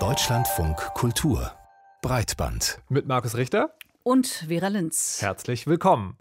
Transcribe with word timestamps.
Deutschlandfunk 0.00 0.76
Kultur 0.94 1.52
Breitband 2.02 2.80
mit 2.88 3.06
Markus 3.06 3.36
Richter 3.36 3.72
und 4.02 4.26
Vera 4.48 4.66
Linz. 4.66 5.18
Herzlich 5.22 5.68
willkommen. 5.68 6.18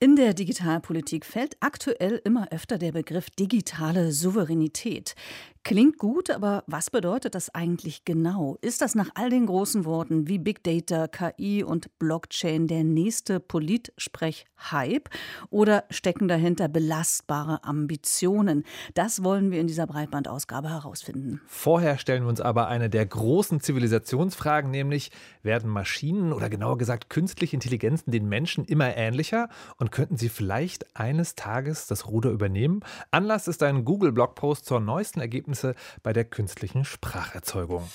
In 0.00 0.14
der 0.14 0.32
Digitalpolitik 0.32 1.26
fällt 1.26 1.56
aktuell 1.58 2.20
immer 2.22 2.52
öfter 2.52 2.78
der 2.78 2.92
Begriff 2.92 3.30
digitale 3.30 4.12
Souveränität. 4.12 5.16
Klingt 5.64 5.98
gut, 5.98 6.30
aber 6.30 6.64
was 6.66 6.88
bedeutet 6.88 7.34
das 7.34 7.54
eigentlich 7.54 8.06
genau? 8.06 8.56
Ist 8.62 8.80
das 8.80 8.94
nach 8.94 9.10
all 9.14 9.28
den 9.28 9.44
großen 9.44 9.84
Worten 9.84 10.26
wie 10.26 10.38
Big 10.38 10.64
Data, 10.64 11.08
KI 11.08 11.62
und 11.62 11.98
Blockchain 11.98 12.68
der 12.68 12.84
nächste 12.84 13.38
Politsprech-Hype? 13.38 15.10
Oder 15.50 15.84
stecken 15.90 16.26
dahinter 16.26 16.68
belastbare 16.68 17.64
Ambitionen? 17.64 18.64
Das 18.94 19.22
wollen 19.22 19.50
wir 19.50 19.60
in 19.60 19.66
dieser 19.66 19.86
Breitbandausgabe 19.86 20.70
herausfinden. 20.70 21.42
Vorher 21.46 21.98
stellen 21.98 22.22
wir 22.22 22.30
uns 22.30 22.40
aber 22.40 22.68
eine 22.68 22.88
der 22.88 23.04
großen 23.04 23.60
Zivilisationsfragen, 23.60 24.70
nämlich 24.70 25.10
werden 25.42 25.68
Maschinen 25.68 26.32
oder 26.32 26.48
genauer 26.48 26.78
gesagt 26.78 27.10
künstliche 27.10 27.56
Intelligenzen 27.56 28.10
den 28.10 28.26
Menschen 28.26 28.64
immer 28.64 28.96
ähnlicher 28.96 29.50
und 29.76 29.87
könnten 29.90 30.16
sie 30.16 30.28
vielleicht 30.28 30.96
eines 30.96 31.34
Tages 31.34 31.86
das 31.86 32.06
Ruder 32.06 32.30
übernehmen? 32.30 32.80
Anlass 33.10 33.48
ist 33.48 33.62
ein 33.62 33.84
Google-Blogpost 33.84 34.64
zur 34.64 34.80
neuesten 34.80 35.20
Ergebnisse 35.20 35.38
Ergebnisse 35.38 35.74
bei 36.02 36.12
der 36.12 36.24
künstlichen 36.24 36.84
Spracherzeugung. 36.84 37.88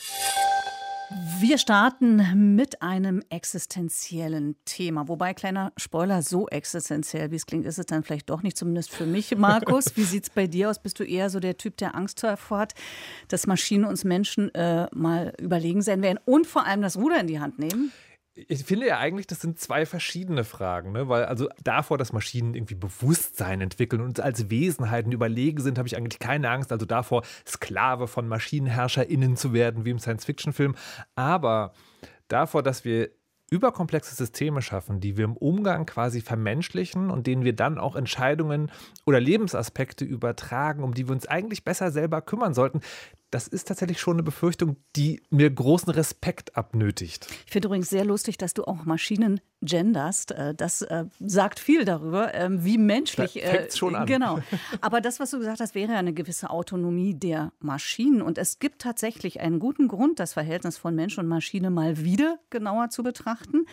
Wir 1.40 1.60
starten 1.60 2.56
mit 2.56 2.82
einem 2.82 3.22
existenziellen 3.30 4.56
Thema. 4.66 5.08
Wobei, 5.08 5.34
kleiner 5.36 5.72
Spoiler, 5.78 6.24
so 6.24 6.48
existenziell, 6.48 7.30
wie 7.30 7.36
es 7.36 7.46
klingt, 7.46 7.66
ist 7.66 7.78
es 7.78 7.86
dann 7.86 8.04
vielleicht 8.04 8.30
doch 8.30 8.41
nicht, 8.41 8.58
zumindest 8.58 8.91
für 8.91 9.05
mich, 9.05 9.36
Markus. 9.38 9.96
Wie 9.96 10.04
sieht 10.04 10.24
es 10.24 10.30
bei 10.32 10.48
dir 10.48 10.70
aus? 10.70 10.82
Bist 10.82 11.00
du 11.00 11.04
eher 11.04 11.30
so 11.30 11.40
der 11.40 11.58
Typ, 11.58 11.78
der 11.78 11.94
Angst 11.96 12.24
davor 12.24 12.60
hat, 12.60 12.74
dass 13.28 13.46
Maschinen 13.46 13.86
uns 13.86 14.04
Menschen 14.04 14.54
äh, 14.55 14.88
mal 14.91 15.34
überlegen 15.40 15.84
sein 15.84 16.02
werden 16.02 16.20
und 16.26 16.48
vor 16.48 16.66
allem 16.66 16.82
das 16.82 16.98
Ruder 16.98 17.20
in 17.20 17.28
die 17.28 17.40
Hand 17.40 17.60
nehmen? 17.60 17.91
Ich 18.35 18.63
finde 18.63 18.87
ja 18.87 18.98
eigentlich, 18.98 19.27
das 19.27 19.41
sind 19.41 19.59
zwei 19.59 19.85
verschiedene 19.85 20.43
Fragen, 20.43 20.91
ne? 20.91 21.07
weil 21.07 21.26
also 21.26 21.49
davor, 21.63 21.99
dass 21.99 22.13
Maschinen 22.13 22.55
irgendwie 22.55 22.73
Bewusstsein 22.73 23.62
entwickeln 23.62 24.01
und 24.01 24.07
uns 24.09 24.20
als 24.20 24.49
Wesenheiten 24.49 25.12
überlegen 25.12 25.62
sind, 25.62 25.77
habe 25.77 25.87
ich 25.87 25.95
eigentlich 25.95 26.20
keine 26.20 26.49
Angst. 26.49 26.71
Also 26.71 26.87
davor, 26.87 27.23
Sklave 27.48 28.07
von 28.07 28.27
MaschinenherrscherInnen 28.27 29.37
zu 29.37 29.54
werden, 29.54 29.85
wie 29.85 29.91
im 29.91 29.99
Science-Fiction-Film. 29.99 30.76
Aber 31.15 31.73
davor, 32.27 32.63
dass 32.63 32.84
wir 32.84 33.11
überkomplexe 33.51 34.15
Systeme 34.15 34.63
schaffen, 34.63 34.99
die 34.99 35.15
wir 35.15 35.26
im 35.26 35.37
Umgang 35.37 35.85
quasi 35.85 36.21
vermenschlichen 36.21 37.11
und 37.11 37.27
denen 37.27 37.43
wir 37.43 37.55
dann 37.55 37.77
auch 37.77 37.95
Entscheidungen 37.95 38.71
oder 39.05 39.20
Lebensaspekte 39.20 40.05
übertragen, 40.05 40.84
um 40.84 40.95
die 40.95 41.07
wir 41.07 41.13
uns 41.13 41.27
eigentlich 41.27 41.63
besser 41.63 41.91
selber 41.91 42.21
kümmern 42.21 42.55
sollten, 42.55 42.81
das 43.34 43.48
ist 43.48 43.67
tatsächlich 43.67 43.99
schon 43.99 44.15
eine 44.15 44.23
Befürchtung, 44.23 44.77
die 44.95 45.23
mir 45.31 45.49
großen 45.49 45.91
Respekt 45.91 46.55
abnötigt. 46.55 47.27
Ich 47.45 47.51
finde 47.51 47.67
übrigens 47.67 47.89
sehr 47.89 48.05
lustig, 48.05 48.37
dass 48.37 48.53
du 48.53 48.63
auch 48.65 48.85
Maschinen 48.85 49.41
genderst. 49.62 50.31
Äh, 50.31 50.53
das 50.53 50.84
äh, 50.84 51.05
sagt 51.20 51.59
viel 51.59 51.84
darüber, 51.84 52.34
ähm, 52.35 52.63
wie 52.63 52.77
menschlich. 52.77 53.41
Da 53.43 53.71
schon 53.76 53.95
an. 53.95 54.05
Genau. 54.05 54.39
Aber 54.81 55.01
das, 55.01 55.20
was 55.20 55.31
du 55.31 55.39
gesagt 55.39 55.61
hast, 55.61 55.73
wäre 55.73 55.93
eine 55.93 56.13
gewisse 56.13 56.51
Autonomie 56.51 57.15
der 57.15 57.51
Maschinen. 57.59 58.21
Und 58.21 58.37
es 58.37 58.59
gibt 58.59 58.81
tatsächlich 58.81 59.39
einen 59.39 59.59
guten 59.59 59.87
Grund, 59.87 60.20
das 60.20 60.34
Verhältnis 60.34 60.77
von 60.77 60.93
Mensch 60.93 61.17
und 61.17 61.27
Maschine 61.27 61.71
mal 61.71 62.04
wieder 62.04 62.37
genauer 62.51 62.89
zu 62.89 63.01
betrachten. 63.01 63.65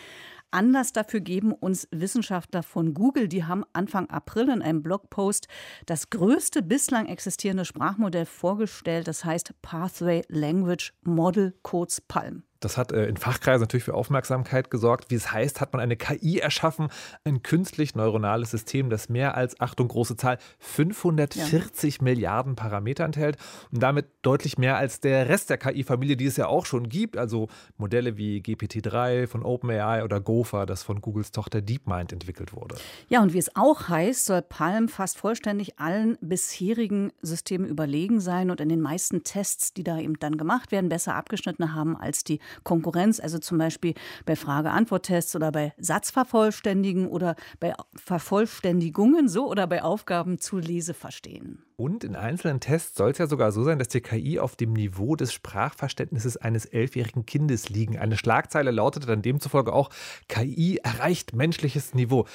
Anlass 0.51 0.93
dafür 0.93 1.21
geben 1.21 1.53
uns 1.53 1.87
Wissenschaftler 1.91 2.63
von 2.63 2.93
Google. 2.93 3.27
Die 3.27 3.45
haben 3.45 3.63
Anfang 3.73 4.09
April 4.09 4.49
in 4.49 4.61
einem 4.61 4.83
Blogpost 4.83 5.47
das 5.85 6.09
größte 6.09 6.61
bislang 6.61 7.07
existierende 7.07 7.65
Sprachmodell 7.65 8.25
vorgestellt. 8.25 9.07
Das 9.07 9.25
heißt 9.25 9.53
Pathway 9.61 10.23
Language 10.27 10.93
Model, 11.03 11.53
kurz 11.63 12.01
PALM. 12.01 12.43
Das 12.61 12.77
hat 12.77 12.91
äh, 12.91 13.05
in 13.07 13.17
Fachkreisen 13.17 13.61
natürlich 13.61 13.83
für 13.83 13.95
Aufmerksamkeit 13.95 14.71
gesorgt. 14.71 15.09
Wie 15.09 15.15
es 15.15 15.31
heißt, 15.31 15.59
hat 15.59 15.73
man 15.73 15.81
eine 15.81 15.97
KI 15.97 16.39
erschaffen, 16.39 16.89
ein 17.25 17.41
künstlich 17.41 17.95
neuronales 17.95 18.51
System, 18.51 18.89
das 18.89 19.09
mehr 19.09 19.35
als, 19.35 19.59
Achtung, 19.59 19.87
große 19.87 20.15
Zahl, 20.15 20.37
540 20.59 21.97
ja. 21.97 22.03
Milliarden 22.03 22.55
Parameter 22.55 23.03
enthält 23.03 23.37
und 23.71 23.81
damit 23.81 24.07
deutlich 24.21 24.57
mehr 24.57 24.77
als 24.77 24.99
der 24.99 25.27
Rest 25.27 25.49
der 25.49 25.57
KI-Familie, 25.57 26.15
die 26.15 26.27
es 26.27 26.37
ja 26.37 26.47
auch 26.47 26.65
schon 26.65 26.87
gibt. 26.87 27.17
Also 27.17 27.49
Modelle 27.77 28.15
wie 28.15 28.41
GPT-3 28.41 29.27
von 29.27 29.43
OpenAI 29.43 30.03
oder 30.03 30.21
Gopher, 30.21 30.65
das 30.65 30.83
von 30.83 31.01
Googles 31.01 31.31
Tochter 31.31 31.61
DeepMind 31.61 32.13
entwickelt 32.13 32.53
wurde. 32.53 32.75
Ja, 33.09 33.21
und 33.21 33.33
wie 33.33 33.39
es 33.39 33.55
auch 33.55 33.89
heißt, 33.89 34.25
soll 34.25 34.43
Palm 34.43 34.87
fast 34.87 35.17
vollständig 35.17 35.79
allen 35.79 36.17
bisherigen 36.21 37.11
Systemen 37.23 37.67
überlegen 37.67 38.19
sein 38.19 38.51
und 38.51 38.61
in 38.61 38.69
den 38.69 38.81
meisten 38.81 39.23
Tests, 39.23 39.73
die 39.73 39.83
da 39.83 39.97
eben 39.97 40.19
dann 40.19 40.37
gemacht 40.37 40.71
werden, 40.71 40.89
besser 40.89 41.15
abgeschnitten 41.15 41.73
haben 41.73 41.97
als 41.97 42.23
die 42.23 42.39
Konkurrenz, 42.63 43.19
also 43.19 43.39
zum 43.39 43.57
Beispiel 43.57 43.93
bei 44.25 44.35
Frage-Antwort-Tests 44.35 45.35
oder 45.35 45.51
bei 45.51 45.73
Satzvervollständigen 45.77 47.07
oder 47.07 47.35
bei 47.59 47.73
Vervollständigungen 47.95 49.27
so 49.27 49.49
oder 49.49 49.67
bei 49.67 49.83
Aufgaben 49.83 50.39
zu 50.39 50.57
Leseverstehen. 50.57 51.63
Und 51.81 52.03
in 52.03 52.15
einzelnen 52.15 52.59
Tests 52.59 52.95
soll 52.95 53.09
es 53.09 53.17
ja 53.17 53.25
sogar 53.25 53.51
so 53.51 53.63
sein, 53.63 53.79
dass 53.79 53.87
die 53.87 54.01
KI 54.01 54.39
auf 54.39 54.55
dem 54.55 54.73
Niveau 54.73 55.15
des 55.15 55.33
Sprachverständnisses 55.33 56.37
eines 56.37 56.65
elfjährigen 56.65 57.25
Kindes 57.25 57.69
liegen. 57.69 57.97
Eine 57.97 58.17
Schlagzeile 58.17 58.69
lautete 58.69 59.07
dann 59.07 59.23
demzufolge 59.23 59.73
auch, 59.73 59.89
KI 60.27 60.79
erreicht 60.83 61.33
menschliches 61.33 61.95
Niveau. 61.95 62.27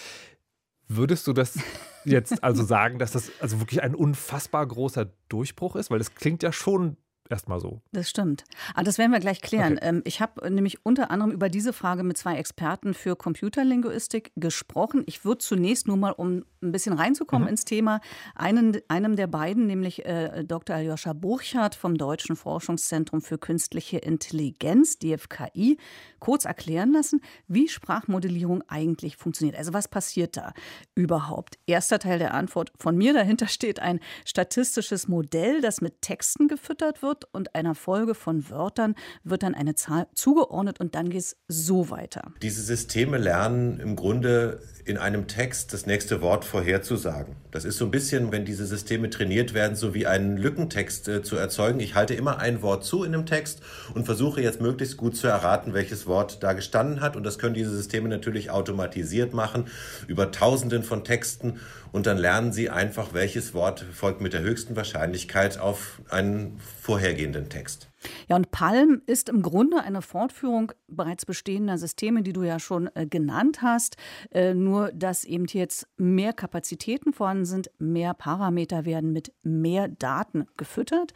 Würdest 0.89 1.27
du 1.27 1.33
das 1.33 1.59
jetzt 2.05 2.43
also 2.43 2.65
sagen, 2.65 2.99
dass 2.99 3.13
das 3.13 3.31
also 3.41 3.61
wirklich 3.61 3.83
ein 3.83 3.95
unfassbar 3.95 4.67
großer 4.67 5.13
Durchbruch 5.29 5.77
ist? 5.77 5.91
Weil 5.91 5.99
das 5.99 6.15
klingt 6.15 6.43
ja 6.43 6.53
schon 6.53 6.97
erstmal 7.31 7.61
so. 7.61 7.81
Das 7.93 8.09
stimmt. 8.09 8.45
Ah, 8.75 8.83
das 8.83 8.99
werden 8.99 9.13
wir 9.13 9.21
gleich 9.21 9.41
klären. 9.41 9.77
Okay. 9.77 9.89
Ähm, 9.89 10.03
ich 10.05 10.21
habe 10.21 10.51
nämlich 10.51 10.85
unter 10.85 11.11
anderem 11.11 11.33
über 11.33 11.49
diese 11.49 11.73
Frage 11.73 12.03
mit 12.03 12.17
zwei 12.17 12.37
Experten 12.37 12.95
für 12.95 13.17
Computerlinguistik 13.17 14.33
gesprochen. 14.37 15.03
Ich 15.07 15.25
würde 15.25 15.39
zunächst 15.39 15.87
nur 15.87 15.97
mal, 15.97 16.13
um 16.13 16.45
ein 16.63 16.73
bisschen 16.73 16.93
reinzukommen 16.93 17.47
mhm. 17.47 17.51
ins 17.51 17.65
Thema, 17.65 18.01
einen, 18.35 18.79
einem 18.89 19.17
der 19.17 19.27
beiden, 19.27 19.67
nämlich 19.67 20.05
äh, 20.05 20.45
Dr. 20.45 20.77
Aljoscha 20.77 21.13
Burchardt 21.13 21.75
vom 21.75 21.97
Deutschen 21.97 22.37
Forschungszentrum 22.37 23.23
für 23.23 23.39
Künstliche 23.39 23.99
Intelligenz, 23.99 24.99
DFKI, 24.99 25.79
kurz 26.19 26.45
erklären 26.45 26.93
lassen, 26.93 27.21
wie 27.47 27.69
Sprachmodellierung 27.69 28.63
eigentlich 28.69 29.17
funktioniert. 29.17 29.57
Also 29.57 29.73
was 29.73 29.89
passiert 29.89 30.37
da 30.37 30.53
überhaupt? 30.95 31.59
Erster 31.67 31.99
Teil 31.99 32.19
der 32.19 32.35
Antwort 32.35 32.73
von 32.79 32.97
mir. 32.97 33.13
Dahinter 33.13 33.49
steht 33.49 33.81
ein 33.81 34.01
statistisches 34.25 35.09
Modell, 35.09 35.61
das 35.61 35.81
mit 35.81 36.03
Texten 36.03 36.49
gefüttert 36.49 37.03
wird 37.03 37.16
wird 37.17 37.33
und 37.33 37.55
einer 37.55 37.75
Folge 37.75 38.15
von 38.15 38.49
Wörtern 38.51 38.95
wird 39.25 39.43
dann 39.43 39.55
eine 39.55 39.75
Zahl 39.75 40.07
zugeordnet 40.15 40.81
und 40.81 40.95
dann 40.95 41.11
geht 41.11 41.21
es 41.21 41.37
so 41.49 41.91
weiter. 41.91 42.33
Diese 42.43 42.63
Systeme 42.63 43.19
lernen 43.19 43.81
im 43.81 43.97
Grunde 43.97 44.61
in 44.85 44.99
einem 44.99 45.27
Text 45.27 45.73
das 45.73 45.87
nächste 45.87 46.23
Wort 46.23 46.45
vorherzusagen. 46.45 47.35
Das 47.51 47.65
ist 47.65 47.77
so 47.77 47.87
ein 47.87 47.91
bisschen, 47.91 48.31
wenn 48.31 48.45
diese 48.45 48.67
Systeme 48.67 49.11
trainiert 49.11 49.53
werden, 49.53 49.77
so 49.77 49.95
wie 49.95 50.07
einen 50.07 50.37
Lückentext 50.37 51.09
äh, 51.09 51.23
zu 51.23 51.37
erzeugen. 51.37 51.81
Ich 51.81 51.97
halte 51.97 52.15
immer 52.15 52.39
ein 52.39 52.63
Wort 52.63 52.85
zu 52.85 53.03
in 53.03 53.13
einem 53.13 53.27
Text 53.27 53.63
und 53.95 54.05
versuche 54.05 54.41
jetzt 54.43 54.61
möglichst 54.61 54.97
gut 54.97 55.17
zu 55.17 55.27
erraten, 55.27 55.75
welches 55.75 56.07
Wort 56.07 56.43
da 56.43 56.53
gestanden 56.53 57.01
hat. 57.01 57.17
Und 57.17 57.25
das 57.25 57.39
können 57.39 57.55
diese 57.55 57.75
Systeme 57.75 58.09
natürlich 58.09 58.51
automatisiert 58.51 59.35
machen 59.35 59.67
über 60.07 60.31
Tausenden 60.31 60.85
von 60.85 61.03
Texten. 61.03 61.59
Und 61.97 62.07
dann 62.07 62.19
lernen 62.19 62.53
sie 62.53 62.69
einfach, 62.69 63.15
welches 63.15 63.55
Wort 63.55 63.81
folgt 63.81 64.21
mit 64.21 64.35
der 64.35 64.43
höchsten 64.43 64.77
Wahrscheinlichkeit 64.77 65.59
auf 65.59 66.03
einen 66.11 66.61
vorhergehenden 66.83 67.49
Text. 67.49 67.89
Ja, 68.29 68.37
und 68.37 68.51
Palm 68.51 69.01
ist 69.07 69.31
im 69.31 69.41
Grunde 69.41 69.81
eine 69.81 70.03
Fortführung 70.03 70.73
bereits 70.89 71.25
bestehender 71.25 71.79
Systeme, 71.79 72.23
die 72.23 72.35
du 72.35 72.43
ja 72.43 72.59
schon 72.59 72.91
äh, 72.95 73.07
genannt 73.07 73.63
hast. 73.63 73.97
Äh, 74.31 74.53
nur, 74.53 74.93
dass 74.93 75.25
eben 75.25 75.47
jetzt 75.47 75.89
mehr 75.97 76.35
Kapazitäten 76.35 77.15
vorhanden 77.15 77.47
sind, 77.47 77.71
mehr 77.79 78.13
Parameter 78.13 78.85
werden 78.85 79.15
mit 79.15 79.33
mehr 79.43 79.89
Daten 79.89 80.45
gefüttert. 80.59 81.15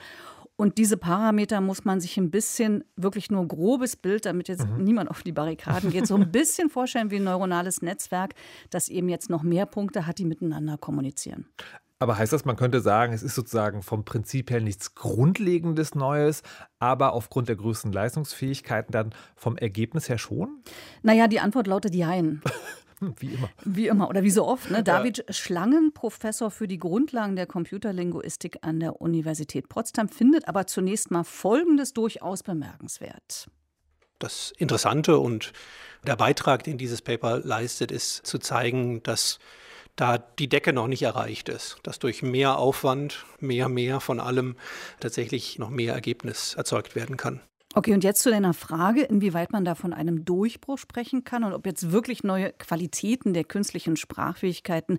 Und 0.60 0.76
diese 0.76 0.98
Parameter 0.98 1.62
muss 1.62 1.86
man 1.86 2.02
sich 2.02 2.18
ein 2.18 2.30
bisschen, 2.30 2.84
wirklich 2.94 3.30
nur 3.30 3.48
grobes 3.48 3.96
Bild, 3.96 4.26
damit 4.26 4.46
jetzt 4.48 4.66
mhm. 4.66 4.84
niemand 4.84 5.08
auf 5.08 5.22
die 5.22 5.32
Barrikaden 5.32 5.90
geht, 5.90 6.06
so 6.06 6.16
ein 6.16 6.30
bisschen 6.32 6.68
vorstellen 6.68 7.10
wie 7.10 7.16
ein 7.16 7.24
neuronales 7.24 7.80
Netzwerk, 7.80 8.34
das 8.68 8.90
eben 8.90 9.08
jetzt 9.08 9.30
noch 9.30 9.42
mehr 9.42 9.64
Punkte 9.64 10.06
hat, 10.06 10.18
die 10.18 10.26
miteinander 10.26 10.76
kommunizieren. 10.76 11.46
Aber 11.98 12.18
heißt 12.18 12.34
das, 12.34 12.44
man 12.44 12.56
könnte 12.56 12.82
sagen, 12.82 13.14
es 13.14 13.22
ist 13.22 13.36
sozusagen 13.36 13.82
vom 13.82 14.04
Prinzip 14.04 14.50
her 14.50 14.60
nichts 14.60 14.94
Grundlegendes 14.94 15.94
Neues, 15.94 16.42
aber 16.78 17.14
aufgrund 17.14 17.48
der 17.48 17.56
größten 17.56 17.90
Leistungsfähigkeiten 17.90 18.92
dann 18.92 19.14
vom 19.36 19.56
Ergebnis 19.56 20.10
her 20.10 20.18
schon? 20.18 20.62
Naja, 21.02 21.26
die 21.26 21.40
Antwort 21.40 21.68
lautet 21.68 21.94
Jein. 21.94 22.42
Wie 23.18 23.34
immer. 23.34 23.50
Wie 23.64 23.86
immer 23.86 24.08
oder 24.08 24.22
wie 24.22 24.30
so 24.30 24.46
oft. 24.46 24.70
Ne? 24.70 24.82
David 24.82 25.24
ja. 25.26 25.32
Schlangen, 25.32 25.92
Professor 25.94 26.50
für 26.50 26.68
die 26.68 26.78
Grundlagen 26.78 27.34
der 27.34 27.46
Computerlinguistik 27.46 28.58
an 28.62 28.80
der 28.80 29.00
Universität 29.00 29.68
Potsdam, 29.68 30.08
findet 30.08 30.48
aber 30.48 30.66
zunächst 30.66 31.10
mal 31.10 31.24
Folgendes 31.24 31.94
durchaus 31.94 32.42
bemerkenswert. 32.42 33.48
Das 34.18 34.52
Interessante 34.58 35.18
und 35.18 35.52
der 36.06 36.16
Beitrag, 36.16 36.62
den 36.64 36.76
dieses 36.76 37.00
Paper 37.00 37.38
leistet, 37.38 37.90
ist 37.90 38.26
zu 38.26 38.38
zeigen, 38.38 39.02
dass 39.02 39.38
da 39.96 40.18
die 40.18 40.48
Decke 40.48 40.72
noch 40.72 40.86
nicht 40.86 41.02
erreicht 41.02 41.48
ist, 41.48 41.78
dass 41.82 41.98
durch 41.98 42.22
mehr 42.22 42.58
Aufwand, 42.58 43.24
mehr, 43.38 43.68
mehr 43.68 44.00
von 44.00 44.20
allem 44.20 44.56
tatsächlich 45.00 45.58
noch 45.58 45.70
mehr 45.70 45.94
Ergebnis 45.94 46.54
erzeugt 46.54 46.94
werden 46.94 47.16
kann. 47.16 47.40
Okay, 47.74 47.94
und 47.94 48.02
jetzt 48.02 48.22
zu 48.22 48.30
deiner 48.30 48.52
Frage, 48.52 49.02
inwieweit 49.02 49.52
man 49.52 49.64
da 49.64 49.76
von 49.76 49.92
einem 49.92 50.24
Durchbruch 50.24 50.76
sprechen 50.76 51.22
kann 51.22 51.44
und 51.44 51.52
ob 51.52 51.66
jetzt 51.66 51.92
wirklich 51.92 52.24
neue 52.24 52.52
Qualitäten 52.52 53.32
der 53.32 53.44
künstlichen 53.44 53.96
Sprachfähigkeiten 53.96 54.98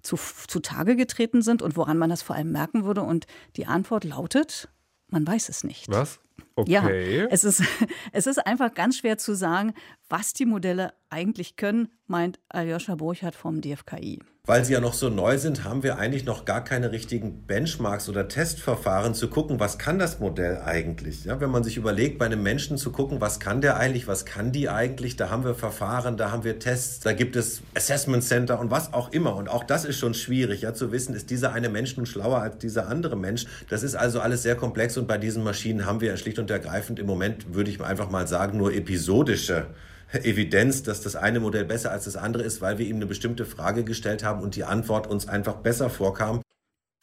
zu, 0.00 0.16
zutage 0.16 0.96
getreten 0.96 1.42
sind 1.42 1.60
und 1.60 1.76
woran 1.76 1.98
man 1.98 2.08
das 2.08 2.22
vor 2.22 2.34
allem 2.34 2.52
merken 2.52 2.84
würde. 2.84 3.02
Und 3.02 3.26
die 3.56 3.66
Antwort 3.66 4.04
lautet, 4.04 4.70
man 5.08 5.26
weiß 5.26 5.50
es 5.50 5.62
nicht. 5.62 5.90
Was? 5.90 6.18
Okay. 6.54 6.70
Ja, 6.70 7.26
es 7.28 7.44
ist, 7.44 7.62
es 8.12 8.26
ist 8.26 8.46
einfach 8.46 8.72
ganz 8.72 8.96
schwer 8.96 9.18
zu 9.18 9.34
sagen, 9.34 9.74
was 10.08 10.32
die 10.32 10.46
Modelle 10.46 10.92
eigentlich 11.10 11.56
können, 11.56 11.88
meint 12.06 12.38
Aljoscha 12.48 12.94
Burchardt 12.94 13.34
vom 13.34 13.60
DFKI. 13.60 14.20
Weil 14.48 14.64
sie 14.64 14.74
ja 14.74 14.80
noch 14.80 14.92
so 14.92 15.08
neu 15.08 15.38
sind, 15.38 15.64
haben 15.64 15.82
wir 15.82 15.98
eigentlich 15.98 16.24
noch 16.24 16.44
gar 16.44 16.62
keine 16.62 16.92
richtigen 16.92 17.48
Benchmarks 17.48 18.08
oder 18.08 18.28
Testverfahren 18.28 19.12
zu 19.12 19.26
gucken, 19.28 19.58
was 19.58 19.76
kann 19.76 19.98
das 19.98 20.20
Modell 20.20 20.58
eigentlich. 20.64 21.24
Ja, 21.24 21.40
wenn 21.40 21.50
man 21.50 21.64
sich 21.64 21.76
überlegt, 21.76 22.20
bei 22.20 22.26
einem 22.26 22.44
Menschen 22.44 22.78
zu 22.78 22.92
gucken, 22.92 23.20
was 23.20 23.40
kann 23.40 23.60
der 23.60 23.76
eigentlich, 23.76 24.06
was 24.06 24.24
kann 24.24 24.52
die 24.52 24.68
eigentlich, 24.68 25.16
da 25.16 25.30
haben 25.30 25.42
wir 25.42 25.56
Verfahren, 25.56 26.16
da 26.16 26.30
haben 26.30 26.44
wir 26.44 26.60
Tests, 26.60 27.00
da 27.00 27.12
gibt 27.12 27.34
es 27.34 27.62
Assessment 27.74 28.22
Center 28.22 28.60
und 28.60 28.70
was 28.70 28.92
auch 28.92 29.10
immer. 29.10 29.34
Und 29.34 29.48
auch 29.48 29.64
das 29.64 29.84
ist 29.84 29.98
schon 29.98 30.14
schwierig, 30.14 30.62
ja, 30.62 30.72
zu 30.72 30.92
wissen, 30.92 31.16
ist 31.16 31.30
dieser 31.30 31.52
eine 31.52 31.68
Mensch 31.68 31.96
nun 31.96 32.06
schlauer 32.06 32.38
als 32.38 32.58
dieser 32.58 32.86
andere 32.86 33.16
Mensch. 33.16 33.46
Das 33.68 33.82
ist 33.82 33.96
also 33.96 34.20
alles 34.20 34.44
sehr 34.44 34.54
komplex 34.54 34.96
und 34.96 35.08
bei 35.08 35.18
diesen 35.18 35.42
Maschinen 35.42 35.86
haben 35.86 36.00
wir 36.00 36.16
schlicht 36.16 36.38
und 36.38 36.52
ergreifend 36.52 37.00
im 37.00 37.06
Moment, 37.06 37.52
würde 37.52 37.70
ich 37.70 37.80
einfach 37.80 38.10
mal 38.10 38.28
sagen, 38.28 38.58
nur 38.58 38.72
episodische 38.72 39.66
Evidenz, 40.12 40.82
dass 40.82 41.00
das 41.00 41.16
eine 41.16 41.40
Modell 41.40 41.64
besser 41.64 41.90
als 41.90 42.04
das 42.04 42.16
andere 42.16 42.42
ist, 42.42 42.60
weil 42.60 42.78
wir 42.78 42.86
ihm 42.86 42.96
eine 42.96 43.06
bestimmte 43.06 43.44
Frage 43.44 43.84
gestellt 43.84 44.24
haben 44.24 44.42
und 44.42 44.56
die 44.56 44.64
Antwort 44.64 45.06
uns 45.06 45.28
einfach 45.28 45.56
besser 45.56 45.90
vorkam. 45.90 46.40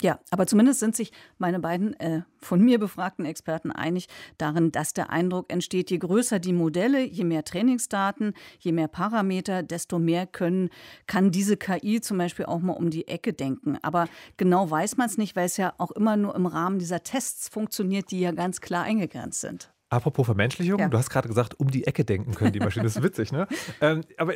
Ja, 0.02 0.20
aber 0.32 0.48
zumindest 0.48 0.82
sind 0.82 0.98
sich 0.98 1.14
meine 1.38 1.60
beiden 1.60 1.98
äh, 2.00 2.24
von 2.42 2.60
mir 2.60 2.78
befragten 2.78 3.26
Experten 3.26 3.72
einig 3.72 4.08
darin, 4.38 4.72
dass 4.72 4.92
der 4.92 5.12
Eindruck 5.12 5.50
entsteht, 5.50 5.92
je 5.92 5.98
größer 5.98 6.40
die 6.40 6.52
Modelle, 6.52 7.04
je 7.04 7.24
mehr 7.24 7.46
Trainingsdaten, 7.46 8.34
je 8.60 8.74
mehr 8.74 8.90
Parameter, 8.90 9.64
desto 9.64 10.00
mehr 10.00 10.28
können, 10.28 10.70
kann 11.08 11.32
diese 11.32 11.56
KI 11.56 12.02
zum 12.02 12.18
Beispiel 12.18 12.46
auch 12.46 12.60
mal 12.60 12.74
um 12.74 12.90
die 12.90 13.08
Ecke 13.08 13.32
denken. 13.32 13.78
Aber 13.82 14.08
genau 14.36 14.70
weiß 14.70 14.98
man 14.98 15.08
es 15.08 15.18
nicht, 15.18 15.38
weil 15.38 15.46
es 15.46 15.56
ja 15.56 15.74
auch 15.78 15.92
immer 15.92 16.18
nur 16.18 16.36
im 16.36 16.48
Rahmen 16.48 16.80
dieser 16.80 17.04
Tests 17.04 17.48
funktioniert, 17.48 18.12
die 18.12 18.20
ja 18.20 18.32
ganz 18.34 18.60
klar 18.60 18.84
eingegrenzt 18.84 19.40
sind. 19.40 19.73
Apropos 19.94 20.25
Vermenschlichung, 20.25 20.80
ja. 20.80 20.90
du 20.90 20.98
hast 20.98 21.12
gerade 21.12 21.28
gesagt, 21.28 21.60
um 21.60 21.69
die 21.69 21.86
Ecke 21.86 22.04
denken 22.04 22.34
können 22.34 22.51
die 22.51 22.60
Maschinen. 22.60 22.84
Das 22.84 22.95
ist 22.95 23.04
witzig, 23.04 23.31
ne? 23.31 23.48
Ähm, 23.81 24.01
aber 24.18 24.34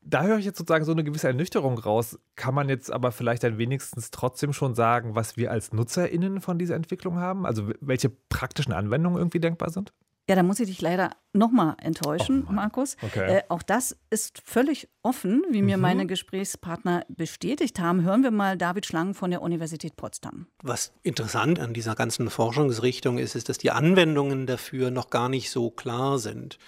da 0.00 0.24
höre 0.24 0.38
ich 0.38 0.44
jetzt 0.44 0.58
sozusagen 0.58 0.84
so 0.84 0.92
eine 0.92 1.04
gewisse 1.04 1.28
Ernüchterung 1.28 1.78
raus. 1.78 2.18
Kann 2.36 2.54
man 2.54 2.68
jetzt 2.68 2.90
aber 2.92 3.12
vielleicht 3.12 3.42
dann 3.42 3.58
wenigstens 3.58 4.10
trotzdem 4.10 4.52
schon 4.52 4.74
sagen, 4.74 5.14
was 5.14 5.36
wir 5.36 5.50
als 5.50 5.72
NutzerInnen 5.72 6.40
von 6.40 6.58
dieser 6.58 6.74
Entwicklung 6.74 7.16
haben? 7.18 7.46
Also 7.46 7.70
welche 7.80 8.10
praktischen 8.10 8.72
Anwendungen 8.72 9.18
irgendwie 9.18 9.40
denkbar 9.40 9.70
sind? 9.70 9.92
Ja, 10.28 10.36
da 10.36 10.44
muss 10.44 10.60
ich 10.60 10.68
dich 10.68 10.80
leider 10.80 11.10
nochmal 11.32 11.74
enttäuschen, 11.82 12.46
oh 12.48 12.52
Markus. 12.52 12.96
Okay. 13.02 13.38
Äh, 13.38 13.42
auch 13.48 13.62
das 13.62 13.96
ist 14.08 14.40
völlig 14.44 14.88
offen, 15.02 15.42
wie 15.50 15.62
mir 15.62 15.76
mhm. 15.76 15.82
meine 15.82 16.06
Gesprächspartner 16.06 17.04
bestätigt 17.08 17.80
haben. 17.80 18.04
Hören 18.04 18.22
wir 18.22 18.30
mal 18.30 18.56
David 18.56 18.86
Schlangen 18.86 19.14
von 19.14 19.32
der 19.32 19.42
Universität 19.42 19.96
Potsdam. 19.96 20.46
Was 20.62 20.92
interessant 21.02 21.58
an 21.58 21.74
dieser 21.74 21.96
ganzen 21.96 22.30
Forschungsrichtung 22.30 23.18
ist, 23.18 23.34
ist, 23.34 23.48
dass 23.48 23.58
die 23.58 23.72
Anwendungen 23.72 24.46
dafür 24.46 24.92
noch 24.92 25.10
gar 25.10 25.28
nicht 25.28 25.50
so 25.50 25.70
klar 25.70 26.18
sind. 26.18 26.58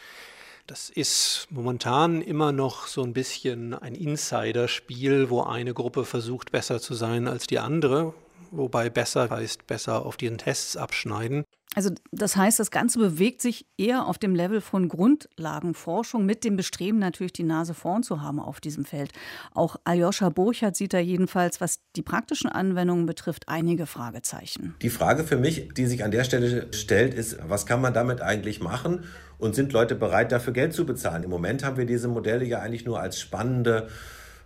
Das 0.66 0.90
ist 0.90 1.46
momentan 1.50 2.22
immer 2.22 2.50
noch 2.50 2.86
so 2.86 3.02
ein 3.02 3.12
bisschen 3.12 3.74
ein 3.74 3.94
Insiderspiel, 3.94 5.28
wo 5.28 5.42
eine 5.42 5.74
Gruppe 5.74 6.04
versucht, 6.06 6.50
besser 6.50 6.80
zu 6.80 6.94
sein 6.94 7.28
als 7.28 7.46
die 7.46 7.58
andere, 7.58 8.14
wobei 8.56 8.90
besser 8.90 9.30
heißt 9.30 9.66
besser 9.66 10.04
auf 10.04 10.16
diesen 10.16 10.38
Tests 10.38 10.76
abschneiden. 10.76 11.44
Also 11.74 11.90
das 12.12 12.36
heißt, 12.36 12.60
das 12.60 12.70
Ganze 12.70 12.98
bewegt 12.98 13.42
sich 13.42 13.66
eher 13.76 14.06
auf 14.06 14.18
dem 14.18 14.34
Level 14.34 14.60
von 14.60 14.88
Grundlagenforschung 14.88 16.24
mit 16.24 16.44
dem 16.44 16.56
Bestreben 16.56 16.98
natürlich 16.98 17.32
die 17.32 17.42
Nase 17.42 17.74
vorn 17.74 18.02
zu 18.02 18.22
haben 18.22 18.38
auf 18.38 18.60
diesem 18.60 18.84
Feld. 18.84 19.10
Auch 19.52 19.76
Aljoscha 19.84 20.28
Burchardt 20.28 20.76
sieht 20.76 20.92
da 20.92 20.98
jedenfalls, 20.98 21.60
was 21.60 21.80
die 21.96 22.02
praktischen 22.02 22.48
Anwendungen 22.48 23.06
betrifft, 23.06 23.48
einige 23.48 23.86
Fragezeichen. 23.86 24.76
Die 24.82 24.90
Frage 24.90 25.24
für 25.24 25.36
mich, 25.36 25.74
die 25.74 25.86
sich 25.86 26.04
an 26.04 26.12
der 26.12 26.24
Stelle 26.24 26.72
stellt, 26.72 27.12
ist, 27.12 27.38
was 27.48 27.66
kann 27.66 27.80
man 27.80 27.92
damit 27.92 28.20
eigentlich 28.20 28.60
machen 28.60 29.04
und 29.38 29.56
sind 29.56 29.72
Leute 29.72 29.96
bereit, 29.96 30.30
dafür 30.30 30.52
Geld 30.52 30.74
zu 30.74 30.86
bezahlen? 30.86 31.24
Im 31.24 31.30
Moment 31.30 31.64
haben 31.64 31.76
wir 31.76 31.86
diese 31.86 32.08
Modelle 32.08 32.44
ja 32.44 32.60
eigentlich 32.60 32.84
nur 32.84 33.00
als 33.00 33.18
spannende 33.18 33.88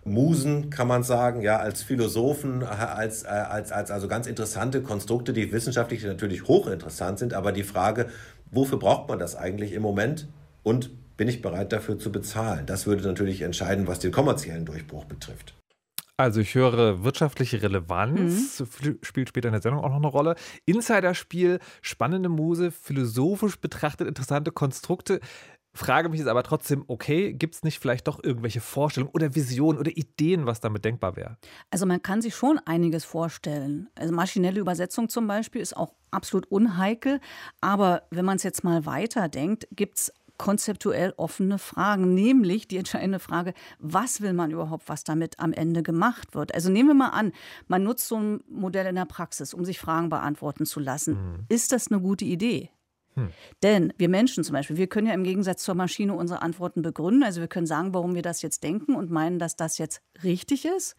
Musen, 0.03 0.69
kann 0.69 0.87
man 0.87 1.03
sagen, 1.03 1.41
ja, 1.41 1.57
als 1.57 1.83
Philosophen, 1.83 2.63
als, 2.63 3.23
äh, 3.23 3.27
als, 3.27 3.71
als 3.71 3.91
also 3.91 4.07
ganz 4.07 4.27
interessante 4.27 4.81
Konstrukte, 4.81 5.33
die 5.33 5.51
wissenschaftlich 5.51 6.03
natürlich 6.03 6.47
hochinteressant 6.47 7.19
sind. 7.19 7.33
Aber 7.33 7.51
die 7.51 7.63
Frage, 7.63 8.07
wofür 8.51 8.79
braucht 8.79 9.09
man 9.09 9.19
das 9.19 9.35
eigentlich 9.35 9.73
im 9.73 9.81
Moment? 9.81 10.27
Und 10.63 10.91
bin 11.17 11.27
ich 11.27 11.41
bereit 11.41 11.73
dafür 11.73 11.99
zu 11.99 12.11
bezahlen? 12.11 12.65
Das 12.65 12.87
würde 12.87 13.03
natürlich 13.03 13.41
entscheiden, 13.41 13.87
was 13.87 13.99
den 13.99 14.11
kommerziellen 14.11 14.65
Durchbruch 14.65 15.05
betrifft. 15.05 15.53
Also 16.19 16.41
ich 16.41 16.53
höre 16.53 17.05
wirtschaftliche 17.05 17.61
Relevanz, 17.61 18.59
mhm. 18.59 18.99
spielt 19.01 19.29
später 19.29 19.47
in 19.47 19.53
der 19.53 19.61
Sendung 19.61 19.81
auch 19.81 19.89
noch 19.89 19.95
eine 19.95 20.07
Rolle. 20.07 20.35
Insiderspiel, 20.65 21.59
spannende 21.81 22.27
Muse, 22.27 22.71
philosophisch 22.71 23.55
betrachtet 23.57 24.05
interessante 24.05 24.51
Konstrukte. 24.51 25.21
Frage 25.73 26.09
mich 26.09 26.19
jetzt 26.19 26.29
aber 26.29 26.43
trotzdem, 26.43 26.83
okay, 26.87 27.33
gibt 27.33 27.55
es 27.55 27.63
nicht 27.63 27.79
vielleicht 27.79 28.07
doch 28.07 28.23
irgendwelche 28.23 28.59
Vorstellungen 28.59 29.13
oder 29.13 29.35
Visionen 29.35 29.79
oder 29.79 29.91
Ideen, 29.95 30.45
was 30.45 30.59
damit 30.59 30.83
denkbar 30.83 31.15
wäre? 31.15 31.37
Also 31.69 31.85
man 31.85 32.01
kann 32.01 32.21
sich 32.21 32.35
schon 32.35 32.59
einiges 32.65 33.05
vorstellen. 33.05 33.89
Also 33.95 34.13
maschinelle 34.13 34.59
Übersetzung 34.59 35.09
zum 35.09 35.27
Beispiel 35.27 35.61
ist 35.61 35.77
auch 35.77 35.93
absolut 36.11 36.47
unheikel. 36.47 37.19
Aber 37.61 38.03
wenn 38.09 38.25
man 38.25 38.37
es 38.37 38.43
jetzt 38.43 38.63
mal 38.63 38.85
weiterdenkt, 38.85 39.67
gibt 39.71 39.99
es 39.99 40.13
konzeptuell 40.39 41.13
offene 41.17 41.59
Fragen, 41.59 42.15
nämlich 42.15 42.67
die 42.67 42.77
entscheidende 42.77 43.19
Frage, 43.19 43.53
was 43.77 44.21
will 44.21 44.33
man 44.33 44.49
überhaupt, 44.49 44.89
was 44.89 45.03
damit 45.03 45.37
am 45.39 45.53
Ende 45.53 45.83
gemacht 45.83 46.33
wird? 46.33 46.55
Also 46.55 46.71
nehmen 46.71 46.89
wir 46.89 46.95
mal 46.95 47.09
an, 47.09 47.33
man 47.67 47.83
nutzt 47.83 48.07
so 48.07 48.15
ein 48.15 48.41
Modell 48.49 48.87
in 48.87 48.95
der 48.95 49.05
Praxis, 49.05 49.53
um 49.53 49.65
sich 49.65 49.79
Fragen 49.79 50.09
beantworten 50.09 50.65
zu 50.65 50.79
lassen. 50.79 51.13
Mhm. 51.13 51.45
Ist 51.49 51.73
das 51.73 51.91
eine 51.91 52.01
gute 52.01 52.25
Idee? 52.25 52.71
Hm. 53.19 53.29
Denn 53.63 53.93
wir 53.97 54.09
Menschen 54.09 54.43
zum 54.43 54.53
Beispiel, 54.53 54.77
wir 54.77 54.87
können 54.87 55.07
ja 55.07 55.13
im 55.13 55.23
Gegensatz 55.23 55.63
zur 55.63 55.75
Maschine 55.75 56.13
unsere 56.13 56.41
Antworten 56.41 56.81
begründen. 56.81 57.23
Also 57.23 57.41
wir 57.41 57.47
können 57.47 57.67
sagen, 57.67 57.93
warum 57.93 58.15
wir 58.15 58.21
das 58.21 58.41
jetzt 58.41 58.63
denken 58.63 58.95
und 58.95 59.11
meinen, 59.11 59.39
dass 59.39 59.55
das 59.55 59.77
jetzt 59.77 60.01
richtig 60.23 60.65
ist. 60.65 60.95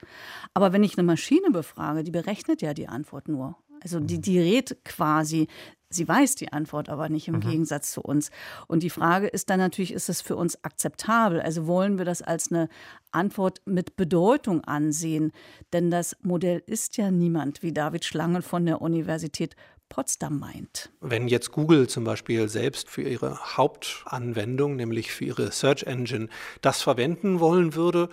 Aber 0.55 0.73
wenn 0.73 0.85
ich 0.85 0.97
eine 0.97 1.07
Maschine 1.07 1.51
befrage, 1.51 2.05
die 2.05 2.11
berechnet 2.11 2.63
ja 2.63 2.75
die 2.75 2.89
Antwort 2.89 3.29
nur. 3.29 3.57
Also 3.83 3.99
die, 3.99 4.17
hm. 4.17 4.23
die 4.23 4.39
rät 4.39 4.85
quasi, 4.85 5.49
sie 5.91 6.07
weiß 6.07 6.37
die 6.37 6.53
Antwort 6.53 6.89
aber 6.89 7.09
nicht 7.09 7.29
im 7.29 7.37
mhm. 7.37 7.41
Gegensatz 7.41 7.91
zu 7.93 8.01
uns. 8.01 8.31
Und 8.69 8.83
die 8.83 8.91
Frage 8.91 9.27
ist 9.27 9.51
dann 9.51 9.59
natürlich, 9.59 9.93
ist 9.93 10.09
es 10.09 10.23
für 10.23 10.37
uns 10.37 10.63
akzeptabel? 10.65 11.41
Also 11.41 11.67
wollen 11.67 11.99
wir 11.99 12.05
das 12.05 12.23
als 12.23 12.51
eine 12.51 12.69
Antwort 13.11 13.61
mit 13.67 13.97
Bedeutung 13.97 14.63
ansehen? 14.65 15.33
Denn 15.73 15.91
das 15.91 16.17
Modell 16.23 16.63
ist 16.67 16.97
ja 16.97 17.11
niemand, 17.11 17.63
wie 17.63 17.73
David 17.73 18.05
Schlangen 18.05 18.43
von 18.43 18.65
der 18.65 18.81
Universität 18.81 19.57
Potsdam 19.91 20.39
meint. 20.39 20.89
Wenn 21.03 21.29
jetzt 21.29 21.53
Google 21.53 21.89
zum 21.89 22.05
Beispiel 22.05 22.49
selbst 22.49 22.89
für 22.89 23.03
ihre 23.03 23.57
Hauptanwendung, 23.57 24.77
nämlich 24.77 25.13
für 25.13 25.27
ihre 25.27 25.53
Search 25.53 25.83
Engine, 25.83 26.29
das 26.63 26.81
verwenden 26.81 27.41
wollen 27.41 27.75
würde, 27.75 28.09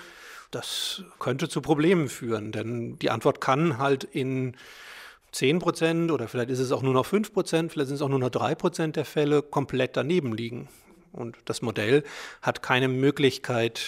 das 0.51 1.03
könnte 1.19 1.47
zu 1.47 1.61
Problemen 1.61 2.09
führen, 2.09 2.51
denn 2.51 2.99
die 2.99 3.09
Antwort 3.09 3.39
kann 3.39 3.77
halt 3.77 4.03
in 4.03 4.57
10 5.31 5.59
Prozent 5.59 6.11
oder 6.11 6.27
vielleicht 6.27 6.49
ist 6.49 6.59
es 6.59 6.71
auch 6.71 6.81
nur 6.81 6.93
noch 6.93 7.05
5 7.05 7.31
Prozent, 7.31 7.71
vielleicht 7.71 7.89
sind 7.89 7.95
es 7.95 8.01
auch 8.01 8.09
nur 8.09 8.19
noch 8.19 8.31
3 8.31 8.55
Prozent 8.55 8.95
der 8.95 9.05
Fälle 9.05 9.41
komplett 9.41 9.95
daneben 9.95 10.33
liegen. 10.33 10.67
Und 11.11 11.37
das 11.45 11.61
Modell 11.61 12.03
hat 12.41 12.61
keine 12.61 12.87
Möglichkeit, 12.87 13.81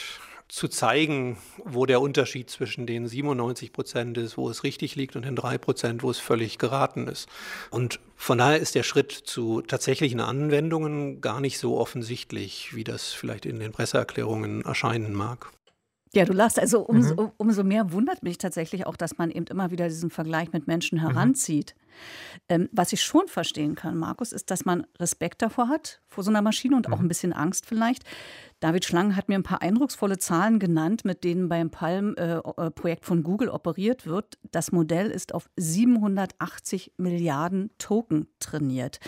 zu 0.50 0.68
zeigen, 0.68 1.38
wo 1.63 1.86
der 1.86 2.01
Unterschied 2.01 2.50
zwischen 2.50 2.88
den 2.88 3.08
97 3.08 3.72
Prozent 3.72 4.18
ist, 4.18 4.36
wo 4.36 4.50
es 4.50 4.63
richtig 4.63 4.96
liegt, 4.96 5.15
und 5.15 5.24
den 5.24 5.36
drei 5.36 5.58
Prozent, 5.58 6.03
wo 6.03 6.10
es 6.10 6.20
völlig 6.20 6.58
geraten 6.58 7.08
ist. 7.08 7.29
Und 7.70 8.00
von 8.15 8.39
daher 8.39 8.60
ist 8.60 8.75
der 8.75 8.84
Schritt 8.84 9.12
zu 9.12 9.62
tatsächlichen 9.62 10.20
Anwendungen 10.20 11.22
gar 11.22 11.39
nicht 11.39 11.60
so 11.60 11.77
offensichtlich, 11.77 12.75
wie 12.75 12.84
das 12.84 13.13
vielleicht 13.13 13.46
in 13.46 13.60
den 13.60 13.72
Presseerklärungen 13.72 14.63
erscheinen 14.65 15.13
mag. 15.13 15.51
Ja, 16.13 16.25
du 16.25 16.34
lachst. 16.34 16.60
Also 16.60 16.82
umso, 16.82 17.16
mhm. 17.16 17.32
umso 17.38 17.63
mehr 17.63 17.92
wundert 17.92 18.24
mich 18.24 18.39
tatsächlich 18.39 18.88
auch, 18.88 18.96
dass 18.96 19.18
man 19.20 19.30
eben 19.30 19.46
immer 19.46 19.70
wieder 19.70 19.88
diesen 19.88 20.10
Vergleich 20.10 20.51
mit 20.51 20.66
Menschen 20.66 20.98
mhm. 20.98 21.04
heranzieht. 21.04 21.75
Mhm. 21.75 22.39
Ähm, 22.50 22.70
was 22.72 22.94
ich 22.94 23.04
schon 23.04 23.28
verstehen 23.28 23.75
kann, 23.75 23.98
Markus, 23.98 24.32
ist, 24.32 24.50
dass 24.50 24.66
man 24.66 24.88
Respekt 25.00 25.42
davor 25.42 25.68
hat, 25.70 26.01
vor 26.08 26.24
so 26.24 26.32
einer 26.32 26.42
Maschine 26.42 26.75
und 26.75 26.88
mhm. 26.88 26.94
auch 26.94 27.00
ein 27.00 27.08
bisschen 27.08 27.34
Angst 27.34 27.68
vielleicht. 27.68 28.04
David 28.60 28.86
Schlang 28.86 29.16
hat 29.16 29.30
mir 29.30 29.36
ein 29.36 29.44
paar 29.44 29.62
eindrucksvolle 29.62 30.18
Zahlen 30.18 30.60
genannt, 30.60 31.06
mit 31.06 31.24
denen 31.24 31.48
beim 31.48 31.70
Palm-Projekt 31.70 33.04
äh, 33.04 33.08
von 33.08 33.24
Google 33.24 33.50
operiert 33.50 34.06
wird. 34.06 34.38
Das 34.51 34.72
Modell 34.72 35.12
ist 35.12 35.34
auf 35.34 35.50
780 35.58 36.94
Milliarden 36.98 37.70
Token 37.78 38.28
trainiert. 38.39 39.00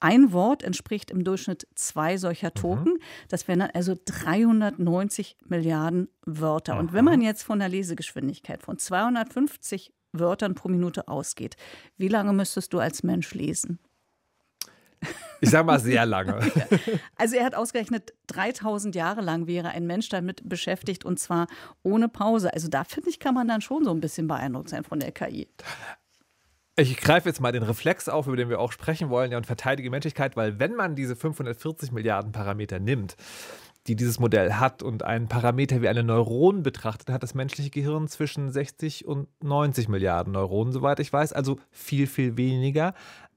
Ein 0.00 0.32
Wort 0.32 0.62
entspricht 0.62 1.10
im 1.10 1.24
Durchschnitt 1.24 1.66
zwei 1.74 2.16
solcher 2.16 2.52
Token. 2.54 2.94
Mhm. 2.94 3.00
Das 3.28 3.48
wären 3.48 3.60
dann 3.60 3.70
also 3.72 3.96
390 4.04 5.36
Milliarden 5.46 6.08
Wörter. 6.24 6.74
Aha. 6.74 6.80
Und 6.80 6.92
wenn 6.92 7.04
man 7.04 7.20
jetzt 7.20 7.42
von 7.42 7.58
der 7.58 7.68
Lesegeschwindigkeit 7.68 8.62
von 8.62 8.78
250 8.78 9.92
Wörtern 10.12 10.54
pro 10.54 10.68
Minute 10.68 11.08
ausgeht, 11.08 11.56
wie 11.96 12.08
lange 12.08 12.32
müsstest 12.32 12.72
du 12.72 12.78
als 12.78 13.02
Mensch 13.02 13.34
lesen? 13.34 13.78
Ich 15.40 15.50
sage 15.50 15.66
mal 15.66 15.78
sehr 15.78 16.06
lange. 16.06 16.40
Also 17.16 17.36
er 17.36 17.44
hat 17.44 17.54
ausgerechnet, 17.54 18.12
3000 18.28 18.94
Jahre 18.94 19.20
lang 19.20 19.46
wäre 19.46 19.68
ein 19.68 19.86
Mensch 19.86 20.08
damit 20.08 20.48
beschäftigt 20.48 21.04
und 21.04 21.18
zwar 21.18 21.46
ohne 21.82 22.08
Pause. 22.08 22.52
Also 22.52 22.68
da 22.68 22.84
finde 22.84 23.10
ich, 23.10 23.20
kann 23.20 23.34
man 23.34 23.48
dann 23.48 23.60
schon 23.60 23.84
so 23.84 23.90
ein 23.90 24.00
bisschen 24.00 24.28
beeindruckt 24.28 24.70
sein 24.70 24.84
von 24.84 25.00
der 25.00 25.12
KI. 25.12 25.48
Ich 26.78 26.98
greife 26.98 27.26
jetzt 27.26 27.40
mal 27.40 27.52
den 27.52 27.62
Reflex 27.62 28.06
auf, 28.06 28.26
über 28.26 28.36
den 28.36 28.50
wir 28.50 28.60
auch 28.60 28.70
sprechen 28.70 29.08
wollen, 29.08 29.32
ja, 29.32 29.38
und 29.38 29.46
verteidige 29.46 29.88
Menschlichkeit, 29.88 30.36
weil 30.36 30.58
wenn 30.58 30.74
man 30.74 30.94
diese 30.94 31.16
540 31.16 31.90
Milliarden 31.90 32.32
Parameter 32.32 32.78
nimmt, 32.78 33.16
die 33.86 33.96
dieses 33.96 34.18
Modell 34.18 34.54
hat 34.54 34.82
und 34.82 35.02
einen 35.02 35.26
Parameter 35.26 35.80
wie 35.80 35.88
eine 35.88 36.02
Neuron 36.02 36.62
betrachtet, 36.62 37.08
hat 37.08 37.22
das 37.22 37.32
menschliche 37.32 37.70
Gehirn 37.70 38.08
zwischen 38.08 38.52
60 38.52 39.06
und 39.06 39.28
90 39.42 39.88
Milliarden 39.88 40.34
Neuronen, 40.34 40.72
soweit 40.72 41.00
ich 41.00 41.10
weiß, 41.10 41.32
also 41.32 41.58
viel, 41.70 42.06
viel 42.06 42.36
weniger 42.36 42.92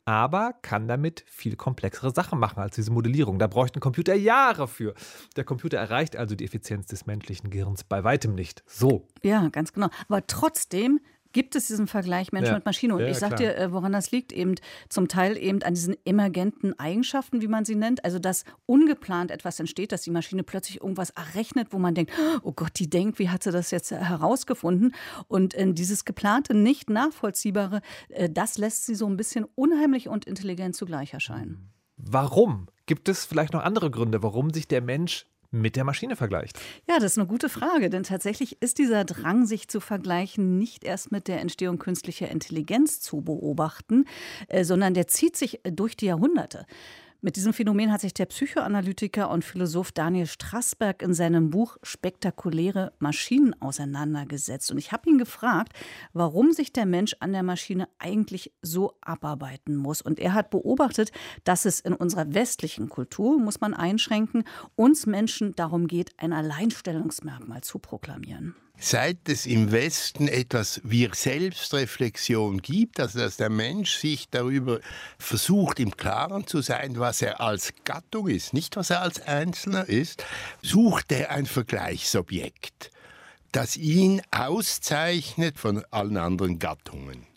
aber 0.10 0.55
kann 0.63 0.88
damit 0.88 1.24
viel 1.27 1.55
komplexere 1.55 2.10
Sachen 2.10 2.39
machen 2.39 2.60
als 2.60 2.74
diese 2.74 2.91
Modellierung. 2.91 3.38
Da 3.38 3.46
bräuchte 3.46 3.77
ein 3.77 3.81
Computer 3.81 4.15
Jahre 4.15 4.67
für. 4.67 4.96
Der 5.36 5.43
Computer 5.43 5.77
erreicht 5.77 6.15
also 6.15 6.34
die 6.34 6.46
Effizienz 6.46 6.88
des 6.88 7.05
menschlichen 7.05 7.51
Gehirns 7.51 7.84
bei 7.84 8.03
weitem 8.03 8.34
nicht. 8.34 8.63
So. 8.65 9.05
Ja, 9.22 9.50
ganz 9.50 9.72
genau. 9.72 9.89
Aber 10.08 10.25
trotzdem 10.25 11.00
gibt 11.33 11.55
es 11.55 11.67
diesen 11.67 11.88
Vergleich 11.88 12.31
Mensch 12.31 12.48
ja. 12.48 12.55
mit 12.55 12.65
Maschine. 12.65 12.95
Und 12.95 13.01
ja, 13.01 13.07
ich 13.07 13.17
sag 13.17 13.36
klar. 13.36 13.39
dir, 13.39 13.57
äh, 13.57 13.71
woran 13.71 13.91
das 13.91 14.12
liegt, 14.12 14.31
eben 14.31 14.55
zum 14.89 15.07
Teil 15.07 15.38
eben 15.38 15.62
an 15.63 15.74
diesen 15.74 15.95
emergenten 16.05 16.77
Eigenschaften, 16.79 17.41
wie 17.41 17.48
man 17.48 17.65
sie 17.65 17.75
nennt. 17.75 18.03
Also, 18.05 18.19
dass 18.19 18.45
ungeplant 18.65 19.31
etwas 19.31 19.59
entsteht, 19.59 19.91
dass 19.91 20.01
die 20.01 20.12
Maschine 20.12 20.43
plötzlich 20.43 20.81
irgendwas 20.81 21.12
errechnet, 21.12 21.69
wo 21.71 21.79
man 21.79 21.95
denkt, 21.95 22.12
oh 22.43 22.51
Gott, 22.51 22.71
die 22.79 22.89
denkt, 22.89 23.19
wie 23.19 23.29
hat 23.29 23.43
sie 23.43 23.51
das 23.51 23.71
jetzt 23.71 23.91
herausgefunden? 23.91 24.93
Und 25.27 25.53
äh, 25.53 25.71
dieses 25.74 26.05
geplante, 26.05 26.53
nicht 26.53 26.89
nachvollziehbare, 26.89 27.81
äh, 28.09 28.29
das 28.29 28.57
lässt 28.57 28.86
sie 28.86 28.95
so 28.95 29.07
ein 29.07 29.17
bisschen 29.17 29.45
unheimlich 29.55 30.09
und 30.09 30.25
intelligent 30.25 30.75
zugleich 30.75 31.13
erscheinen. 31.13 31.71
Warum? 31.98 32.67
Gibt 32.86 33.09
es 33.09 33.25
vielleicht 33.25 33.53
noch 33.53 33.63
andere 33.63 33.91
Gründe, 33.91 34.24
warum 34.24 34.51
sich 34.51 34.67
der 34.67 34.81
Mensch 34.81 35.27
mit 35.51 35.75
der 35.75 35.84
Maschine 35.84 36.15
vergleicht? 36.15 36.60
Ja, 36.88 36.96
das 36.96 37.13
ist 37.13 37.18
eine 37.18 37.27
gute 37.27 37.50
Frage, 37.50 37.89
denn 37.89 38.03
tatsächlich 38.03 38.62
ist 38.62 38.77
dieser 38.77 39.06
Drang, 39.06 39.46
sich 39.46 39.68
zu 39.68 39.79
vergleichen, 39.79 40.58
nicht 40.58 40.84
erst 40.84 41.12
mit 41.12 41.27
der 41.27 41.39
Entstehung 41.41 41.79
künstlicher 41.79 42.29
Intelligenz 42.29 43.00
zu 43.00 43.22
beobachten, 43.22 44.06
äh, 44.48 44.63
sondern 44.63 44.94
der 44.94 45.08
zieht 45.08 45.36
sich 45.36 45.60
durch 45.63 45.98
die 45.98 46.06
Jahrhunderte. 46.08 46.65
Mit 47.21 47.35
diesem 47.35 47.51
Phänomen 47.51 47.91
hat 47.91 47.99
sich 47.99 48.13
der 48.13 48.27
Psychoanalytiker 48.27 49.29
und 49.29 49.43
Philosoph 49.43 49.91
Daniel 49.91 50.25
Strassberg 50.25 51.01
in 51.01 51.13
seinem 51.13 51.49
Buch 51.49 51.75
Spektakuläre 51.83 52.93
Maschinen 52.99 53.61
auseinandergesetzt. 53.61 54.71
Und 54.71 54.77
ich 54.77 54.93
habe 54.93 55.09
ihn 55.09 55.17
gefragt, 55.17 55.73
warum 56.13 56.53
sich 56.53 56.71
der 56.71 56.85
Mensch 56.85 57.17
an 57.19 57.33
der 57.33 57.43
Maschine 57.43 57.89
eigentlich 57.97 58.53
so 58.61 58.93
abarbeiten 59.01 59.75
muss. 59.75 60.01
Und 60.01 60.17
er 60.17 60.33
hat 60.33 60.49
beobachtet, 60.49 61.11
dass 61.43 61.65
es 61.65 61.81
in 61.81 61.93
unserer 61.93 62.33
westlichen 62.33 62.88
Kultur, 62.88 63.38
muss 63.38 63.59
man 63.59 63.73
einschränken, 63.73 64.45
uns 64.77 65.05
Menschen 65.05 65.53
darum 65.57 65.88
geht, 65.88 66.11
ein 66.15 66.31
Alleinstellungsmerkmal 66.31 67.59
zu 67.63 67.79
proklamieren 67.79 68.55
seit 68.79 69.27
es 69.27 69.45
im 69.45 69.71
Westen 69.71 70.27
etwas 70.27 70.81
wie 70.83 71.09
Selbstreflexion 71.12 72.62
gibt, 72.62 73.00
also 73.00 73.19
dass 73.19 73.38
der 73.38 73.50
Mensch 73.50 73.95
sich 73.98 74.29
darüber 74.29 74.79
versucht, 75.17 75.79
im 75.79 75.95
Klaren 75.95 76.48
zu 76.48 76.62
sein, 76.62 76.98
was 76.98 77.21
er 77.21 77.41
als 77.41 77.74
Gattung 77.83 78.27
ist, 78.27 78.53
nicht 78.53 78.77
was 78.77 78.89
er 78.89 79.01
als 79.01 79.21
Einzelner 79.21 79.88
ist, 79.88 80.24
sucht 80.62 81.12
er 81.12 81.31
ein 81.31 81.45
Vergleichsobjekt, 81.45 82.91
das 83.51 83.75
ihn 83.75 84.21
auszeichnet 84.31 85.59
von 85.59 85.83
allen 85.91 86.17
anderen 86.17 86.59
Gattungen. 86.59 87.27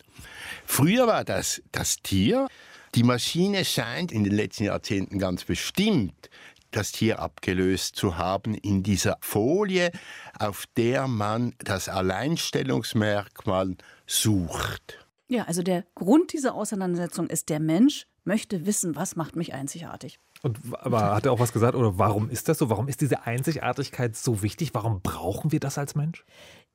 Früher 0.65 1.07
war 1.07 1.25
das 1.25 1.61
das 1.73 1.97
Tier. 1.97 2.47
Die 2.95 3.03
Maschine 3.03 3.65
scheint 3.65 4.13
in 4.13 4.23
den 4.23 4.35
letzten 4.35 4.65
Jahrzehnten 4.65 5.19
ganz 5.19 5.45
bestimmt 5.45 6.31
das 6.77 6.93
Tier 6.93 7.21
abgelöst 7.21 7.97
zu 7.97 8.19
haben 8.19 8.55
in 8.55 8.83
dieser 8.83 9.19
Folie, 9.21 9.91
auf 10.39 10.65
der 10.77 11.09
man 11.09 11.55
das 11.59 11.89
Alleinstellungsmerkmal 11.89 13.77
sucht. 14.07 15.07
Ja, 15.29 15.45
also 15.45 15.63
der 15.63 15.85
Grund 15.95 16.33
dieser 16.33 16.55
Auseinandersetzung 16.55 17.29
ist, 17.29 17.49
der 17.49 17.61
Mensch 17.61 18.07
möchte 18.25 18.67
wissen, 18.67 18.97
was 18.97 19.17
macht 19.17 19.37
mich 19.37 19.55
einzigartig. 19.55 20.19
Und 20.43 20.59
aber 20.73 21.15
hat 21.15 21.25
er 21.25 21.33
auch 21.33 21.41
was 21.41 21.53
gesagt 21.53 21.75
oder 21.75 21.99
warum 21.99 22.29
ist 22.29 22.49
das 22.49 22.59
so? 22.59 22.69
Warum 22.69 22.89
ist 22.89 23.01
diese 23.01 23.27
Einzigartigkeit 23.27 24.17
so 24.17 24.43
wichtig? 24.43 24.75
Warum 24.75 25.01
brauchen 25.01 25.53
wir 25.53 25.61
das 25.61 25.79
als 25.79 25.95
Mensch? 25.95 26.25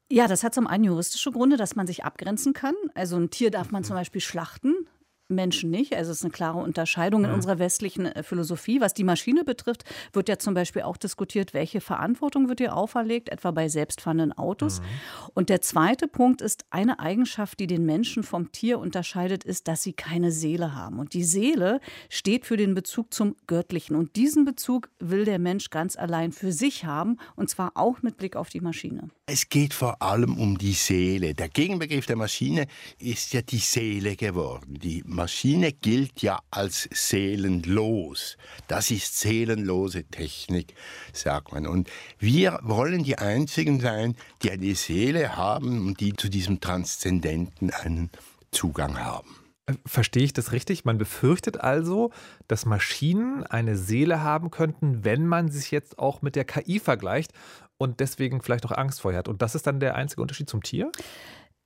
Ja, 0.09 0.27
das 0.27 0.43
hat 0.43 0.55
zum 0.55 0.67
einen 0.67 0.85
juristische 0.85 1.31
Gründe, 1.31 1.57
dass 1.57 1.75
man 1.75 1.85
sich 1.85 2.05
abgrenzen 2.05 2.53
kann. 2.53 2.75
Also 2.95 3.17
ein 3.17 3.29
Tier 3.29 3.51
darf 3.51 3.71
man 3.71 3.83
zum 3.83 3.95
Beispiel 3.95 4.21
schlachten. 4.21 4.87
Menschen 5.29 5.69
nicht. 5.69 5.95
Also 5.95 6.11
es 6.11 6.17
ist 6.17 6.23
eine 6.23 6.31
klare 6.31 6.59
Unterscheidung 6.59 7.23
in 7.23 7.29
ja. 7.29 7.35
unserer 7.35 7.59
westlichen 7.59 8.05
äh, 8.05 8.23
Philosophie. 8.23 8.81
Was 8.81 8.93
die 8.93 9.03
Maschine 9.03 9.43
betrifft, 9.43 9.83
wird 10.13 10.29
ja 10.29 10.39
zum 10.39 10.53
Beispiel 10.53 10.83
auch 10.83 10.97
diskutiert, 10.97 11.53
welche 11.53 11.81
Verantwortung 11.81 12.49
wird 12.49 12.59
ihr 12.59 12.75
auferlegt, 12.75 13.29
etwa 13.29 13.51
bei 13.51 13.67
selbstfahrenden 13.67 14.33
Autos. 14.33 14.79
Mhm. 14.79 14.85
Und 15.33 15.49
der 15.49 15.61
zweite 15.61 16.07
Punkt 16.07 16.41
ist, 16.41 16.65
eine 16.69 16.99
Eigenschaft, 16.99 17.59
die 17.59 17.67
den 17.67 17.85
Menschen 17.85 18.23
vom 18.23 18.51
Tier 18.51 18.79
unterscheidet, 18.79 19.43
ist, 19.43 19.67
dass 19.67 19.83
sie 19.83 19.93
keine 19.93 20.31
Seele 20.31 20.75
haben. 20.75 20.99
Und 20.99 21.13
die 21.13 21.23
Seele 21.23 21.79
steht 22.09 22.45
für 22.45 22.57
den 22.57 22.73
Bezug 22.73 23.13
zum 23.13 23.35
Göttlichen. 23.47 23.95
Und 23.95 24.15
diesen 24.15 24.45
Bezug 24.45 24.89
will 24.99 25.25
der 25.25 25.39
Mensch 25.39 25.69
ganz 25.69 25.95
allein 25.95 26.31
für 26.31 26.51
sich 26.51 26.85
haben, 26.85 27.17
und 27.35 27.49
zwar 27.49 27.71
auch 27.75 28.01
mit 28.01 28.17
Blick 28.17 28.35
auf 28.35 28.49
die 28.49 28.61
Maschine. 28.61 29.09
Es 29.25 29.49
geht 29.49 29.73
vor 29.73 30.01
allem 30.01 30.37
um 30.37 30.57
die 30.57 30.73
Seele. 30.73 31.33
Der 31.33 31.49
Gegenbegriff 31.49 32.05
der 32.05 32.15
Maschine 32.15 32.67
ist 32.97 33.33
ja 33.33 33.41
die 33.41 33.57
Seele 33.57 34.15
geworden. 34.15 34.79
Die 34.81 35.03
Maschine 35.17 35.73
gilt 35.73 36.21
ja 36.21 36.39
als 36.51 36.87
seelenlos. 36.91 38.37
Das 38.67 38.91
ist 38.91 39.19
seelenlose 39.19 40.05
Technik, 40.05 40.75
sagt 41.11 41.51
man. 41.51 41.65
Und 41.65 41.89
wir 42.19 42.59
wollen 42.61 43.03
die 43.03 43.17
Einzigen 43.17 43.81
sein, 43.81 44.15
die 44.43 44.51
eine 44.51 44.75
Seele 44.75 45.35
haben 45.35 45.87
und 45.87 45.99
die 45.99 46.13
zu 46.13 46.29
diesem 46.29 46.61
Transzendenten 46.61 47.71
einen 47.71 48.11
Zugang 48.51 49.03
haben. 49.03 49.35
Äh, 49.65 49.73
verstehe 49.87 50.23
ich 50.23 50.33
das 50.33 50.51
richtig? 50.51 50.85
Man 50.85 50.99
befürchtet 50.99 51.59
also, 51.59 52.11
dass 52.47 52.67
Maschinen 52.67 53.43
eine 53.43 53.75
Seele 53.75 54.21
haben 54.21 54.51
könnten, 54.51 55.03
wenn 55.03 55.25
man 55.25 55.49
sich 55.49 55.71
jetzt 55.71 55.97
auch 55.97 56.21
mit 56.21 56.35
der 56.35 56.45
KI 56.45 56.79
vergleicht 56.79 57.33
und 57.79 57.99
deswegen 57.99 58.41
vielleicht 58.41 58.67
auch 58.67 58.71
Angst 58.71 59.01
vorher 59.01 59.19
hat. 59.19 59.27
Und 59.27 59.41
das 59.41 59.55
ist 59.55 59.65
dann 59.65 59.79
der 59.79 59.95
einzige 59.95 60.21
Unterschied 60.21 60.47
zum 60.47 60.61
Tier? 60.61 60.91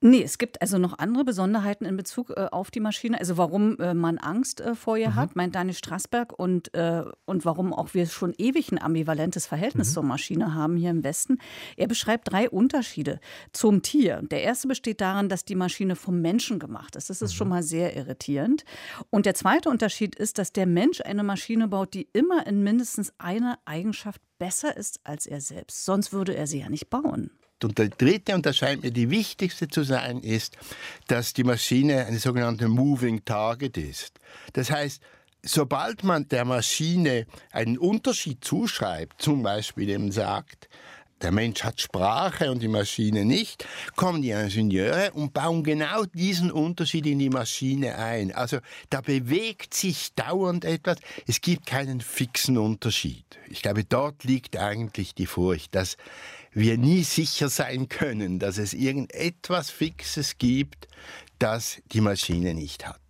Nee, 0.04 0.24
es 0.24 0.36
gibt 0.36 0.60
also 0.60 0.78
noch 0.78 0.98
andere 0.98 1.24
Besonderheiten 1.24 1.84
in 1.84 1.96
Bezug 1.96 2.30
äh, 2.30 2.48
auf 2.50 2.72
die 2.72 2.80
Maschine. 2.80 3.20
Also 3.20 3.36
warum 3.36 3.78
äh, 3.78 3.94
man 3.94 4.18
Angst 4.18 4.60
äh, 4.60 4.74
vor 4.74 4.96
ihr 4.96 5.10
mhm. 5.10 5.14
hat, 5.14 5.36
meint 5.36 5.54
Daniel 5.54 5.76
Straßberg 5.76 6.36
und, 6.36 6.74
äh, 6.74 7.04
und 7.24 7.44
warum 7.44 7.72
auch 7.72 7.94
wir 7.94 8.06
schon 8.06 8.34
ewig 8.36 8.72
ein 8.72 8.82
ambivalentes 8.82 9.46
Verhältnis 9.46 9.90
mhm. 9.90 9.94
zur 9.94 10.02
Maschine 10.02 10.54
haben 10.54 10.76
hier 10.76 10.90
im 10.90 11.04
Westen. 11.04 11.38
Er 11.76 11.86
beschreibt 11.86 12.32
drei 12.32 12.50
Unterschiede 12.50 13.20
zum 13.52 13.82
Tier. 13.82 14.22
Der 14.22 14.42
erste 14.42 14.66
besteht 14.66 15.00
darin, 15.00 15.28
dass 15.28 15.44
die 15.44 15.54
Maschine 15.54 15.94
vom 15.94 16.20
Menschen 16.20 16.58
gemacht 16.58 16.96
ist. 16.96 17.08
Das 17.08 17.22
ist 17.22 17.34
mhm. 17.34 17.36
schon 17.36 17.48
mal 17.50 17.62
sehr 17.62 17.94
irritierend. 17.96 18.64
Und 19.10 19.24
der 19.24 19.36
zweite 19.36 19.70
Unterschied 19.70 20.16
ist, 20.16 20.36
dass 20.38 20.52
der 20.52 20.66
Mensch 20.66 21.00
eine 21.00 21.22
Maschine 21.22 21.68
baut, 21.68 21.94
die 21.94 22.08
immer 22.12 22.44
in 22.48 22.64
mindestens 22.64 23.12
einer 23.18 23.60
Eigenschaft 23.66 24.20
besser 24.40 24.76
ist 24.76 24.98
als 25.04 25.26
er 25.26 25.40
selbst. 25.40 25.84
Sonst 25.84 26.12
würde 26.12 26.34
er 26.34 26.48
sie 26.48 26.58
ja 26.58 26.68
nicht 26.68 26.90
bauen. 26.90 27.30
Und 27.64 27.78
der 27.78 27.88
dritte, 27.88 28.34
und 28.34 28.46
das 28.46 28.56
scheint 28.56 28.82
mir 28.82 28.90
die 28.90 29.10
wichtigste 29.10 29.68
zu 29.68 29.82
sein, 29.82 30.20
ist, 30.20 30.56
dass 31.06 31.32
die 31.32 31.44
Maschine 31.44 32.06
eine 32.06 32.18
sogenannte 32.18 32.68
Moving 32.68 33.24
Target 33.24 33.76
ist. 33.76 34.18
Das 34.52 34.70
heißt, 34.70 35.02
sobald 35.42 36.04
man 36.04 36.28
der 36.28 36.44
Maschine 36.44 37.26
einen 37.50 37.78
Unterschied 37.78 38.44
zuschreibt, 38.44 39.20
zum 39.20 39.42
Beispiel 39.42 39.88
eben 39.88 40.12
sagt, 40.12 40.68
der 41.22 41.30
Mensch 41.30 41.62
hat 41.62 41.80
Sprache 41.80 42.50
und 42.50 42.60
die 42.62 42.68
Maschine 42.68 43.24
nicht, 43.24 43.64
kommen 43.94 44.22
die 44.22 44.30
Ingenieure 44.30 45.12
und 45.12 45.32
bauen 45.32 45.62
genau 45.62 46.04
diesen 46.04 46.50
Unterschied 46.50 47.06
in 47.06 47.20
die 47.20 47.30
Maschine 47.30 47.96
ein. 47.96 48.32
Also 48.32 48.58
da 48.90 49.00
bewegt 49.00 49.72
sich 49.72 50.14
dauernd 50.14 50.64
etwas. 50.64 50.98
Es 51.28 51.40
gibt 51.40 51.66
keinen 51.66 52.00
fixen 52.00 52.58
Unterschied. 52.58 53.24
Ich 53.48 53.62
glaube, 53.62 53.84
dort 53.84 54.24
liegt 54.24 54.56
eigentlich 54.56 55.14
die 55.14 55.26
Furcht, 55.26 55.74
dass 55.76 55.96
wir 56.52 56.78
nie 56.78 57.02
sicher 57.02 57.48
sein 57.48 57.88
können, 57.88 58.38
dass 58.38 58.58
es 58.58 58.74
irgendetwas 58.74 59.70
Fixes 59.70 60.38
gibt, 60.38 60.88
das 61.38 61.82
die 61.92 62.00
Maschine 62.00 62.54
nicht 62.54 62.86
hat. 62.86 63.00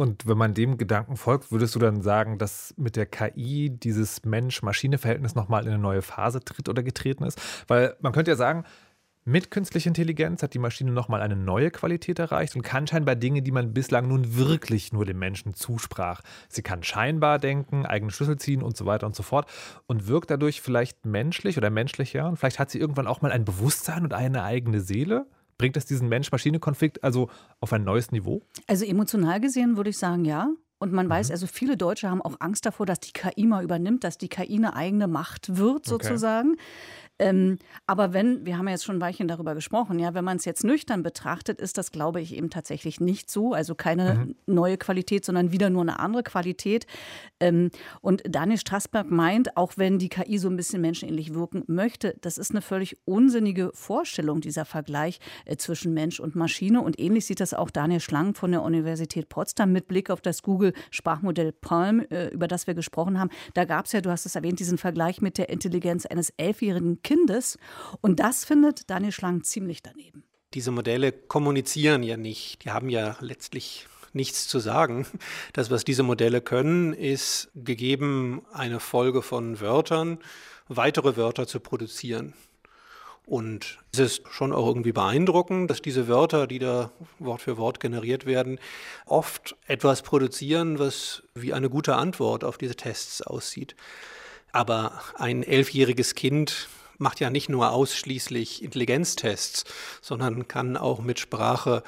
Und 0.00 0.28
wenn 0.28 0.38
man 0.38 0.54
dem 0.54 0.78
Gedanken 0.78 1.16
folgt, 1.16 1.50
würdest 1.50 1.74
du 1.74 1.80
dann 1.80 2.02
sagen, 2.02 2.38
dass 2.38 2.72
mit 2.76 2.94
der 2.94 3.06
KI 3.06 3.70
dieses 3.70 4.24
Mensch-Maschine-Verhältnis 4.24 5.34
nochmal 5.34 5.64
in 5.64 5.70
eine 5.70 5.78
neue 5.78 6.02
Phase 6.02 6.38
tritt 6.38 6.68
oder 6.68 6.84
getreten 6.84 7.24
ist? 7.24 7.40
Weil 7.66 7.96
man 8.00 8.12
könnte 8.12 8.30
ja 8.30 8.36
sagen, 8.36 8.64
Mit 9.28 9.50
künstlicher 9.50 9.88
Intelligenz 9.88 10.42
hat 10.42 10.54
die 10.54 10.58
Maschine 10.58 10.90
nochmal 10.90 11.20
eine 11.20 11.36
neue 11.36 11.70
Qualität 11.70 12.18
erreicht 12.18 12.56
und 12.56 12.62
kann 12.62 12.86
scheinbar 12.86 13.14
Dinge, 13.14 13.42
die 13.42 13.50
man 13.50 13.74
bislang 13.74 14.08
nun 14.08 14.38
wirklich 14.38 14.94
nur 14.94 15.04
dem 15.04 15.18
Menschen 15.18 15.52
zusprach. 15.52 16.22
Sie 16.48 16.62
kann 16.62 16.82
scheinbar 16.82 17.38
denken, 17.38 17.84
eigene 17.84 18.10
Schlüssel 18.10 18.38
ziehen 18.38 18.62
und 18.62 18.74
so 18.74 18.86
weiter 18.86 19.06
und 19.06 19.14
so 19.14 19.22
fort 19.22 19.46
und 19.86 20.06
wirkt 20.06 20.30
dadurch 20.30 20.62
vielleicht 20.62 21.04
menschlich 21.04 21.58
oder 21.58 21.68
menschlicher. 21.68 22.26
Und 22.26 22.38
vielleicht 22.38 22.58
hat 22.58 22.70
sie 22.70 22.78
irgendwann 22.78 23.06
auch 23.06 23.20
mal 23.20 23.30
ein 23.30 23.44
Bewusstsein 23.44 24.02
und 24.02 24.14
eine 24.14 24.44
eigene 24.44 24.80
Seele. 24.80 25.26
Bringt 25.58 25.76
das 25.76 25.84
diesen 25.84 26.08
Mensch-Maschine-Konflikt 26.08 27.04
also 27.04 27.28
auf 27.60 27.70
ein 27.74 27.84
neues 27.84 28.10
Niveau? 28.12 28.40
Also 28.66 28.86
emotional 28.86 29.42
gesehen 29.42 29.76
würde 29.76 29.90
ich 29.90 29.98
sagen, 29.98 30.24
ja. 30.24 30.48
Und 30.78 30.92
man 30.92 31.08
weiß, 31.08 31.28
mhm. 31.28 31.32
also 31.32 31.46
viele 31.46 31.76
Deutsche 31.76 32.08
haben 32.08 32.22
auch 32.22 32.36
Angst 32.40 32.64
davor, 32.64 32.86
dass 32.86 33.00
die 33.00 33.12
KI 33.12 33.46
mal 33.46 33.62
übernimmt, 33.62 34.04
dass 34.04 34.16
die 34.16 34.28
KI 34.28 34.56
eine 34.56 34.74
eigene 34.74 35.06
Macht 35.08 35.58
wird, 35.58 35.84
sozusagen. 35.84 36.56
Ähm, 37.18 37.58
aber 37.86 38.12
wenn, 38.12 38.46
wir 38.46 38.58
haben 38.58 38.66
ja 38.66 38.72
jetzt 38.72 38.84
schon 38.84 38.96
ein 38.96 39.00
Weilchen 39.00 39.28
darüber 39.28 39.54
gesprochen, 39.54 39.98
ja, 39.98 40.14
wenn 40.14 40.24
man 40.24 40.36
es 40.36 40.44
jetzt 40.44 40.64
nüchtern 40.64 41.02
betrachtet, 41.02 41.60
ist 41.60 41.78
das, 41.78 41.90
glaube 41.90 42.20
ich, 42.20 42.36
eben 42.36 42.50
tatsächlich 42.50 43.00
nicht 43.00 43.30
so. 43.30 43.54
Also 43.54 43.74
keine 43.74 44.14
mhm. 44.14 44.34
neue 44.46 44.78
Qualität, 44.78 45.24
sondern 45.24 45.52
wieder 45.52 45.70
nur 45.70 45.82
eine 45.82 45.98
andere 45.98 46.22
Qualität. 46.22 46.86
Ähm, 47.40 47.70
und 48.00 48.22
Daniel 48.28 48.58
Strassberg 48.58 49.10
meint, 49.10 49.56
auch 49.56 49.72
wenn 49.76 49.98
die 49.98 50.08
KI 50.08 50.38
so 50.38 50.48
ein 50.48 50.56
bisschen 50.56 50.80
menschenähnlich 50.80 51.34
wirken 51.34 51.64
möchte, 51.66 52.16
das 52.20 52.38
ist 52.38 52.52
eine 52.52 52.62
völlig 52.62 52.96
unsinnige 53.04 53.70
Vorstellung, 53.74 54.40
dieser 54.40 54.64
Vergleich 54.64 55.18
äh, 55.44 55.56
zwischen 55.56 55.94
Mensch 55.94 56.20
und 56.20 56.36
Maschine. 56.36 56.80
Und 56.82 57.00
ähnlich 57.00 57.26
sieht 57.26 57.40
das 57.40 57.54
auch 57.54 57.70
Daniel 57.70 58.00
Schlang 58.00 58.34
von 58.34 58.52
der 58.52 58.62
Universität 58.62 59.28
Potsdam 59.28 59.72
mit 59.72 59.88
Blick 59.88 60.10
auf 60.10 60.20
das 60.20 60.42
Google-Sprachmodell 60.42 61.52
Palm, 61.52 62.00
äh, 62.10 62.28
über 62.28 62.46
das 62.46 62.66
wir 62.66 62.74
gesprochen 62.74 63.18
haben. 63.18 63.30
Da 63.54 63.64
gab 63.64 63.86
es 63.86 63.92
ja, 63.92 64.00
du 64.00 64.10
hast 64.10 64.24
es 64.26 64.36
erwähnt, 64.36 64.60
diesen 64.60 64.78
Vergleich 64.78 65.20
mit 65.20 65.38
der 65.38 65.48
Intelligenz 65.48 66.06
eines 66.06 66.30
elfjährigen 66.36 67.02
Kindes. 67.08 67.58
Und 68.02 68.20
das 68.20 68.44
findet 68.44 68.90
Daniel 68.90 69.12
Schlang 69.12 69.42
ziemlich 69.42 69.82
daneben. 69.82 70.24
Diese 70.52 70.70
Modelle 70.70 71.10
kommunizieren 71.10 72.02
ja 72.02 72.18
nicht. 72.18 72.64
Die 72.64 72.70
haben 72.70 72.90
ja 72.90 73.16
letztlich 73.20 73.86
nichts 74.12 74.46
zu 74.46 74.58
sagen. 74.58 75.06
Das, 75.54 75.70
was 75.70 75.84
diese 75.84 76.02
Modelle 76.02 76.42
können, 76.42 76.92
ist 76.92 77.50
gegeben 77.54 78.42
eine 78.52 78.78
Folge 78.78 79.22
von 79.22 79.58
Wörtern, 79.58 80.18
weitere 80.68 81.16
Wörter 81.16 81.46
zu 81.46 81.60
produzieren. 81.60 82.34
Und 83.24 83.78
es 83.92 83.98
ist 83.98 84.28
schon 84.30 84.52
auch 84.52 84.66
irgendwie 84.66 84.92
beeindruckend, 84.92 85.70
dass 85.70 85.80
diese 85.80 86.08
Wörter, 86.08 86.46
die 86.46 86.58
da 86.58 86.92
Wort 87.18 87.40
für 87.40 87.56
Wort 87.56 87.80
generiert 87.80 88.26
werden, 88.26 88.58
oft 89.06 89.56
etwas 89.66 90.02
produzieren, 90.02 90.78
was 90.78 91.22
wie 91.34 91.54
eine 91.54 91.70
gute 91.70 91.96
Antwort 91.96 92.44
auf 92.44 92.58
diese 92.58 92.76
Tests 92.76 93.22
aussieht. 93.22 93.76
Aber 94.52 95.00
ein 95.16 95.42
elfjähriges 95.42 96.14
Kind 96.14 96.68
macht 96.98 97.20
ja 97.20 97.30
nicht 97.30 97.48
nur 97.48 97.72
ausschließlich 97.72 98.62
Intelligenztests, 98.62 99.64
sondern 100.02 100.48
kann 100.48 100.76
auch 100.76 101.00
mit 101.00 101.18
Sprache 101.18 101.82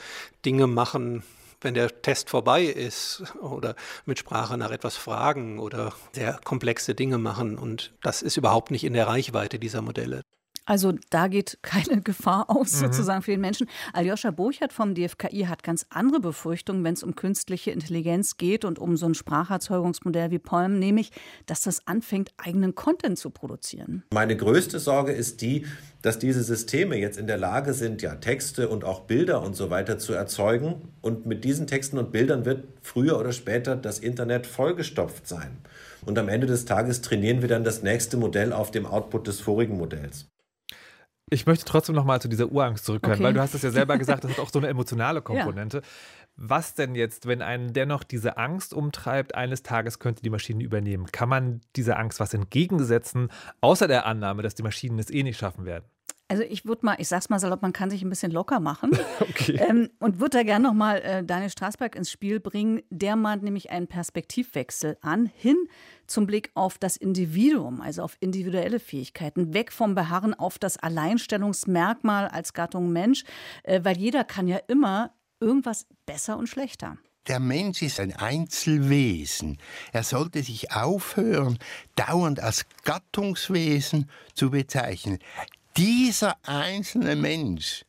Dinge 0.45 0.67
machen, 0.67 1.23
wenn 1.61 1.75
der 1.75 2.03
Test 2.03 2.31
vorbei 2.31 2.65
ist 2.65 3.23
oder 3.41 3.75
mit 4.07 4.19
Sprache 4.19 4.57
nach 4.57 4.71
etwas 4.71 4.97
fragen 4.97 5.59
oder 5.59 5.93
sehr 6.13 6.41
komplexe 6.45 6.95
Dinge 6.95 7.19
machen. 7.19 7.59
Und 7.59 7.93
das 8.03 8.23
ist 8.23 8.37
überhaupt 8.37 8.71
nicht 8.71 8.85
in 8.85 8.95
der 8.95 9.09
Reichweite 9.09 9.59
dieser 9.59 9.83
Modelle. 9.83 10.23
Also 10.67 10.93
da 11.11 11.29
geht 11.29 11.59
keine 11.63 12.01
Gefahr 12.03 12.49
aus, 12.49 12.75
mhm. 12.75 12.87
sozusagen 12.87 13.23
für 13.23 13.33
den 13.33 13.41
Menschen. 13.41 13.69
Aljoscha 13.93 14.31
Burchardt 14.31 14.73
vom 14.73 14.95
DFKI 14.95 15.47
hat 15.49 15.63
ganz 15.63 15.87
andere 15.91 16.21
Befürchtungen, 16.21 16.85
wenn 16.85 16.95
es 16.95 17.03
um 17.03 17.15
künstliche 17.15 17.71
Intelligenz 17.71 18.37
geht 18.37 18.65
und 18.65 18.79
um 18.79 18.97
so 18.97 19.07
ein 19.07 19.15
Spracherzeugungsmodell 19.15 20.31
wie 20.31 20.39
Palm, 20.39 20.79
nämlich, 20.79 21.11
dass 21.47 21.63
das 21.63 21.87
anfängt, 21.87 22.31
eigenen 22.37 22.75
Content 22.75 23.19
zu 23.19 23.31
produzieren. 23.31 24.05
Meine 24.13 24.37
größte 24.37 24.79
Sorge 24.79 25.13
ist 25.13 25.41
die, 25.41 25.67
dass 26.03 26.19
diese 26.19 26.43
Systeme 26.43 26.97
jetzt 26.97 27.19
in 27.19 27.27
der 27.27 27.37
Lage 27.37 27.75
sind, 27.75 28.01
ja 28.01 28.15
Texte 28.17 28.69
und 28.69 28.85
auch 28.85 29.01
Bilder 29.01 29.43
und 29.43 29.55
so 29.55 29.71
weiter 29.71 29.99
zu 29.99 30.15
erzeugen. 30.15 30.89
Und 31.03 31.27
mit 31.27 31.45
diesen 31.45 31.67
Texten 31.67 31.99
und 31.99 32.11
Bildern 32.11 32.45
wird 32.45 32.65
früher 32.81 33.19
oder 33.19 33.33
später 33.33 33.77
das 33.77 33.99
Internet 33.99 34.47
vollgestopft 34.47 35.29
sein. 35.29 35.59
Und 36.07 36.19
am 36.19 36.29
Ende 36.29 36.47
des 36.47 36.65
Tages 36.65 37.03
trainieren 37.03 37.43
wir 37.43 37.49
dann 37.49 37.65
das 37.65 37.83
nächste 37.83 38.17
Modell 38.17 38.53
auf 38.53 38.71
dem 38.71 38.87
Output 38.87 39.27
des 39.27 39.41
vorigen 39.41 39.77
Modells. 39.77 40.30
Ich 41.31 41.47
möchte 41.47 41.65
trotzdem 41.65 41.95
noch 41.95 42.05
mal 42.05 42.21
zu 42.21 42.29
dieser 42.29 42.51
Urangst 42.51 42.85
zurückkehren, 42.85 43.15
okay. 43.15 43.25
weil 43.25 43.33
du 43.33 43.41
hast 43.41 43.55
es 43.55 43.63
ja 43.63 43.71
selber 43.71 43.97
gesagt, 43.99 44.25
das 44.25 44.33
hat 44.33 44.41
auch 44.41 44.51
so 44.51 44.59
eine 44.59 44.69
emotionale 44.69 45.23
Komponente. 45.23 45.79
Ja. 45.79 45.83
Was 46.37 46.75
denn 46.75 46.95
jetzt, 46.95 47.27
wenn 47.27 47.43
einen 47.43 47.73
dennoch 47.73 48.03
diese 48.03 48.37
Angst 48.37 48.75
umtreibt, 48.75 49.35
eines 49.35 49.63
Tages 49.63 49.99
könnte 49.99 50.23
die 50.23 50.31
Maschine 50.31 50.65
übernehmen? 50.65 51.07
Kann 51.07 51.29
man 51.29 51.61
dieser 51.77 51.99
Angst 51.99 52.19
was 52.19 52.35
entgegensetzen, 52.35 53.29
außer 53.61 53.89
der 53.89 54.07
Annahme, 54.07 54.43
dass 54.43 54.55
die 54.55 54.63
Maschinen 54.63 54.99
es 54.99 55.11
eh 55.11 55.23
nicht 55.23 55.39
schaffen 55.39 55.65
werden? 55.67 55.85
Also 56.31 56.45
ich 56.45 56.65
würde 56.65 56.87
mal, 56.87 56.95
ich 56.99 57.09
sag's 57.09 57.29
mal 57.29 57.41
salopp, 57.41 57.61
man 57.61 57.73
kann 57.73 57.91
sich 57.91 58.03
ein 58.03 58.09
bisschen 58.09 58.31
locker 58.31 58.61
machen. 58.61 58.93
Okay. 59.21 59.61
Ähm, 59.69 59.91
und 60.01 60.19
würde 60.19 60.39
da 60.39 60.43
gerne 60.43 60.67
nochmal 60.67 61.01
äh, 61.03 61.25
Daniel 61.25 61.51
Straßberg 61.51 61.95
ins 61.95 62.11
Spiel 62.11 62.41
bringen. 62.41 62.83
Der 62.91 63.17
mahnt 63.17 63.43
nämlich 63.43 63.71
einen 63.71 63.87
Perspektivwechsel 63.87 64.97
an, 65.03 65.31
hin 65.35 65.57
zum 66.07 66.27
Blick 66.27 66.51
auf 66.55 66.79
das 66.79 66.97
Individuum, 66.97 67.81
also 67.81 68.03
auf 68.03 68.17
individuelle 68.21 68.81
Fähigkeiten, 68.81 69.55
weg 69.55 69.73
vom 69.73 69.95
Beharren 69.95 70.35
auf 70.35 70.59
das 70.59 70.79
Alleinstellungsmerkmal 70.79 72.29
als 72.29 72.55
Gattung 72.55 72.93
Mensch, 72.93 73.25
äh, 73.63 73.81
weil 73.83 73.99
jeder 73.99 74.25
kann 74.25 74.49
ja 74.49 74.59
immer 74.69 75.13
irgendwas 75.39 75.87
besser 76.07 76.37
und 76.37 76.49
schlechter. 76.49 76.97
Der 77.29 77.41
Mensch 77.41 77.83
ist 77.83 78.01
ein 78.01 78.15
Einzelwesen. 78.17 79.59
Er 79.93 80.03
sollte 80.03 80.43
sich 80.43 80.73
aufhören, 80.73 81.59
dauernd 81.95 82.41
als 82.41 82.65
Gattungswesen 82.85 84.11
zu 84.35 84.51
bezeichnen. 84.51 85.19
Dieser 85.81 86.37
einzelne 86.43 87.17
Mensch, 87.17 87.87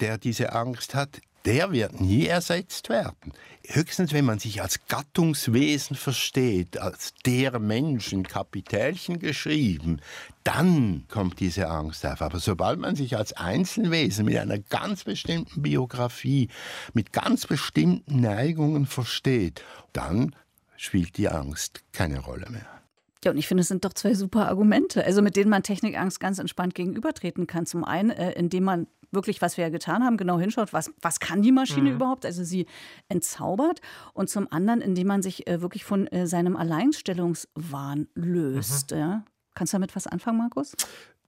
der 0.00 0.18
diese 0.18 0.52
Angst 0.52 0.94
hat, 0.94 1.22
der 1.46 1.72
wird 1.72 1.98
nie 1.98 2.26
ersetzt 2.26 2.90
werden. 2.90 3.32
Höchstens, 3.64 4.12
wenn 4.12 4.26
man 4.26 4.38
sich 4.38 4.60
als 4.60 4.80
Gattungswesen 4.86 5.96
versteht, 5.96 6.76
als 6.76 7.14
der 7.24 7.58
Mensch 7.58 8.12
in 8.12 8.24
Kapitälchen 8.24 9.18
geschrieben, 9.18 10.02
dann 10.44 11.06
kommt 11.08 11.40
diese 11.40 11.68
Angst 11.68 12.04
auf. 12.04 12.20
Aber 12.20 12.38
sobald 12.38 12.78
man 12.78 12.96
sich 12.96 13.16
als 13.16 13.32
Einzelwesen 13.32 14.26
mit 14.26 14.36
einer 14.36 14.58
ganz 14.58 15.04
bestimmten 15.04 15.62
Biografie, 15.62 16.50
mit 16.92 17.14
ganz 17.14 17.46
bestimmten 17.46 18.20
Neigungen 18.20 18.84
versteht, 18.84 19.64
dann 19.94 20.36
spielt 20.76 21.16
die 21.16 21.30
Angst 21.30 21.80
keine 21.94 22.18
Rolle 22.18 22.50
mehr. 22.50 22.81
Ja, 23.24 23.30
und 23.30 23.38
ich 23.38 23.46
finde, 23.46 23.60
es 23.60 23.68
sind 23.68 23.84
doch 23.84 23.92
zwei 23.92 24.14
super 24.14 24.48
Argumente, 24.48 25.04
also 25.04 25.22
mit 25.22 25.36
denen 25.36 25.50
man 25.50 25.62
Technikangst 25.62 26.18
ganz 26.18 26.38
entspannt 26.38 26.74
gegenübertreten 26.74 27.46
kann. 27.46 27.66
Zum 27.66 27.84
einen, 27.84 28.10
äh, 28.10 28.32
indem 28.32 28.64
man 28.64 28.86
wirklich, 29.12 29.40
was 29.42 29.56
wir 29.56 29.64
ja 29.64 29.70
getan 29.70 30.02
haben, 30.02 30.16
genau 30.16 30.38
hinschaut, 30.38 30.72
was, 30.72 30.90
was 31.00 31.20
kann 31.20 31.42
die 31.42 31.52
Maschine 31.52 31.90
mhm. 31.90 31.96
überhaupt, 31.96 32.26
also 32.26 32.42
sie 32.42 32.66
entzaubert. 33.08 33.80
Und 34.14 34.28
zum 34.30 34.50
anderen, 34.50 34.80
indem 34.80 35.06
man 35.06 35.22
sich 35.22 35.46
äh, 35.46 35.60
wirklich 35.60 35.84
von 35.84 36.06
äh, 36.08 36.26
seinem 36.26 36.56
Alleinstellungswahn 36.56 38.08
löst. 38.14 38.92
Mhm. 38.92 38.98
Ja? 38.98 39.24
Kannst 39.54 39.72
du 39.72 39.76
damit 39.76 39.94
was 39.94 40.06
anfangen, 40.06 40.38
Markus? 40.38 40.74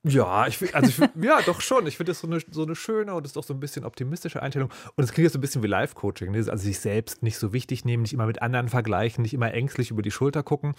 Ja, 0.06 0.46
ich, 0.46 0.74
also 0.74 0.88
ich, 0.88 1.24
ja, 1.24 1.40
doch 1.46 1.62
schon. 1.62 1.86
Ich 1.86 1.96
finde 1.96 2.10
das 2.10 2.20
so 2.20 2.26
eine, 2.26 2.38
so 2.50 2.62
eine 2.64 2.76
schöne 2.76 3.14
und 3.14 3.24
ist 3.24 3.38
auch 3.38 3.44
so 3.44 3.54
ein 3.54 3.60
bisschen 3.60 3.86
optimistische 3.86 4.42
Einstellung. 4.42 4.70
Und 4.96 5.04
es 5.04 5.12
klingt 5.12 5.24
jetzt 5.24 5.32
so 5.32 5.38
ein 5.38 5.40
bisschen 5.40 5.62
wie 5.62 5.66
Live-Coaching. 5.66 6.30
Ne? 6.30 6.38
Also 6.38 6.56
sich 6.56 6.78
selbst 6.78 7.22
nicht 7.22 7.38
so 7.38 7.54
wichtig 7.54 7.86
nehmen, 7.86 8.02
nicht 8.02 8.12
immer 8.12 8.26
mit 8.26 8.42
anderen 8.42 8.68
vergleichen, 8.68 9.22
nicht 9.22 9.32
immer 9.32 9.52
ängstlich 9.54 9.90
über 9.90 10.02
die 10.02 10.10
Schulter 10.10 10.42
gucken. 10.42 10.74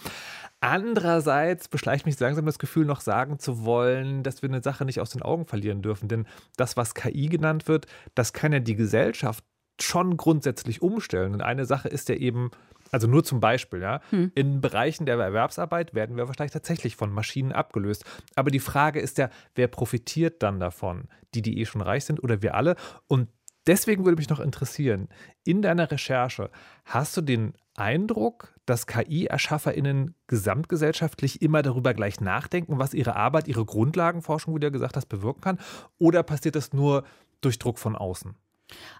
Andererseits 0.60 1.66
beschleicht 1.66 2.06
mich 2.06 2.18
langsam 2.20 2.46
das 2.46 2.60
Gefühl, 2.60 2.86
noch 2.86 3.00
sagen 3.00 3.40
zu 3.40 3.64
wollen, 3.64 4.22
dass 4.22 4.42
wir 4.42 4.48
eine 4.48 4.62
Sache 4.62 4.84
nicht 4.84 5.00
aus 5.00 5.10
den 5.10 5.22
Augen 5.22 5.46
verlieren 5.46 5.82
dürfen. 5.82 6.06
Denn 6.06 6.26
das, 6.56 6.76
was 6.76 6.94
KI 6.94 7.26
genannt 7.26 7.66
wird, 7.66 7.86
das 8.14 8.32
kann 8.32 8.52
ja 8.52 8.60
die 8.60 8.76
Gesellschaft 8.76 9.42
schon 9.80 10.16
grundsätzlich 10.16 10.82
umstellen. 10.82 11.34
Und 11.34 11.42
eine 11.42 11.66
Sache 11.66 11.88
ist 11.88 12.08
ja 12.08 12.14
eben, 12.14 12.52
also 12.92 13.06
nur 13.06 13.24
zum 13.24 13.40
Beispiel, 13.40 13.80
ja, 13.80 14.00
hm. 14.10 14.32
in 14.34 14.60
Bereichen 14.60 15.06
der 15.06 15.18
Erwerbsarbeit 15.18 15.94
werden 15.94 16.16
wir 16.16 16.28
wahrscheinlich 16.28 16.52
tatsächlich 16.52 16.96
von 16.96 17.12
Maschinen 17.12 17.52
abgelöst. 17.52 18.04
Aber 18.34 18.50
die 18.50 18.60
Frage 18.60 19.00
ist 19.00 19.18
ja, 19.18 19.30
wer 19.54 19.68
profitiert 19.68 20.42
dann 20.42 20.60
davon? 20.60 21.08
Die, 21.34 21.42
die 21.42 21.60
eh 21.60 21.66
schon 21.66 21.80
reich 21.80 22.04
sind 22.04 22.22
oder 22.22 22.42
wir 22.42 22.54
alle? 22.54 22.76
Und 23.08 23.28
deswegen 23.66 24.04
würde 24.04 24.16
mich 24.16 24.28
noch 24.28 24.40
interessieren, 24.40 25.08
in 25.44 25.62
deiner 25.62 25.90
Recherche, 25.90 26.50
hast 26.84 27.16
du 27.16 27.20
den 27.20 27.54
Eindruck, 27.74 28.54
dass 28.64 28.86
KI-ErschafferInnen 28.86 30.14
gesamtgesellschaftlich 30.26 31.42
immer 31.42 31.62
darüber 31.62 31.92
gleich 31.92 32.20
nachdenken, 32.20 32.78
was 32.78 32.94
ihre 32.94 33.16
Arbeit, 33.16 33.48
ihre 33.48 33.64
Grundlagenforschung, 33.64 34.54
wie 34.54 34.60
du 34.60 34.66
ja 34.66 34.70
gesagt 34.70 34.96
hast, 34.96 35.06
bewirken 35.06 35.40
kann? 35.40 35.58
Oder 35.98 36.22
passiert 36.22 36.56
das 36.56 36.72
nur 36.72 37.04
durch 37.42 37.58
Druck 37.58 37.78
von 37.78 37.94
außen? 37.94 38.34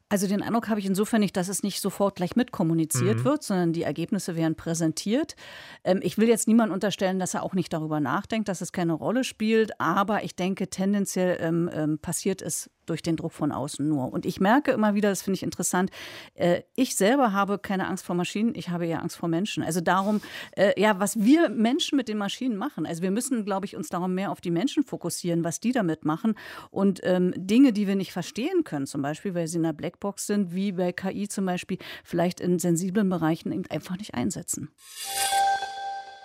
Also 0.08 0.28
den 0.28 0.42
Eindruck 0.42 0.68
habe 0.68 0.78
ich 0.78 0.86
insofern 0.86 1.20
nicht, 1.20 1.36
dass 1.36 1.48
es 1.48 1.62
nicht 1.62 1.80
sofort 1.80 2.16
gleich 2.16 2.36
mitkommuniziert 2.36 3.18
mhm. 3.18 3.24
wird, 3.24 3.42
sondern 3.42 3.72
die 3.72 3.82
Ergebnisse 3.82 4.36
werden 4.36 4.54
präsentiert. 4.54 5.34
Ähm, 5.82 6.00
ich 6.02 6.18
will 6.18 6.28
jetzt 6.28 6.46
niemand 6.46 6.72
unterstellen, 6.72 7.18
dass 7.18 7.34
er 7.34 7.42
auch 7.42 7.54
nicht 7.54 7.72
darüber 7.72 7.98
nachdenkt, 7.98 8.48
dass 8.48 8.60
es 8.60 8.70
keine 8.70 8.92
Rolle 8.92 9.24
spielt, 9.24 9.80
aber 9.80 10.22
ich 10.22 10.36
denke, 10.36 10.68
tendenziell 10.68 11.38
ähm, 11.40 11.68
ähm, 11.72 11.98
passiert 11.98 12.42
es 12.42 12.70
durch 12.86 13.02
den 13.02 13.16
Druck 13.16 13.32
von 13.32 13.52
außen 13.52 13.86
nur. 13.86 14.12
Und 14.12 14.26
ich 14.26 14.40
merke 14.40 14.72
immer 14.72 14.94
wieder, 14.94 15.08
das 15.08 15.22
finde 15.22 15.36
ich 15.36 15.42
interessant, 15.42 15.90
äh, 16.34 16.62
ich 16.74 16.96
selber 16.96 17.32
habe 17.32 17.58
keine 17.58 17.86
Angst 17.86 18.04
vor 18.04 18.14
Maschinen, 18.16 18.54
ich 18.54 18.68
habe 18.68 18.86
ja 18.86 18.98
Angst 18.98 19.16
vor 19.16 19.28
Menschen. 19.28 19.62
Also 19.62 19.80
darum, 19.80 20.20
äh, 20.56 20.80
ja, 20.80 20.98
was 20.98 21.18
wir 21.20 21.48
Menschen 21.48 21.96
mit 21.96 22.08
den 22.08 22.18
Maschinen 22.18 22.56
machen. 22.56 22.86
Also 22.86 23.02
wir 23.02 23.10
müssen, 23.10 23.44
glaube 23.44 23.66
ich, 23.66 23.76
uns 23.76 23.88
darum 23.88 24.14
mehr 24.14 24.30
auf 24.30 24.40
die 24.40 24.50
Menschen 24.50 24.82
fokussieren, 24.82 25.44
was 25.44 25.60
die 25.60 25.72
damit 25.72 26.04
machen. 26.04 26.34
Und 26.70 27.00
ähm, 27.02 27.32
Dinge, 27.36 27.72
die 27.72 27.86
wir 27.86 27.96
nicht 27.96 28.12
verstehen 28.12 28.64
können, 28.64 28.86
zum 28.86 29.02
Beispiel, 29.02 29.34
weil 29.34 29.46
sie 29.46 29.58
in 29.58 29.64
einer 29.64 29.74
Blackbox 29.74 30.26
sind, 30.26 30.54
wie 30.54 30.72
bei 30.72 30.92
KI 30.92 31.28
zum 31.28 31.46
Beispiel, 31.46 31.78
vielleicht 32.04 32.40
in 32.40 32.58
sensiblen 32.58 33.08
Bereichen 33.08 33.64
einfach 33.70 33.96
nicht 33.98 34.14
einsetzen. 34.14 34.70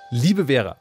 Liebe 0.10 0.48
Vera, 0.48 0.78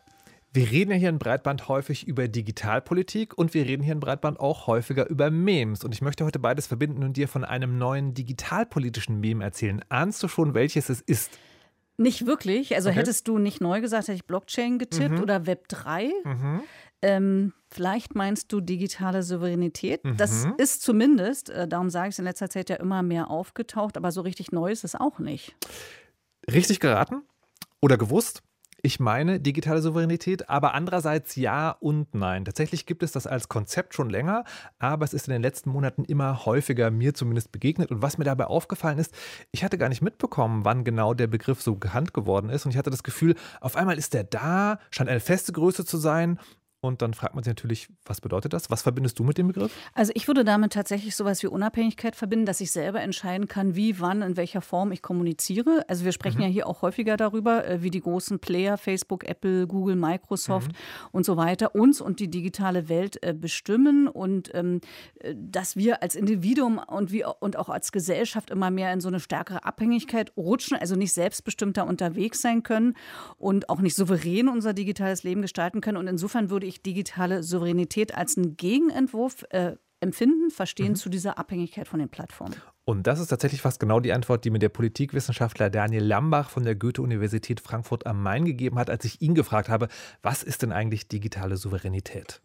wir 0.52 0.70
reden 0.70 0.90
ja 0.90 0.96
hier 0.96 1.08
in 1.10 1.18
Breitband 1.18 1.68
häufig 1.68 2.08
über 2.08 2.26
Digitalpolitik 2.26 3.38
und 3.38 3.54
wir 3.54 3.66
reden 3.66 3.84
hier 3.84 3.92
in 3.92 4.00
Breitband 4.00 4.40
auch 4.40 4.66
häufiger 4.66 5.08
über 5.08 5.30
Memes. 5.30 5.84
Und 5.84 5.94
ich 5.94 6.02
möchte 6.02 6.24
heute 6.24 6.40
beides 6.40 6.66
verbinden 6.66 7.04
und 7.04 7.16
dir 7.16 7.28
von 7.28 7.44
einem 7.44 7.78
neuen 7.78 8.14
digitalpolitischen 8.14 9.20
Meme 9.20 9.44
erzählen. 9.44 9.84
Ahnst 9.88 10.22
du 10.22 10.28
schon, 10.28 10.54
welches 10.54 10.88
es 10.88 11.00
ist? 11.00 11.38
Nicht 11.98 12.26
wirklich. 12.26 12.74
Also 12.74 12.88
okay. 12.88 12.98
hättest 12.98 13.28
du 13.28 13.38
nicht 13.38 13.60
neu 13.60 13.80
gesagt, 13.80 14.08
hätte 14.08 14.16
ich 14.16 14.24
Blockchain 14.24 14.78
getippt 14.78 15.16
mhm. 15.16 15.22
oder 15.22 15.46
Web 15.46 15.68
3. 15.68 16.10
Mhm. 16.24 16.60
Ähm, 17.02 17.52
vielleicht 17.70 18.16
meinst 18.16 18.52
du 18.52 18.60
digitale 18.60 19.22
Souveränität. 19.22 20.04
Mhm. 20.04 20.16
Das 20.16 20.46
ist 20.58 20.82
zumindest, 20.82 21.50
äh, 21.50 21.68
darum 21.68 21.90
sage 21.90 22.08
ich 22.08 22.14
es 22.14 22.18
in 22.18 22.24
letzter 22.24 22.50
Zeit 22.50 22.70
ja 22.70 22.76
immer 22.76 23.02
mehr 23.02 23.30
aufgetaucht, 23.30 23.96
aber 23.96 24.10
so 24.10 24.22
richtig 24.22 24.50
neu 24.50 24.72
ist 24.72 24.82
es 24.82 24.96
auch 24.96 25.20
nicht. 25.20 25.54
Richtig 26.50 26.80
geraten 26.80 27.22
oder 27.80 27.96
gewusst? 27.96 28.42
Ich 28.82 28.98
meine 28.98 29.40
digitale 29.40 29.82
Souveränität, 29.82 30.48
aber 30.48 30.72
andererseits 30.72 31.36
ja 31.36 31.70
und 31.70 32.14
nein. 32.14 32.46
Tatsächlich 32.46 32.86
gibt 32.86 33.02
es 33.02 33.12
das 33.12 33.26
als 33.26 33.48
Konzept 33.48 33.94
schon 33.94 34.08
länger, 34.08 34.44
aber 34.78 35.04
es 35.04 35.12
ist 35.12 35.28
in 35.28 35.32
den 35.32 35.42
letzten 35.42 35.70
Monaten 35.70 36.04
immer 36.04 36.46
häufiger 36.46 36.90
mir 36.90 37.12
zumindest 37.12 37.52
begegnet. 37.52 37.90
Und 37.90 38.00
was 38.00 38.16
mir 38.16 38.24
dabei 38.24 38.46
aufgefallen 38.46 38.98
ist, 38.98 39.12
ich 39.52 39.64
hatte 39.64 39.76
gar 39.76 39.90
nicht 39.90 40.00
mitbekommen, 40.00 40.64
wann 40.64 40.84
genau 40.84 41.12
der 41.12 41.26
Begriff 41.26 41.60
so 41.60 41.76
gehandelt 41.76 42.14
geworden 42.14 42.48
ist. 42.48 42.64
Und 42.64 42.70
ich 42.70 42.78
hatte 42.78 42.90
das 42.90 43.02
Gefühl, 43.02 43.34
auf 43.60 43.76
einmal 43.76 43.98
ist 43.98 44.14
der 44.14 44.24
da, 44.24 44.78
scheint 44.90 45.10
eine 45.10 45.20
feste 45.20 45.52
Größe 45.52 45.84
zu 45.84 45.98
sein 45.98 46.38
und 46.82 47.02
dann 47.02 47.12
fragt 47.12 47.34
man 47.34 47.44
sich 47.44 47.50
natürlich, 47.50 47.88
was 48.06 48.22
bedeutet 48.22 48.54
das? 48.54 48.70
Was 48.70 48.80
verbindest 48.82 49.18
du 49.18 49.24
mit 49.24 49.36
dem 49.36 49.48
Begriff? 49.48 49.70
Also 49.92 50.12
ich 50.14 50.26
würde 50.28 50.44
damit 50.44 50.72
tatsächlich 50.72 51.14
sowas 51.14 51.42
wie 51.42 51.46
Unabhängigkeit 51.46 52.16
verbinden, 52.16 52.46
dass 52.46 52.60
ich 52.62 52.70
selber 52.70 53.02
entscheiden 53.02 53.48
kann, 53.48 53.76
wie, 53.76 54.00
wann, 54.00 54.22
in 54.22 54.38
welcher 54.38 54.62
Form 54.62 54.90
ich 54.90 55.02
kommuniziere. 55.02 55.84
Also 55.88 56.06
wir 56.06 56.12
sprechen 56.12 56.38
mhm. 56.38 56.44
ja 56.44 56.48
hier 56.48 56.66
auch 56.66 56.80
häufiger 56.80 57.18
darüber, 57.18 57.66
äh, 57.66 57.82
wie 57.82 57.90
die 57.90 58.00
großen 58.00 58.38
Player, 58.38 58.78
Facebook, 58.78 59.28
Apple, 59.28 59.66
Google, 59.66 59.94
Microsoft 59.94 60.72
mhm. 60.72 61.08
und 61.12 61.26
so 61.26 61.36
weiter, 61.36 61.74
uns 61.74 62.00
und 62.00 62.18
die 62.18 62.28
digitale 62.28 62.88
Welt 62.88 63.22
äh, 63.22 63.34
bestimmen 63.34 64.08
und 64.08 64.50
ähm, 64.54 64.80
äh, 65.20 65.34
dass 65.36 65.76
wir 65.76 66.02
als 66.02 66.14
Individuum 66.14 66.78
und, 66.78 67.12
wie, 67.12 67.24
und 67.40 67.58
auch 67.58 67.68
als 67.68 67.92
Gesellschaft 67.92 68.48
immer 68.48 68.70
mehr 68.70 68.90
in 68.94 69.02
so 69.02 69.08
eine 69.08 69.20
stärkere 69.20 69.64
Abhängigkeit 69.64 70.32
rutschen, 70.34 70.78
also 70.78 70.96
nicht 70.96 71.12
selbstbestimmter 71.12 71.86
unterwegs 71.86 72.40
sein 72.40 72.62
können 72.62 72.94
und 73.36 73.68
auch 73.68 73.80
nicht 73.80 73.96
souverän 73.96 74.48
unser 74.48 74.72
digitales 74.72 75.24
Leben 75.24 75.42
gestalten 75.42 75.82
können. 75.82 75.98
Und 75.98 76.06
insofern 76.06 76.48
würde 76.48 76.69
ich 76.70 76.82
digitale 76.82 77.42
Souveränität 77.42 78.14
als 78.14 78.36
einen 78.36 78.56
Gegenentwurf 78.56 79.44
äh, 79.50 79.76
empfinden, 80.00 80.50
verstehen 80.50 80.92
mhm. 80.92 80.96
zu 80.96 81.10
dieser 81.10 81.38
Abhängigkeit 81.38 81.86
von 81.86 82.00
den 82.00 82.08
Plattformen. 82.08 82.54
Und 82.84 83.06
das 83.06 83.20
ist 83.20 83.28
tatsächlich 83.28 83.60
fast 83.60 83.78
genau 83.78 84.00
die 84.00 84.12
Antwort, 84.12 84.44
die 84.44 84.50
mir 84.50 84.58
der 84.58 84.70
Politikwissenschaftler 84.70 85.70
Daniel 85.70 86.02
Lambach 86.02 86.50
von 86.50 86.64
der 86.64 86.74
Goethe-Universität 86.74 87.60
Frankfurt 87.60 88.06
am 88.06 88.22
Main 88.22 88.44
gegeben 88.44 88.78
hat, 88.78 88.90
als 88.90 89.04
ich 89.04 89.20
ihn 89.20 89.34
gefragt 89.34 89.68
habe, 89.68 89.88
was 90.22 90.42
ist 90.42 90.62
denn 90.62 90.72
eigentlich 90.72 91.06
digitale 91.06 91.56
Souveränität? 91.56 92.42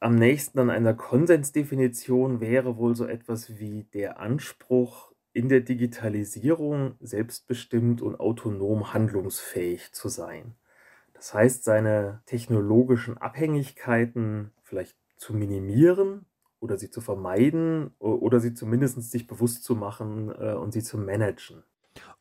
Am 0.00 0.14
nächsten 0.14 0.58
an 0.58 0.70
einer 0.70 0.94
Konsensdefinition 0.94 2.40
wäre 2.40 2.78
wohl 2.78 2.96
so 2.96 3.06
etwas 3.06 3.58
wie 3.58 3.84
der 3.92 4.18
Anspruch, 4.18 5.09
in 5.32 5.48
der 5.48 5.60
Digitalisierung 5.60 6.94
selbstbestimmt 7.00 8.02
und 8.02 8.18
autonom 8.18 8.92
handlungsfähig 8.92 9.92
zu 9.92 10.08
sein. 10.08 10.54
Das 11.14 11.34
heißt, 11.34 11.64
seine 11.64 12.22
technologischen 12.26 13.18
Abhängigkeiten 13.18 14.52
vielleicht 14.62 14.96
zu 15.16 15.34
minimieren 15.34 16.26
oder 16.60 16.78
sie 16.78 16.90
zu 16.90 17.00
vermeiden 17.00 17.94
oder 17.98 18.40
sie 18.40 18.54
zumindest 18.54 19.10
sich 19.10 19.26
bewusst 19.26 19.64
zu 19.64 19.74
machen 19.74 20.30
äh, 20.30 20.54
und 20.54 20.72
sie 20.72 20.82
zu 20.82 20.98
managen. 20.98 21.62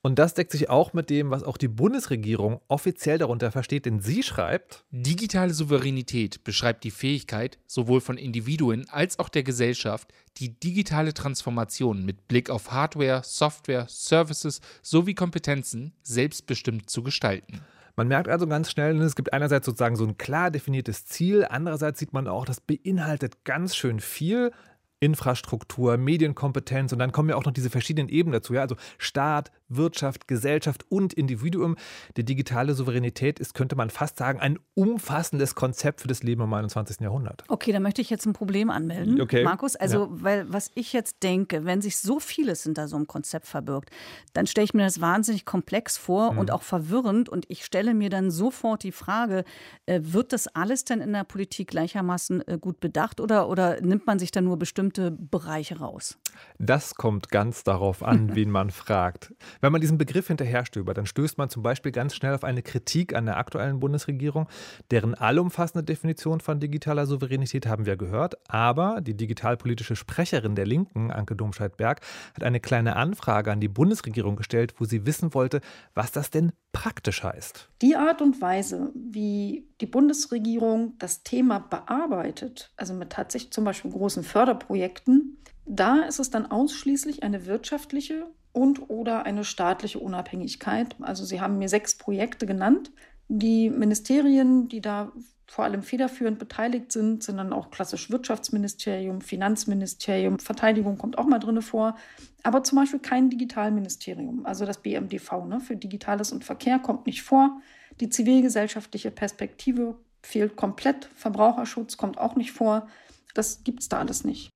Und 0.01 0.17
das 0.17 0.33
deckt 0.33 0.51
sich 0.51 0.69
auch 0.69 0.93
mit 0.93 1.09
dem, 1.09 1.29
was 1.29 1.43
auch 1.43 1.57
die 1.57 1.67
Bundesregierung 1.67 2.61
offiziell 2.69 3.17
darunter 3.17 3.51
versteht, 3.51 3.85
denn 3.85 3.99
sie 3.99 4.23
schreibt, 4.23 4.85
Digitale 4.91 5.53
Souveränität 5.53 6.45
beschreibt 6.45 6.85
die 6.85 6.91
Fähigkeit, 6.91 7.59
sowohl 7.67 7.99
von 7.99 8.17
Individuen 8.17 8.87
als 8.89 9.19
auch 9.19 9.27
der 9.27 9.43
Gesellschaft, 9.43 10.13
die 10.37 10.57
digitale 10.57 11.13
Transformation 11.13 12.05
mit 12.05 12.29
Blick 12.29 12.49
auf 12.49 12.71
Hardware, 12.71 13.23
Software, 13.25 13.87
Services 13.89 14.61
sowie 14.81 15.15
Kompetenzen 15.15 15.93
selbstbestimmt 16.01 16.89
zu 16.89 17.03
gestalten. 17.03 17.59
Man 17.97 18.07
merkt 18.07 18.29
also 18.29 18.47
ganz 18.47 18.71
schnell, 18.71 18.97
es 19.01 19.17
gibt 19.17 19.33
einerseits 19.33 19.65
sozusagen 19.65 19.97
so 19.97 20.05
ein 20.05 20.17
klar 20.17 20.49
definiertes 20.51 21.05
Ziel, 21.05 21.45
andererseits 21.49 21.99
sieht 21.99 22.13
man 22.13 22.29
auch, 22.29 22.45
das 22.45 22.61
beinhaltet 22.61 23.43
ganz 23.43 23.75
schön 23.75 23.99
viel. 23.99 24.53
Infrastruktur, 25.01 25.97
Medienkompetenz 25.97 26.91
und 26.91 26.99
dann 26.99 27.11
kommen 27.11 27.29
ja 27.29 27.35
auch 27.35 27.45
noch 27.45 27.53
diese 27.53 27.69
verschiedenen 27.69 28.09
Ebenen 28.09 28.33
dazu, 28.33 28.53
ja, 28.53 28.61
also 28.61 28.75
Staat, 28.97 29.51
Wirtschaft, 29.69 30.27
Gesellschaft 30.27 30.85
und 30.89 31.13
Individuum. 31.13 31.75
Die 32.17 32.25
digitale 32.25 32.73
Souveränität 32.73 33.39
ist, 33.39 33.53
könnte 33.53 33.75
man 33.75 33.89
fast 33.89 34.17
sagen, 34.17 34.39
ein 34.39 34.59
umfassendes 34.73 35.55
Konzept 35.55 36.01
für 36.01 36.07
das 36.07 36.23
Leben 36.23 36.41
im 36.41 36.53
21. 36.53 36.99
Jahrhundert. 37.01 37.43
Okay, 37.47 37.71
da 37.71 37.79
möchte 37.79 38.01
ich 38.01 38.09
jetzt 38.09 38.25
ein 38.25 38.33
Problem 38.33 38.69
anmelden, 38.69 39.21
okay. 39.21 39.43
Markus. 39.43 39.75
Also, 39.75 40.05
ja. 40.05 40.09
weil 40.11 40.53
was 40.53 40.71
ich 40.75 40.93
jetzt 40.93 41.23
denke, 41.23 41.65
wenn 41.65 41.81
sich 41.81 41.97
so 41.97 42.19
vieles 42.19 42.63
hinter 42.63 42.87
so 42.87 42.95
einem 42.95 43.07
Konzept 43.07 43.47
verbirgt, 43.47 43.89
dann 44.33 44.47
stelle 44.47 44.65
ich 44.65 44.73
mir 44.73 44.83
das 44.83 45.01
wahnsinnig 45.01 45.45
komplex 45.45 45.97
vor 45.97 46.33
mhm. 46.33 46.39
und 46.39 46.51
auch 46.51 46.63
verwirrend. 46.63 47.29
Und 47.29 47.45
ich 47.47 47.65
stelle 47.65 47.93
mir 47.93 48.09
dann 48.09 48.31
sofort 48.31 48.83
die 48.83 48.91
Frage, 48.91 49.43
äh, 49.85 49.99
wird 50.03 50.33
das 50.33 50.47
alles 50.47 50.85
denn 50.85 51.01
in 51.01 51.13
der 51.13 51.23
Politik 51.23 51.69
gleichermaßen 51.69 52.47
äh, 52.47 52.57
gut 52.59 52.79
bedacht 52.79 53.19
oder, 53.19 53.49
oder 53.49 53.81
nimmt 53.81 54.07
man 54.07 54.19
sich 54.19 54.31
dann 54.31 54.45
nur 54.45 54.57
bestimmte 54.57 55.11
Bereiche 55.11 55.79
raus? 55.79 56.17
Das 56.57 56.95
kommt 56.95 57.29
ganz 57.29 57.63
darauf 57.63 58.03
an, 58.03 58.31
wen 58.35 58.49
man 58.49 58.71
fragt. 58.71 59.33
Wenn 59.61 59.73
man 59.73 59.81
diesen 59.81 59.97
Begriff 59.97 60.27
hinterherstöbert, 60.27 60.97
dann 60.97 61.05
stößt 61.05 61.37
man 61.37 61.49
zum 61.49 61.63
Beispiel 61.63 61.91
ganz 61.91 62.15
schnell 62.15 62.33
auf 62.33 62.45
eine 62.45 62.61
Kritik 62.61 63.13
an 63.13 63.25
der 63.25 63.37
aktuellen 63.37 63.79
Bundesregierung, 63.81 64.47
deren 64.89 65.15
allumfassende 65.15 65.83
Definition 65.83 66.39
von 66.39 66.61
digitaler 66.61 67.05
Souveränität 67.05 67.67
haben 67.67 67.85
wir 67.85 67.97
gehört. 67.97 68.37
Aber 68.49 69.01
die 69.01 69.15
digitalpolitische 69.15 69.97
Sprecherin 69.97 70.55
der 70.55 70.65
Linken, 70.65 71.11
Anke 71.11 71.35
Domscheit-Berg, 71.35 71.99
hat 72.35 72.43
eine 72.43 72.61
kleine 72.61 72.95
Anfrage 72.95 73.51
an 73.51 73.59
die 73.59 73.67
Bundesregierung 73.67 74.37
gestellt, 74.37 74.75
wo 74.77 74.85
sie 74.85 75.05
wissen 75.05 75.33
wollte, 75.33 75.59
was 75.93 76.13
das 76.13 76.29
denn 76.29 76.53
praktisch 76.71 77.23
heißt. 77.23 77.69
Die 77.81 77.95
Art 77.97 78.21
und 78.21 78.41
Weise, 78.41 78.91
wie 78.95 79.67
die 79.81 79.87
Bundesregierung 79.87 80.93
das 80.99 81.23
Thema 81.23 81.59
bearbeitet, 81.59 82.71
also 82.77 82.93
mit 82.93 83.09
tatsächlich 83.09 83.51
zum 83.51 83.65
Beispiel 83.65 83.91
großen 83.91 84.23
Förderprojekten, 84.23 85.37
da 85.65 86.01
ist 86.01 86.19
es 86.19 86.29
dann 86.29 86.49
ausschließlich 86.49 87.23
eine 87.23 87.45
wirtschaftliche 87.45 88.25
und 88.51 88.89
oder 88.89 89.25
eine 89.25 89.43
staatliche 89.43 89.99
Unabhängigkeit. 89.99 90.95
Also 91.01 91.25
Sie 91.25 91.41
haben 91.41 91.57
mir 91.57 91.69
sechs 91.69 91.95
Projekte 91.95 92.45
genannt. 92.45 92.91
Die 93.27 93.69
Ministerien, 93.69 94.67
die 94.67 94.81
da 94.81 95.11
vor 95.49 95.65
allem 95.65 95.81
federführend 95.81 96.37
beteiligt 96.37 96.91
sind, 96.91 97.23
sind 97.23 97.37
dann 97.37 97.53
auch 97.53 97.71
klassisch 97.71 98.11
Wirtschaftsministerium, 98.11 99.21
Finanzministerium, 99.21 100.37
Verteidigung 100.37 100.97
kommt 100.97 101.17
auch 101.17 101.25
mal 101.25 101.39
drin 101.39 101.61
vor, 101.63 101.95
aber 102.43 102.63
zum 102.63 102.77
Beispiel 102.77 102.99
kein 102.99 103.31
Digitalministerium, 103.31 104.45
also 104.45 104.65
das 104.65 104.77
BMDV 104.77 105.45
ne, 105.45 105.59
für 105.59 105.75
Digitales 105.75 106.31
und 106.31 106.43
Verkehr 106.43 106.77
kommt 106.77 107.07
nicht 107.07 107.23
vor. 107.23 107.61
Die 107.99 108.09
zivilgesellschaftliche 108.09 109.09
Perspektive 109.09 109.95
fehlt 110.21 110.55
komplett, 110.55 111.09
Verbraucherschutz 111.15 111.97
kommt 111.97 112.19
auch 112.19 112.35
nicht 112.35 112.51
vor. 112.51 112.87
Das 113.33 113.63
gibt 113.63 113.81
es 113.81 113.89
da 113.89 113.99
alles 113.99 114.23
nicht. 114.23 114.51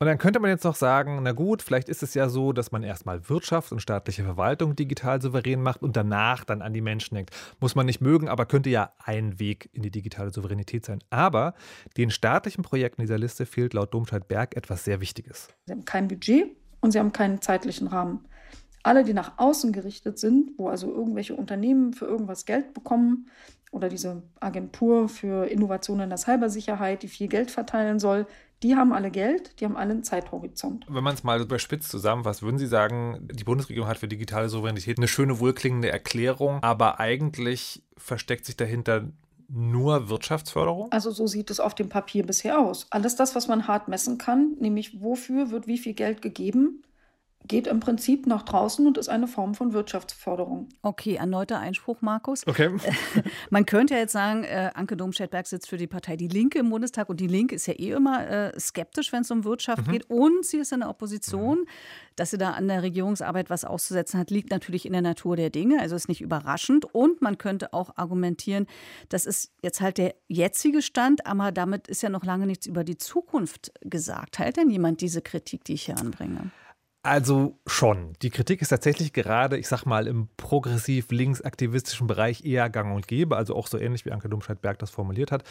Und 0.00 0.08
dann 0.08 0.18
könnte 0.18 0.40
man 0.40 0.50
jetzt 0.50 0.64
noch 0.64 0.74
sagen, 0.74 1.20
na 1.22 1.32
gut, 1.32 1.62
vielleicht 1.62 1.88
ist 1.88 2.02
es 2.02 2.14
ja 2.14 2.28
so, 2.28 2.52
dass 2.52 2.72
man 2.72 2.82
erstmal 2.82 3.28
Wirtschaft 3.28 3.70
und 3.70 3.80
staatliche 3.80 4.24
Verwaltung 4.24 4.74
digital 4.74 5.22
souverän 5.22 5.62
macht 5.62 5.82
und 5.82 5.96
danach 5.96 6.44
dann 6.44 6.62
an 6.62 6.72
die 6.72 6.80
Menschen 6.80 7.14
denkt. 7.14 7.34
Muss 7.60 7.76
man 7.76 7.86
nicht 7.86 8.00
mögen, 8.00 8.28
aber 8.28 8.44
könnte 8.44 8.70
ja 8.70 8.92
ein 8.98 9.38
Weg 9.38 9.70
in 9.72 9.82
die 9.82 9.92
digitale 9.92 10.30
Souveränität 10.30 10.84
sein. 10.84 10.98
Aber 11.10 11.54
den 11.96 12.10
staatlichen 12.10 12.62
Projekten 12.62 13.02
dieser 13.02 13.18
Liste 13.18 13.46
fehlt 13.46 13.72
laut 13.72 13.94
Domscheit-Berg 13.94 14.56
etwas 14.56 14.84
sehr 14.84 15.00
Wichtiges. 15.00 15.48
Sie 15.66 15.72
haben 15.72 15.84
kein 15.84 16.08
Budget 16.08 16.56
und 16.80 16.90
sie 16.90 16.98
haben 16.98 17.12
keinen 17.12 17.40
zeitlichen 17.40 17.86
Rahmen. 17.86 18.24
Alle, 18.82 19.04
die 19.04 19.14
nach 19.14 19.38
außen 19.38 19.72
gerichtet 19.72 20.18
sind, 20.18 20.58
wo 20.58 20.68
also 20.68 20.92
irgendwelche 20.92 21.34
Unternehmen 21.34 21.94
für 21.94 22.04
irgendwas 22.04 22.44
Geld 22.44 22.74
bekommen 22.74 23.28
oder 23.74 23.88
diese 23.88 24.22
Agentur 24.40 25.08
für 25.08 25.46
Innovation 25.46 26.00
in 26.00 26.08
der 26.08 26.18
Cybersicherheit, 26.18 27.02
die 27.02 27.08
viel 27.08 27.28
Geld 27.28 27.50
verteilen 27.50 27.98
soll, 27.98 28.26
die 28.62 28.76
haben 28.76 28.92
alle 28.92 29.10
Geld, 29.10 29.60
die 29.60 29.64
haben 29.64 29.76
alle 29.76 29.90
einen 29.90 30.04
Zeithorizont. 30.04 30.86
Wenn 30.88 31.04
man 31.04 31.14
es 31.14 31.24
mal 31.24 31.40
überspitzt 31.40 31.90
zusammenfasst, 31.90 32.42
würden 32.42 32.58
Sie 32.58 32.66
sagen, 32.66 33.28
die 33.30 33.44
Bundesregierung 33.44 33.88
hat 33.88 33.98
für 33.98 34.08
digitale 34.08 34.48
Souveränität 34.48 34.96
eine 34.98 35.08
schöne, 35.08 35.40
wohlklingende 35.40 35.90
Erklärung, 35.90 36.62
aber 36.62 37.00
eigentlich 37.00 37.82
versteckt 37.98 38.46
sich 38.46 38.56
dahinter 38.56 39.08
nur 39.48 40.08
Wirtschaftsförderung? 40.08 40.90
Also 40.92 41.10
so 41.10 41.26
sieht 41.26 41.50
es 41.50 41.60
auf 41.60 41.74
dem 41.74 41.88
Papier 41.88 42.24
bisher 42.24 42.58
aus. 42.58 42.86
Alles 42.90 43.16
das, 43.16 43.34
was 43.34 43.48
man 43.48 43.66
hart 43.66 43.88
messen 43.88 44.18
kann, 44.18 44.54
nämlich 44.58 45.02
wofür 45.02 45.50
wird 45.50 45.66
wie 45.66 45.78
viel 45.78 45.94
Geld 45.94 46.22
gegeben, 46.22 46.82
geht 47.46 47.66
im 47.66 47.80
Prinzip 47.80 48.26
nach 48.26 48.42
draußen 48.42 48.86
und 48.86 48.96
ist 48.96 49.08
eine 49.08 49.26
Form 49.26 49.54
von 49.54 49.72
Wirtschaftsförderung. 49.74 50.68
Okay, 50.82 51.16
erneuter 51.16 51.58
Einspruch, 51.58 52.00
Markus. 52.00 52.46
Okay. 52.46 52.70
Man 53.50 53.66
könnte 53.66 53.94
ja 53.94 54.00
jetzt 54.00 54.12
sagen, 54.12 54.44
äh, 54.44 54.70
Anke 54.74 54.96
Domscheit-Berg 54.96 55.46
sitzt 55.46 55.68
für 55.68 55.76
die 55.76 55.86
Partei 55.86 56.16
Die 56.16 56.28
Linke 56.28 56.58
im 56.58 56.70
Bundestag 56.70 57.10
und 57.10 57.20
die 57.20 57.26
Linke 57.26 57.54
ist 57.54 57.66
ja 57.66 57.74
eh 57.74 57.90
immer 57.90 58.26
äh, 58.26 58.58
skeptisch, 58.58 59.12
wenn 59.12 59.22
es 59.22 59.30
um 59.30 59.44
Wirtschaft 59.44 59.86
mhm. 59.86 59.92
geht 59.92 60.10
und 60.10 60.44
sie 60.44 60.58
ist 60.58 60.72
in 60.72 60.80
der 60.80 60.88
Opposition. 60.88 61.60
Mhm. 61.60 61.68
Dass 62.16 62.30
sie 62.30 62.38
da 62.38 62.52
an 62.52 62.68
der 62.68 62.82
Regierungsarbeit 62.82 63.50
was 63.50 63.64
auszusetzen 63.64 64.20
hat, 64.20 64.30
liegt 64.30 64.50
natürlich 64.50 64.86
in 64.86 64.92
der 64.92 65.02
Natur 65.02 65.34
der 65.34 65.50
Dinge, 65.50 65.80
also 65.80 65.96
ist 65.96 66.08
nicht 66.08 66.20
überraschend. 66.20 66.86
Und 66.94 67.22
man 67.22 67.38
könnte 67.38 67.72
auch 67.72 67.90
argumentieren, 67.96 68.66
das 69.08 69.26
ist 69.26 69.52
jetzt 69.62 69.80
halt 69.80 69.98
der 69.98 70.14
jetzige 70.28 70.80
Stand, 70.80 71.26
aber 71.26 71.50
damit 71.50 71.88
ist 71.88 72.02
ja 72.02 72.10
noch 72.10 72.24
lange 72.24 72.46
nichts 72.46 72.66
über 72.66 72.84
die 72.84 72.98
Zukunft 72.98 73.72
gesagt. 73.80 74.36
Teilt 74.36 74.56
denn 74.56 74.70
jemand 74.70 75.00
diese 75.00 75.22
Kritik, 75.22 75.64
die 75.64 75.74
ich 75.74 75.86
hier 75.86 75.98
anbringe? 75.98 76.52
Also 77.06 77.60
schon. 77.66 78.14
Die 78.22 78.30
Kritik 78.30 78.62
ist 78.62 78.70
tatsächlich 78.70 79.12
gerade, 79.12 79.58
ich 79.58 79.68
sag 79.68 79.84
mal, 79.84 80.06
im 80.06 80.30
progressiv-linksaktivistischen 80.38 82.06
Bereich 82.06 82.46
eher 82.46 82.70
gang 82.70 82.94
und 82.96 83.06
gäbe, 83.06 83.36
also 83.36 83.54
auch 83.54 83.66
so 83.66 83.78
ähnlich 83.78 84.06
wie 84.06 84.10
Anke 84.10 84.30
Domscheit-Berg 84.30 84.78
das 84.78 84.88
formuliert 84.88 85.30
hat. 85.30 85.44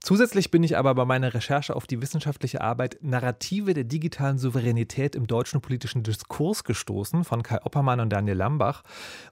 Zusätzlich 0.00 0.52
bin 0.52 0.62
ich 0.62 0.78
aber 0.78 0.94
bei 0.94 1.04
meiner 1.04 1.34
Recherche 1.34 1.74
auf 1.74 1.88
die 1.88 2.00
wissenschaftliche 2.00 2.60
Arbeit 2.60 2.98
Narrative 3.00 3.74
der 3.74 3.82
digitalen 3.82 4.38
Souveränität 4.38 5.16
im 5.16 5.26
deutschen 5.26 5.60
politischen 5.60 6.04
Diskurs 6.04 6.62
gestoßen 6.62 7.24
von 7.24 7.42
Kai 7.42 7.60
Oppermann 7.64 7.98
und 7.98 8.10
Daniel 8.10 8.36
Lambach. 8.36 8.84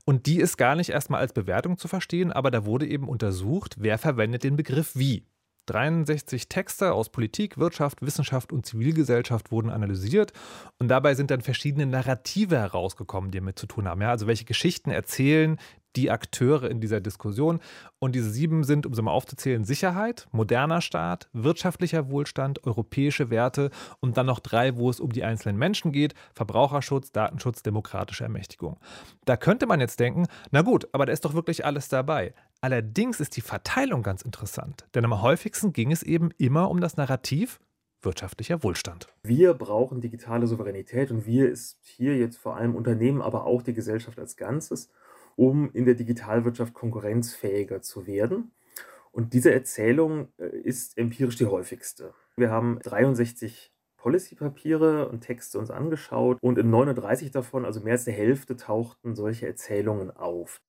Und 0.04 0.26
die 0.26 0.40
ist 0.40 0.56
gar 0.56 0.74
nicht 0.74 0.90
erstmal 0.90 1.20
als 1.20 1.33
Bewertung 1.33 1.78
zu 1.78 1.87
verstehen, 1.87 2.33
aber 2.33 2.50
da 2.50 2.64
wurde 2.64 2.88
eben 2.88 3.09
untersucht, 3.09 3.76
wer 3.78 3.96
verwendet 3.96 4.42
den 4.42 4.56
Begriff 4.56 4.96
wie. 4.96 5.30
63 5.70 6.48
Texte 6.48 6.92
aus 6.92 7.11
Politik, 7.11 7.56
Wirtschaft, 7.56 8.02
Wissenschaft 8.02 8.52
und 8.52 8.66
Zivilgesellschaft 8.66 9.52
wurden 9.52 9.70
analysiert 9.70 10.33
und 10.78 10.88
dabei 10.88 11.14
sind 11.14 11.30
dann 11.30 11.40
verschiedene 11.40 11.87
Narrative 11.87 12.59
herausgekommen, 12.59 13.30
die 13.30 13.38
damit 13.38 13.59
zu 13.59 13.66
tun 13.66 13.87
haben. 13.87 14.02
Ja, 14.02 14.11
also 14.11 14.26
welche 14.26 14.44
Geschichten 14.44 14.90
erzählen 14.90 15.59
die 15.96 16.11
Akteure 16.11 16.70
in 16.70 16.80
dieser 16.80 17.00
Diskussion. 17.00 17.61
Und 17.98 18.14
diese 18.14 18.30
sieben 18.30 18.64
sind, 18.64 18.87
um 18.87 18.94
sie 18.94 19.02
mal 19.02 19.11
aufzuzählen, 19.11 19.64
Sicherheit, 19.64 20.28
moderner 20.30 20.80
Staat, 20.80 21.28
wirtschaftlicher 21.33 22.11
Wohlstand, 22.11 22.64
europäische 22.64 23.30
Werte 23.30 23.70
und 24.00 24.16
dann 24.16 24.26
noch 24.26 24.40
drei, 24.40 24.76
wo 24.76 24.88
es 24.88 25.00
um 25.00 25.12
die 25.12 25.24
einzelnen 25.24 25.59
Menschen 25.59 25.92
geht, 25.92 26.14
Verbraucherschutz, 26.35 27.12
Datenschutz, 27.12 27.62
demokratische 27.62 28.24
Ermächtigung. 28.24 28.78
Da 29.24 29.37
könnte 29.37 29.66
man 29.66 29.80
jetzt 29.80 30.00
denken, 30.00 30.26
na 30.50 30.62
gut, 30.62 30.88
aber 30.92 31.06
da 31.06 31.12
ist 31.12 31.24
doch 31.24 31.35
wirklich 31.35 31.64
alles 31.64 31.88
dabei. 31.88 32.35
Allerdings 32.62 33.20
ist 33.20 33.37
die 33.37 33.40
Verteilung 33.40 34.03
ganz 34.03 34.20
interessant, 34.20 34.87
denn 34.94 35.07
am 35.07 35.23
häufigsten 35.23 35.73
ging 35.73 35.92
es 35.92 36.03
eben 36.03 36.31
immer 36.37 36.70
um 36.70 36.81
das 36.81 36.99
Narrativ 36.99 37.59
wirtschaftlicher 38.03 38.62
Wohlstand. 38.62 39.09
Wir 39.23 39.55
brauchen 39.55 40.03
digitale 40.03 40.46
Souveränität 40.46 41.11
und 41.11 41.25
wir 41.25 41.51
ist 41.51 41.79
hier 41.83 42.18
jetzt 42.18 42.37
vor 42.37 42.57
allem 42.57 42.75
Unternehmen, 42.75 43.23
aber 43.23 43.44
auch 43.44 43.62
die 43.62 43.73
Gesellschaft 43.73 44.18
als 44.18 44.37
Ganzes, 44.37 44.90
um 45.37 45.70
in 45.73 45.87
der 45.87 45.94
Digitalwirtschaft 45.94 46.75
konkurrenzfähiger 46.75 47.81
zu 47.81 48.07
werden. 48.07 48.53
Und 49.11 49.33
diese 49.33 49.53
Erzählung 49.53 50.29
äh, 50.38 50.46
ist 50.49 50.99
empirisch 50.99 51.37
die 51.37 51.46
häufigste. 51.46 52.12
Wir 52.37 52.51
haben 52.51 52.79
63 52.83 53.73
Policy-Papiere 53.96 55.09
und 55.09 55.20
Texte 55.23 55.59
uns 55.59 55.70
angeschaut 55.70 56.38
und 56.42 56.59
in 56.59 56.70
39 56.70 57.31
davon, 57.31 57.64
also 57.64 57.81
mehr 57.81 57.94
als 57.94 58.05
der 58.05 58.14
Hälfte, 58.14 58.57
tauchten 58.57 59.14
solche 59.14 59.46
Erzählungen 59.46 60.11
auf. 60.11 60.61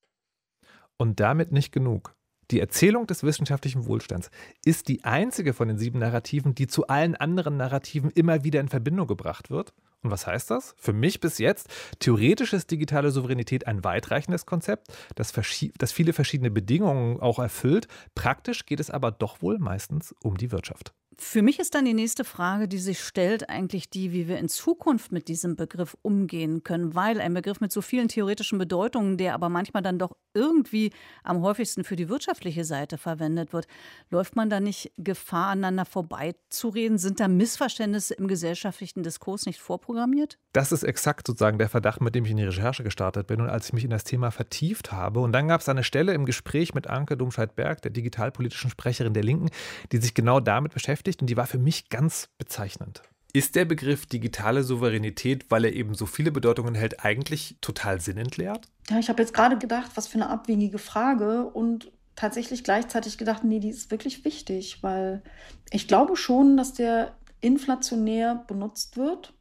Und 1.02 1.20
damit 1.20 1.52
nicht 1.52 1.72
genug. 1.72 2.14
Die 2.52 2.60
Erzählung 2.60 3.08
des 3.08 3.24
wissenschaftlichen 3.24 3.88
Wohlstands 3.88 4.30
ist 4.64 4.88
die 4.88 5.04
einzige 5.04 5.54
von 5.54 5.68
den 5.68 5.80
sieben 5.80 5.98
Narrativen, 5.98 6.54
die 6.54 6.68
zu 6.68 6.86
allen 6.86 7.16
anderen 7.16 7.58
Narrativen 7.58 8.12
immer 8.12 8.44
wieder 8.44 8.60
in 8.60 8.70
Verbindung 8.70 9.08
gebracht 9.08 9.50
wird. 9.50 9.74
Und 10.04 10.12
was 10.12 10.28
heißt 10.28 10.52
das? 10.52 10.76
Für 10.78 10.94
mich 10.94 11.20
bis 11.20 11.40
jetzt, 11.40 11.70
theoretisch 11.98 12.54
ist 12.54 12.70
digitale 12.70 13.10
Souveränität 13.10 13.66
ein 13.66 13.84
weitreichendes 13.84 14.46
Konzept, 14.46 14.94
das, 15.16 15.34
das 15.80 15.92
viele 15.92 16.14
verschiedene 16.14 16.52
Bedingungen 16.52 17.20
auch 17.20 17.40
erfüllt. 17.40 17.88
Praktisch 18.14 18.68
geht 18.68 18.80
es 18.80 18.92
aber 18.92 19.10
doch 19.10 19.42
wohl 19.42 19.58
meistens 19.58 20.14
um 20.22 20.38
die 20.38 20.52
Wirtschaft. 20.52 20.94
Für 21.24 21.44
mich 21.44 21.60
ist 21.60 21.76
dann 21.76 21.86
die 21.86 21.94
nächste 21.94 22.24
Frage, 22.24 22.68
die 22.68 22.80
sich 22.80 23.00
stellt, 23.00 23.48
eigentlich 23.48 23.92
die, 23.92 24.12
wie 24.12 24.28
wir 24.28 24.40
in 24.40 24.50
Zukunft 24.50 25.12
mit 25.12 25.28
diesem 25.28 25.56
Begriff 25.56 25.96
umgehen 26.02 26.64
können, 26.64 26.96
weil 26.96 27.22
ein 27.22 27.36
Begriff 27.36 27.62
mit 27.62 27.72
so 27.72 27.82
vielen 27.82 28.08
theoretischen 28.08 28.58
Bedeutungen, 28.58 29.18
der 29.18 29.36
aber 29.36 29.48
manchmal 29.48 29.84
dann 29.84 30.00
doch 30.00 30.18
irgendwie 30.34 30.92
am 31.24 31.42
häufigsten 31.42 31.84
für 31.84 31.96
die 31.96 32.10
wirtschaftliche 32.10 32.66
Seite 32.66 32.98
verwendet 32.98 33.54
wird, 33.54 33.68
läuft 34.10 34.36
man 34.36 34.50
da 34.50 34.60
nicht 34.60 34.92
Gefahr, 34.98 35.52
aneinander 35.52 35.86
vorbeizureden? 35.86 36.98
Sind 36.98 37.20
da 37.20 37.28
Missverständnisse 37.28 38.16
im 38.16 38.28
gesellschaftlichen 38.28 39.04
Diskurs 39.04 39.46
nicht 39.46 39.60
vorprogrammiert? 39.60 40.40
Das 40.54 40.72
ist 40.72 40.84
exakt 40.84 41.28
sozusagen 41.28 41.60
der 41.60 41.70
Verdacht, 41.70 42.02
mit 42.02 42.16
dem 42.16 42.26
ich 42.26 42.32
in 42.32 42.38
die 42.38 42.46
Recherche 42.46 42.84
gestartet 42.84 43.28
bin 43.28 43.42
und 43.42 43.50
als 43.50 43.68
ich 43.68 43.74
mich 43.74 43.84
in 43.84 43.92
das 43.92 44.06
Thema 44.06 44.32
vertieft 44.32 44.92
habe. 44.92 45.20
Und 45.20 45.34
dann 45.34 45.48
gab 45.48 45.62
es 45.62 45.70
eine 45.70 45.84
Stelle 45.84 46.14
im 46.14 46.26
Gespräch 46.26 46.74
mit 46.74 46.88
Anke 46.88 47.16
Domscheit-Berg, 47.16 47.84
der 47.84 47.92
digitalpolitischen 47.92 48.72
Sprecherin 48.72 49.14
der 49.14 49.24
Linken, 49.24 49.50
die 49.92 49.98
sich 49.98 50.16
genau 50.16 50.40
damit 50.40 50.74
beschäftigt 50.74 51.11
beschäftigt 51.12 51.22
und 51.22 51.30
die 51.30 51.38
war 51.38 51.48
für 51.48 51.60
mich 51.60 51.90
ganz 51.90 52.30
bezeichnend. 52.38 53.02
Ist 53.34 53.56
der 53.56 53.66
Begriff 53.66 54.06
digitale 54.06 54.64
Souveränität, 54.64 55.50
weil 55.50 55.66
er 55.66 55.74
eben 55.74 55.94
so 55.96 56.06
viele 56.06 56.32
Bedeutungen 56.32 56.76
hält, 56.76 57.04
eigentlich 57.06 57.56
total 57.62 58.02
sinnentleert? 58.02 58.68
Ja, 58.90 59.00
ich 59.00 59.10
habe 59.10 59.22
jetzt 59.22 59.34
gerade 59.34 59.58
gedacht, 59.58 59.92
was 59.96 60.08
für 60.08 60.16
eine 60.16 60.30
abwegige 60.30 60.80
Frage 60.80 61.46
und 61.46 61.92
tatsächlich 62.16 62.64
gleichzeitig 62.64 63.18
gedacht, 63.18 63.44
nee, 63.46 63.60
die 63.60 63.70
ist 63.70 63.90
wirklich 63.90 64.26
wichtig, 64.26 64.84
weil 64.84 65.24
ich 65.72 65.88
glaube 65.88 66.18
schon, 66.18 66.58
dass 66.58 66.74
der 66.74 67.16
inflationär 67.40 68.44
benutzt 68.48 68.98
wird, 68.98 69.34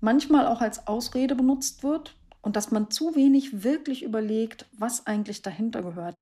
manchmal 0.00 0.46
auch 0.46 0.60
als 0.60 0.86
Ausrede 0.86 1.34
benutzt 1.34 1.82
wird 1.82 2.16
und 2.40 2.54
dass 2.54 2.70
man 2.70 2.88
zu 2.90 3.16
wenig 3.16 3.64
wirklich 3.64 4.04
überlegt, 4.04 4.66
was 4.78 5.06
eigentlich 5.06 5.42
dahinter 5.42 5.82
gehört. 5.82 6.14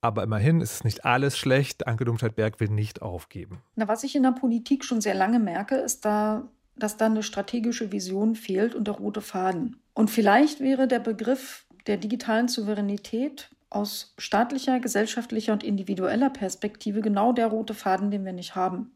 Aber 0.00 0.22
immerhin 0.22 0.60
ist 0.60 0.72
es 0.72 0.84
nicht 0.84 1.04
alles 1.04 1.36
schlecht. 1.36 1.86
Anke 1.86 2.04
Domscheit-Berg 2.04 2.60
will 2.60 2.68
nicht 2.68 3.02
aufgeben. 3.02 3.62
Na, 3.74 3.88
was 3.88 4.04
ich 4.04 4.14
in 4.14 4.22
der 4.22 4.32
Politik 4.32 4.84
schon 4.84 5.00
sehr 5.00 5.14
lange 5.14 5.38
merke, 5.38 5.76
ist 5.76 6.04
da, 6.04 6.48
dass 6.76 6.96
da 6.96 7.06
eine 7.06 7.22
strategische 7.22 7.92
Vision 7.92 8.34
fehlt 8.34 8.74
und 8.74 8.86
der 8.86 8.94
rote 8.94 9.20
Faden. 9.20 9.76
Und 9.94 10.10
vielleicht 10.10 10.60
wäre 10.60 10.86
der 10.86 11.00
Begriff 11.00 11.66
der 11.86 11.96
digitalen 11.96 12.48
Souveränität 12.48 13.50
aus 13.70 14.14
staatlicher, 14.18 14.80
gesellschaftlicher 14.80 15.52
und 15.52 15.64
individueller 15.64 16.30
Perspektive 16.30 17.00
genau 17.00 17.32
der 17.32 17.48
rote 17.48 17.74
Faden, 17.74 18.10
den 18.10 18.24
wir 18.24 18.32
nicht 18.32 18.54
haben. 18.54 18.92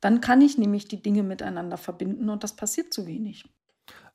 Dann 0.00 0.20
kann 0.20 0.40
ich 0.40 0.58
nämlich 0.58 0.86
die 0.86 1.02
Dinge 1.02 1.22
miteinander 1.22 1.76
verbinden 1.76 2.28
und 2.28 2.44
das 2.44 2.54
passiert 2.54 2.92
zu 2.92 3.06
wenig. 3.06 3.44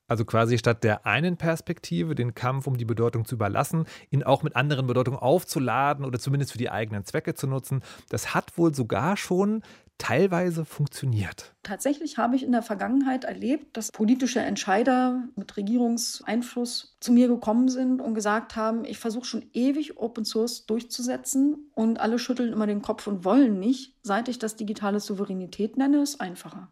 Also 0.07 0.25
quasi 0.25 0.57
statt 0.57 0.83
der 0.83 1.05
einen 1.05 1.37
Perspektive, 1.37 2.15
den 2.15 2.35
Kampf 2.35 2.67
um 2.67 2.77
die 2.77 2.85
Bedeutung 2.85 3.25
zu 3.25 3.35
überlassen, 3.35 3.85
ihn 4.09 4.23
auch 4.23 4.43
mit 4.43 4.55
anderen 4.55 4.85
Bedeutungen 4.85 5.19
aufzuladen 5.19 6.05
oder 6.05 6.19
zumindest 6.19 6.51
für 6.51 6.57
die 6.57 6.69
eigenen 6.69 7.05
Zwecke 7.05 7.33
zu 7.35 7.47
nutzen. 7.47 7.81
Das 8.09 8.33
hat 8.33 8.57
wohl 8.57 8.75
sogar 8.75 9.15
schon 9.17 9.63
teilweise 9.97 10.65
funktioniert. 10.65 11.53
Tatsächlich 11.63 12.17
habe 12.17 12.35
ich 12.35 12.43
in 12.43 12.51
der 12.51 12.61
Vergangenheit 12.61 13.23
erlebt, 13.23 13.77
dass 13.77 13.91
politische 13.91 14.39
Entscheider 14.39 15.23
mit 15.35 15.55
Regierungseinfluss 15.55 16.97
zu 16.99 17.11
mir 17.11 17.27
gekommen 17.27 17.69
sind 17.69 18.01
und 18.01 18.13
gesagt 18.13 18.55
haben, 18.55 18.85
ich 18.85 18.99
versuche 18.99 19.25
schon 19.25 19.45
ewig 19.53 19.97
Open 19.97 20.25
Source 20.25 20.65
durchzusetzen 20.65 21.71
und 21.73 21.99
alle 21.99 22.19
schütteln 22.19 22.51
immer 22.51 22.67
den 22.67 22.81
Kopf 22.81 23.07
und 23.07 23.23
wollen 23.23 23.59
nicht. 23.59 23.95
Seit 24.01 24.27
ich 24.27 24.39
das 24.39 24.55
digitale 24.55 24.99
Souveränität 24.99 25.77
nenne, 25.77 26.01
ist 26.01 26.19
einfacher. 26.19 26.69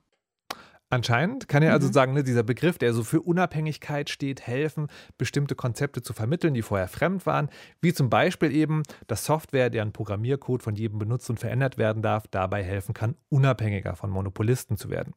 Anscheinend 0.91 1.47
kann 1.47 1.63
er 1.63 1.71
also 1.71 1.88
mhm. 1.88 1.93
sagen, 1.93 2.13
ne, 2.13 2.21
dieser 2.21 2.43
Begriff, 2.43 2.77
der 2.77 2.93
so 2.93 3.04
für 3.04 3.21
Unabhängigkeit 3.21 4.10
steht, 4.10 4.45
helfen, 4.45 4.88
bestimmte 5.17 5.56
Konzepte 5.56 6.01
zu 6.01 6.12
vermitteln, 6.12 6.54
die 6.54 6.62
vorher 6.62 6.89
fremd 6.89 7.25
waren, 7.25 7.49
wie 7.80 7.93
zum 7.93 8.10
Beispiel 8.10 8.54
eben, 8.54 8.84
dass 9.08 9.23
Software, 9.23 9.69
deren 9.69 9.93
Programmiercode 9.93 10.62
von 10.62 10.75
jedem 10.75 10.99
benutzt 10.99 11.30
und 11.30 11.39
verändert 11.39 11.77
werden 11.77 12.01
darf, 12.01 12.27
dabei 12.27 12.62
helfen 12.62 12.93
kann, 12.93 13.15
unabhängiger 13.30 13.95
von 13.95 14.10
Monopolisten 14.10 14.75
zu 14.75 14.89
werden. 14.89 15.13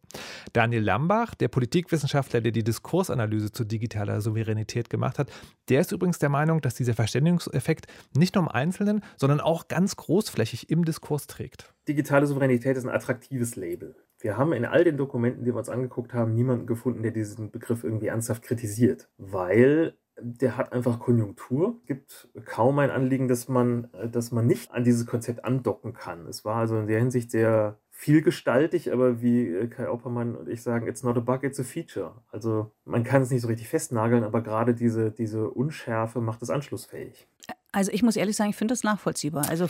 Daniel 0.53 0.83
Lambach, 0.83 1.35
der 1.35 1.49
Politikwissenschaftler, 1.49 2.41
der 2.41 2.53
die 2.53 2.63
Diskursanalyse 2.63 3.51
zu 3.51 3.65
digitaler 3.65 4.21
Souveränität 4.21 4.89
gemacht 4.89 5.19
hat, 5.19 5.29
der 5.69 5.81
ist 5.81 5.91
übrigens 5.91 6.21
der 6.21 6.29
Meinung, 6.29 6.61
dass 6.61 6.75
dieser 6.75 6.95
Verständigungseffekt 6.95 7.87
nicht 8.17 8.37
nur 8.37 8.45
im 8.45 8.49
Einzelnen, 8.49 9.03
sondern 9.17 9.41
auch 9.41 9.67
ganz 9.67 9.97
großflächig 9.97 10.71
im 10.71 10.85
Diskurs 10.85 11.27
trägt. 11.27 11.75
Digitale 11.89 12.29
Souveränität 12.29 12.77
ist 12.77 12.85
ein 12.85 12.95
attraktives 12.95 13.57
Label. 13.57 13.97
Wir 14.25 14.39
haben 14.39 14.55
in 14.55 14.65
all 14.65 14.85
den 14.85 14.97
Dokumenten, 14.97 15.45
die 15.45 15.53
wir 15.53 15.59
uns 15.59 15.69
angeguckt 15.69 16.15
haben, 16.15 16.33
niemanden 16.33 16.67
gefunden, 16.67 17.03
der 17.03 17.11
diesen 17.11 17.51
Begriff 17.51 17.85
irgendwie 17.85 18.07
ernsthaft 18.07 18.43
kritisiert, 18.43 19.11
weil 19.19 19.99
der 20.19 20.57
hat 20.57 20.73
einfach 20.73 20.99
Konjunktur. 20.99 21.77
Es 21.83 21.87
gibt 21.87 22.29
kaum 22.47 22.79
ein 22.79 22.89
Anliegen, 22.89 23.29
dass 23.29 23.49
man, 23.49 23.91
dass 24.11 24.33
man 24.33 24.47
nicht 24.47 24.71
an 24.71 24.83
dieses 24.83 25.05
Konzept 25.05 25.45
andocken 25.45 25.93
kann. 25.93 26.27
Es 26.27 26.43
war 26.43 26.57
also 26.57 26.79
in 26.79 26.87
der 26.87 27.01
Hinsicht 27.01 27.31
sehr 27.31 27.79
vielgestaltig, 27.91 28.95
aber 28.95 29.21
wie 29.21 29.69
Kai 29.69 29.91
Oppermann 29.91 30.37
und 30.37 30.49
ich 30.49 30.63
sagen, 30.63 30.87
it's 30.87 31.03
not 31.03 31.19
a 31.19 31.21
bug, 31.21 31.43
it's 31.43 31.61
a 31.61 31.63
feature. 31.63 32.13
Also 32.33 32.73
man 32.87 33.05
kann 33.05 33.21
es 33.21 33.31
nicht 33.31 33.43
so 33.43 33.49
richtig 33.49 33.69
festnageln, 33.69 34.25
aber 34.25 34.41
gerade 34.41 34.73
diese, 34.73 35.11
diese 35.11 35.51
Unschärfe 35.51 36.23
macht 36.23 36.41
es 36.41 36.49
anschlussfähig. 36.49 37.29
Also 37.73 37.93
ich 37.93 38.03
muss 38.03 38.17
ehrlich 38.17 38.37
sagen, 38.37 38.49
ich 38.49 38.57
finde 38.57 38.73
das 38.73 38.85
nachvollziehbar. 38.85 39.51
Also 39.51 39.69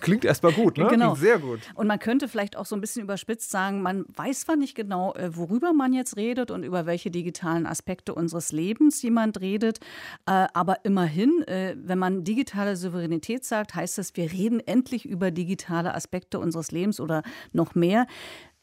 Klingt 0.00 0.24
erstmal 0.24 0.52
gut, 0.52 0.78
ne? 0.78 0.86
Genau. 0.88 1.14
Klingt 1.14 1.18
sehr 1.18 1.38
gut. 1.38 1.60
Und 1.74 1.86
man 1.86 1.98
könnte 1.98 2.28
vielleicht 2.28 2.56
auch 2.56 2.66
so 2.66 2.76
ein 2.76 2.80
bisschen 2.80 3.02
überspitzt 3.02 3.50
sagen, 3.50 3.82
man 3.82 4.04
weiß 4.14 4.40
zwar 4.40 4.56
nicht 4.56 4.74
genau, 4.74 5.14
äh, 5.14 5.36
worüber 5.36 5.72
man 5.72 5.92
jetzt 5.92 6.16
redet 6.16 6.50
und 6.50 6.62
über 6.62 6.86
welche 6.86 7.10
digitalen 7.10 7.66
Aspekte 7.66 8.14
unseres 8.14 8.52
Lebens 8.52 9.02
jemand 9.02 9.40
redet, 9.40 9.78
äh, 10.26 10.46
aber 10.52 10.84
immerhin, 10.84 11.42
äh, 11.46 11.76
wenn 11.78 11.98
man 11.98 12.24
digitale 12.24 12.76
Souveränität 12.76 13.44
sagt, 13.44 13.74
heißt 13.74 13.98
das, 13.98 14.16
wir 14.16 14.32
reden 14.32 14.60
endlich 14.60 15.04
über 15.04 15.30
digitale 15.30 15.94
Aspekte 15.94 16.38
unseres 16.38 16.70
Lebens 16.70 17.00
oder 17.00 17.22
noch 17.52 17.74
mehr. 17.74 18.06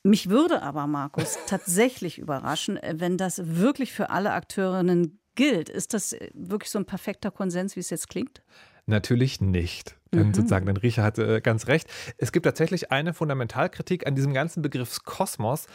Mich 0.04 0.30
würde 0.30 0.62
aber, 0.62 0.86
Markus, 0.86 1.38
tatsächlich 1.48 2.20
überraschen, 2.20 2.80
wenn 2.94 3.18
das 3.18 3.42
wirklich 3.58 3.92
für 3.92 4.12
alle 4.12 4.34
Akteurinnen 4.34 5.20
gilt. 5.36 5.70
Ist 5.70 5.94
das 5.94 6.16
wirklich 6.34 6.72
so 6.72 6.80
ein 6.80 6.86
perfekter 6.86 7.32
Konsens, 7.32 7.76
wie 7.76 7.80
es 7.80 7.90
jetzt 7.90 8.10
klingt? 8.10 8.42
Natürlich 8.88 9.42
nicht. 9.42 9.96
Denn 10.14 10.28
Mhm. 10.28 10.34
sozusagen, 10.34 10.66
denn 10.68 10.78
Riecher 10.78 11.04
hatte 11.04 11.42
ganz 11.42 11.68
recht. 11.68 11.88
Es 12.18 12.32
gibt 12.32 12.46
tatsächlich 12.46 12.92
eine 12.92 13.14
Fundamentalkritik 13.14 14.06
an 14.06 14.16
diesem 14.16 14.34
ganzen 14.34 14.62
Begriff 14.62 15.04
Kosmos, 15.04 15.68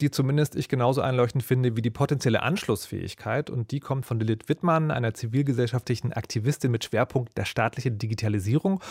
die 0.00 0.10
zumindest 0.10 0.56
ich 0.56 0.68
genauso 0.68 1.00
einleuchtend 1.00 1.44
finde 1.44 1.76
wie 1.76 1.82
die 1.82 1.90
potenzielle 1.90 2.42
Anschlussfähigkeit. 2.42 3.50
Und 3.50 3.70
die 3.70 3.80
kommt 3.80 4.04
von 4.04 4.18
Lilith 4.18 4.48
Wittmann, 4.48 4.90
einer 4.90 5.14
zivilgesellschaftlichen 5.14 6.12
Aktivistin 6.12 6.72
mit 6.72 6.84
Schwerpunkt 6.84 7.38
der 7.38 7.44
staatlichen 7.44 7.98
Digitalisierung. 7.98 8.82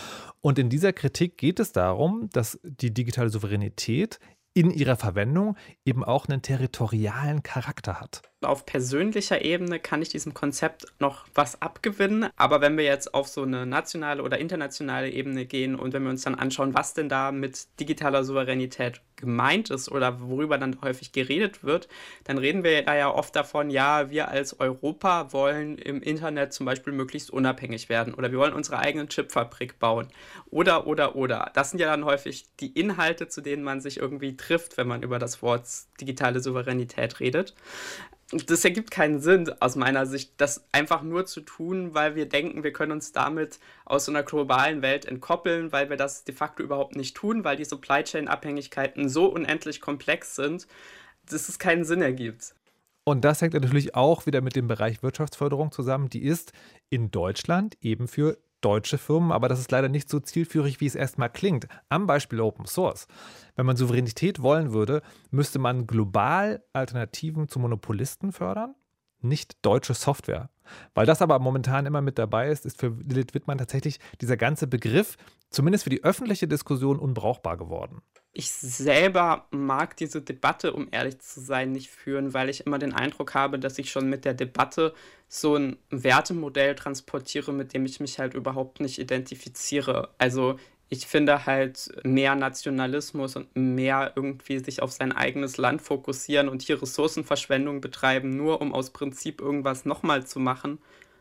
Und 0.42 0.58
in 0.58 0.70
dieser 0.70 0.94
Kritik 0.94 1.38
geht 1.38 1.60
es 1.60 1.74
darum, 1.74 2.30
dass 2.32 2.60
die 2.64 2.94
digitale 2.94 3.30
Souveränität 3.30 4.20
in 4.54 4.72
ihrer 4.72 4.96
Verwendung 4.96 5.58
eben 5.84 6.04
auch 6.04 6.28
einen 6.28 6.42
territorialen 6.42 7.44
Charakter 7.44 8.00
hat. 8.00 8.22
Auf 8.46 8.66
persönlicher 8.66 9.44
Ebene 9.44 9.80
kann 9.80 10.02
ich 10.02 10.10
diesem 10.10 10.34
Konzept 10.34 10.86
noch 11.00 11.26
was 11.34 11.62
abgewinnen, 11.62 12.30
aber 12.36 12.62
wenn 12.62 12.78
wir 12.78 12.86
jetzt 12.86 13.14
auf 13.14 13.28
so 13.28 13.44
eine 13.44 13.66
nationale 13.66 14.24
oder 14.24 14.38
internationale 14.38 15.10
Ebene 15.10 15.46
gehen 15.46 15.76
und 15.76 15.94
wenn 15.94 16.04
wir 16.04 16.10
uns 16.10 16.24
dann 16.24 16.36
anschauen, 16.36 16.74
was 16.74 16.94
denn 16.94 17.10
da 17.10 17.32
mit 17.32 17.68
digitaler 17.80 18.24
Souveränität 18.24 19.02
gemeint 19.16 19.70
ist 19.70 19.90
oder 19.90 20.20
worüber 20.22 20.58
dann 20.58 20.82
häufig 20.82 21.12
geredet 21.12 21.64
wird, 21.64 21.88
dann 22.26 22.38
reden 22.38 22.64
wir 22.64 22.84
da 22.84 22.96
ja 22.96 23.10
oft 23.10 23.36
davon, 23.36 23.70
ja, 23.70 24.10
wir 24.10 24.30
als 24.30 24.60
Europa 24.60 25.32
wollen 25.32 25.78
im 25.78 26.02
Internet 26.02 26.54
zum 26.54 26.66
Beispiel 26.66 26.94
möglichst 26.94 27.32
unabhängig 27.32 27.90
werden 27.90 28.14
oder 28.14 28.32
wir 28.32 28.40
wollen 28.40 28.54
unsere 28.54 28.80
eigene 28.80 29.08
Chipfabrik 29.08 29.80
bauen. 29.80 30.08
Oder, 30.50 30.88
oder, 30.88 31.16
oder. 31.16 31.52
Das 31.54 31.72
sind 31.72 31.80
ja 31.80 31.88
dann 31.88 32.06
häufig 32.06 32.46
die 32.60 32.72
Inhalte, 32.78 33.28
zu 33.28 33.42
denen 33.42 33.64
man 33.64 33.82
sich 33.82 33.98
irgendwie 33.98 34.36
trifft, 34.38 34.78
wenn 34.78 34.88
man 34.88 35.04
über 35.04 35.20
das 35.20 35.42
Wort 35.42 35.66
digitale 36.00 36.40
Souveränität 36.40 37.20
redet 37.20 37.56
das 38.50 38.66
ergibt 38.66 38.92
keinen 38.92 39.20
Sinn 39.20 39.52
aus 39.60 39.76
meiner 39.76 40.06
Sicht, 40.06 40.34
das 40.38 40.66
einfach 40.72 41.04
nur 41.04 41.26
zu 41.26 41.42
tun, 41.42 41.94
weil 41.94 42.16
wir 42.16 42.28
denken, 42.28 42.64
wir 42.64 42.74
können 42.74 42.92
uns 42.92 43.12
damit 43.12 43.60
aus 43.86 44.06
so 44.06 44.12
einer 44.12 44.24
globalen 44.24 44.82
Welt 44.82 45.06
entkoppeln, 45.06 45.72
weil 45.72 45.90
wir 45.90 45.98
das 45.98 46.24
de 46.24 46.36
facto 46.36 46.64
überhaupt 46.64 46.96
nicht 46.96 47.16
tun, 47.16 47.44
weil 47.44 47.58
die 47.58 47.66
Supply 47.66 48.04
Chain 48.04 48.28
Abhängigkeiten 48.28 49.10
so 49.10 49.28
unendlich 49.28 49.80
komplex 49.82 50.36
sind, 50.36 50.68
dass 51.30 51.50
es 51.50 51.60
keinen 51.60 51.86
Sinn 51.86 52.02
ergibt. 52.02 52.56
Und 53.08 53.24
das 53.24 53.42
hängt 53.42 53.54
natürlich 53.54 53.94
auch 53.94 54.26
wieder 54.26 54.42
mit 54.42 54.56
dem 54.56 54.68
Bereich 54.68 55.04
Wirtschaftsförderung 55.04 55.72
zusammen. 55.72 56.10
Die 56.10 56.24
ist 56.24 56.54
in 56.90 57.12
Deutschland 57.12 57.78
eben 57.82 58.08
für 58.08 58.40
deutsche 58.66 58.98
Firmen, 58.98 59.32
aber 59.32 59.48
das 59.48 59.60
ist 59.60 59.72
leider 59.72 59.90
nicht 59.90 60.10
so 60.10 60.20
zielführig, 60.20 60.82
wie 60.82 60.88
es 60.88 60.96
erstmal 60.96 61.30
klingt. 61.30 61.68
Am 61.88 62.08
Beispiel 62.08 62.42
Open 62.42 62.66
Source. 62.66 63.06
Wenn 63.56 63.68
man 63.68 63.78
Souveränität 63.78 64.42
wollen 64.42 64.74
würde, 64.74 65.04
müsste 65.30 65.60
man 65.60 65.86
global 65.86 66.64
Alternativen 66.74 67.48
zu 67.48 67.60
Monopolisten 67.60 68.32
fördern, 68.32 68.74
nicht 69.22 69.64
deutsche 69.64 69.94
Software. 69.94 70.50
Weil 70.96 71.06
das 71.06 71.22
aber 71.22 71.38
momentan 71.38 71.86
immer 71.86 72.02
mit 72.02 72.18
dabei 72.18 72.50
ist, 72.50 72.66
ist 72.66 72.80
für 72.80 72.88
Lilith 72.88 73.36
Wittmann 73.36 73.60
tatsächlich 73.60 74.00
dieser 74.20 74.36
ganze 74.36 74.66
Begriff, 74.66 75.16
zumindest 75.52 75.84
für 75.84 75.92
die 75.92 76.04
öffentliche 76.04 76.48
Diskussion, 76.48 76.98
unbrauchbar 76.98 77.58
geworden. 77.58 78.02
Ich 78.38 78.52
selber 78.52 79.48
mag 79.52 79.96
diese 79.96 80.22
Debatte, 80.22 80.74
um 80.74 80.90
ehrlich 80.92 81.20
zu 81.20 81.40
sein, 81.40 81.72
nicht 81.72 81.90
führen, 81.90 82.34
weil 82.34 82.50
ich 82.50 82.66
immer 82.66 82.80
den 82.80 82.92
Eindruck 82.92 83.34
habe, 83.34 83.58
dass 83.60 83.80
ich 83.80 83.90
schon 83.90 84.10
mit 84.10 84.26
der 84.26 84.34
Debatte 84.34 84.94
so 85.30 85.56
ein 85.56 85.78
Wertemodell 85.90 86.76
transportiere, 86.76 87.54
mit 87.54 87.74
dem 87.74 87.86
ich 87.86 88.02
mich 88.02 88.20
halt 88.20 88.34
überhaupt 88.34 88.82
nicht 88.82 89.00
identifiziere. 89.00 90.10
Also 90.18 90.60
ich 90.90 91.08
finde 91.08 91.46
halt 91.46 91.90
mehr 92.04 92.36
Nationalismus 92.36 93.38
und 93.38 93.56
mehr 93.56 94.12
irgendwie 94.18 94.60
sich 94.60 94.82
auf 94.82 94.92
sein 94.92 95.14
eigenes 95.14 95.56
Land 95.56 95.82
fokussieren 95.82 96.50
und 96.50 96.62
hier 96.62 96.82
Ressourcenverschwendung 96.82 97.80
betreiben, 97.80 98.36
nur 98.36 98.60
um 98.60 98.74
aus 98.74 98.90
Prinzip 98.90 99.40
irgendwas 99.40 99.86
nochmal 99.86 100.28
zu 100.28 100.42
machen, 100.42 100.80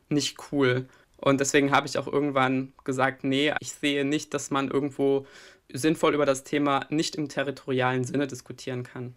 nicht 0.08 0.36
cool. 0.50 0.88
Und 1.16 1.40
deswegen 1.40 1.72
habe 1.72 1.86
ich 1.86 1.98
auch 1.98 2.06
irgendwann 2.06 2.72
gesagt, 2.84 3.24
nee, 3.24 3.52
ich 3.60 3.72
sehe 3.72 4.04
nicht, 4.04 4.34
dass 4.34 4.50
man 4.50 4.70
irgendwo 4.70 5.26
sinnvoll 5.72 6.14
über 6.14 6.26
das 6.26 6.44
Thema 6.44 6.86
nicht 6.90 7.16
im 7.16 7.28
territorialen 7.28 8.04
Sinne 8.04 8.26
diskutieren 8.26 8.82
kann. 8.82 9.14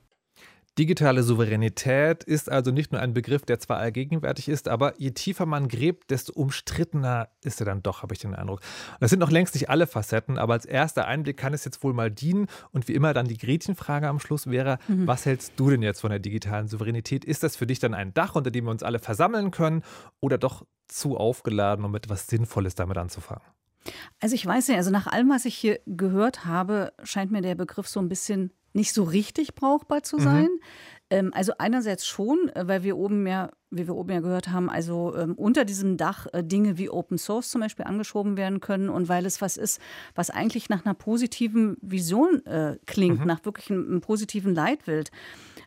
Digitale 0.77 1.23
Souveränität 1.23 2.23
ist 2.23 2.51
also 2.51 2.69
nicht 2.69 2.91
nur 2.91 3.01
ein 3.01 3.15
Begriff, 3.15 3.43
der 3.45 3.59
zwar 3.59 3.77
allgegenwärtig 3.77 4.47
ist, 4.47 4.67
aber 4.67 4.93
je 4.99 5.09
tiefer 5.09 5.47
man 5.47 5.69
gräbt, 5.69 6.11
desto 6.11 6.33
umstrittener 6.33 7.29
ist 7.43 7.59
er 7.59 7.65
dann 7.65 7.81
doch, 7.81 8.03
habe 8.03 8.13
ich 8.13 8.19
den 8.19 8.35
Eindruck. 8.35 8.59
Und 8.91 8.97
das 9.01 9.09
sind 9.09 9.17
noch 9.17 9.31
längst 9.31 9.55
nicht 9.55 9.71
alle 9.71 9.87
Facetten, 9.87 10.37
aber 10.37 10.53
als 10.53 10.65
erster 10.65 11.07
Einblick 11.07 11.37
kann 11.37 11.55
es 11.55 11.65
jetzt 11.65 11.83
wohl 11.83 11.93
mal 11.93 12.11
dienen. 12.11 12.45
Und 12.71 12.87
wie 12.87 12.93
immer 12.93 13.15
dann 13.15 13.27
die 13.27 13.37
Gretchenfrage 13.37 14.07
am 14.07 14.19
Schluss 14.19 14.51
wäre, 14.51 14.77
mhm. 14.87 15.07
was 15.07 15.25
hältst 15.25 15.53
du 15.55 15.71
denn 15.71 15.81
jetzt 15.81 16.01
von 16.01 16.11
der 16.11 16.19
digitalen 16.19 16.67
Souveränität? 16.67 17.25
Ist 17.25 17.41
das 17.41 17.55
für 17.55 17.65
dich 17.65 17.79
dann 17.79 17.95
ein 17.95 18.13
Dach, 18.13 18.35
unter 18.35 18.51
dem 18.51 18.65
wir 18.65 18.71
uns 18.71 18.83
alle 18.83 18.99
versammeln 18.99 19.49
können 19.49 19.81
oder 20.19 20.37
doch 20.37 20.63
zu 20.87 21.17
aufgeladen, 21.17 21.85
um 21.85 21.95
etwas 21.95 22.27
Sinnvolles 22.27 22.75
damit 22.75 22.97
anzufangen? 22.97 23.43
Also 24.19 24.35
ich 24.35 24.45
weiß 24.45 24.67
nicht, 24.67 24.77
also 24.77 24.91
nach 24.91 25.07
allem, 25.07 25.29
was 25.29 25.45
ich 25.45 25.55
hier 25.55 25.79
gehört 25.85 26.45
habe, 26.45 26.93
scheint 27.03 27.31
mir 27.31 27.41
der 27.41 27.55
Begriff 27.55 27.87
so 27.87 27.99
ein 27.99 28.09
bisschen 28.09 28.51
nicht 28.73 28.93
so 28.93 29.03
richtig 29.03 29.55
brauchbar 29.55 30.03
zu 30.03 30.19
sein. 30.19 30.49
Mhm. 31.11 31.31
Also 31.33 31.53
einerseits 31.57 32.05
schon, 32.05 32.49
äh, 32.53 32.67
weil 32.67 32.83
wir 32.83 32.97
oben 32.97 33.25
ja, 33.25 33.49
wie 33.71 33.87
wir 33.87 33.95
oben 33.95 34.11
ja 34.11 34.19
gehört 34.19 34.49
haben, 34.49 34.69
also 34.69 35.15
ähm, 35.15 35.35
unter 35.35 35.63
diesem 35.63 35.95
Dach 35.95 36.27
äh, 36.33 36.43
Dinge 36.43 36.77
wie 36.77 36.89
Open 36.89 37.17
Source 37.17 37.49
zum 37.49 37.61
Beispiel 37.61 37.85
angeschoben 37.85 38.35
werden 38.35 38.59
können 38.59 38.89
und 38.89 39.07
weil 39.07 39.25
es 39.25 39.41
was 39.41 39.55
ist, 39.55 39.79
was 40.15 40.29
eigentlich 40.29 40.67
nach 40.67 40.85
einer 40.85 40.93
positiven 40.93 41.77
Vision 41.81 42.45
äh, 42.45 42.77
klingt, 42.85 43.21
mhm. 43.21 43.25
nach 43.25 43.45
wirklich 43.45 43.71
einem, 43.71 43.87
einem 43.87 44.01
positiven 44.01 44.53
Leitbild. 44.53 45.11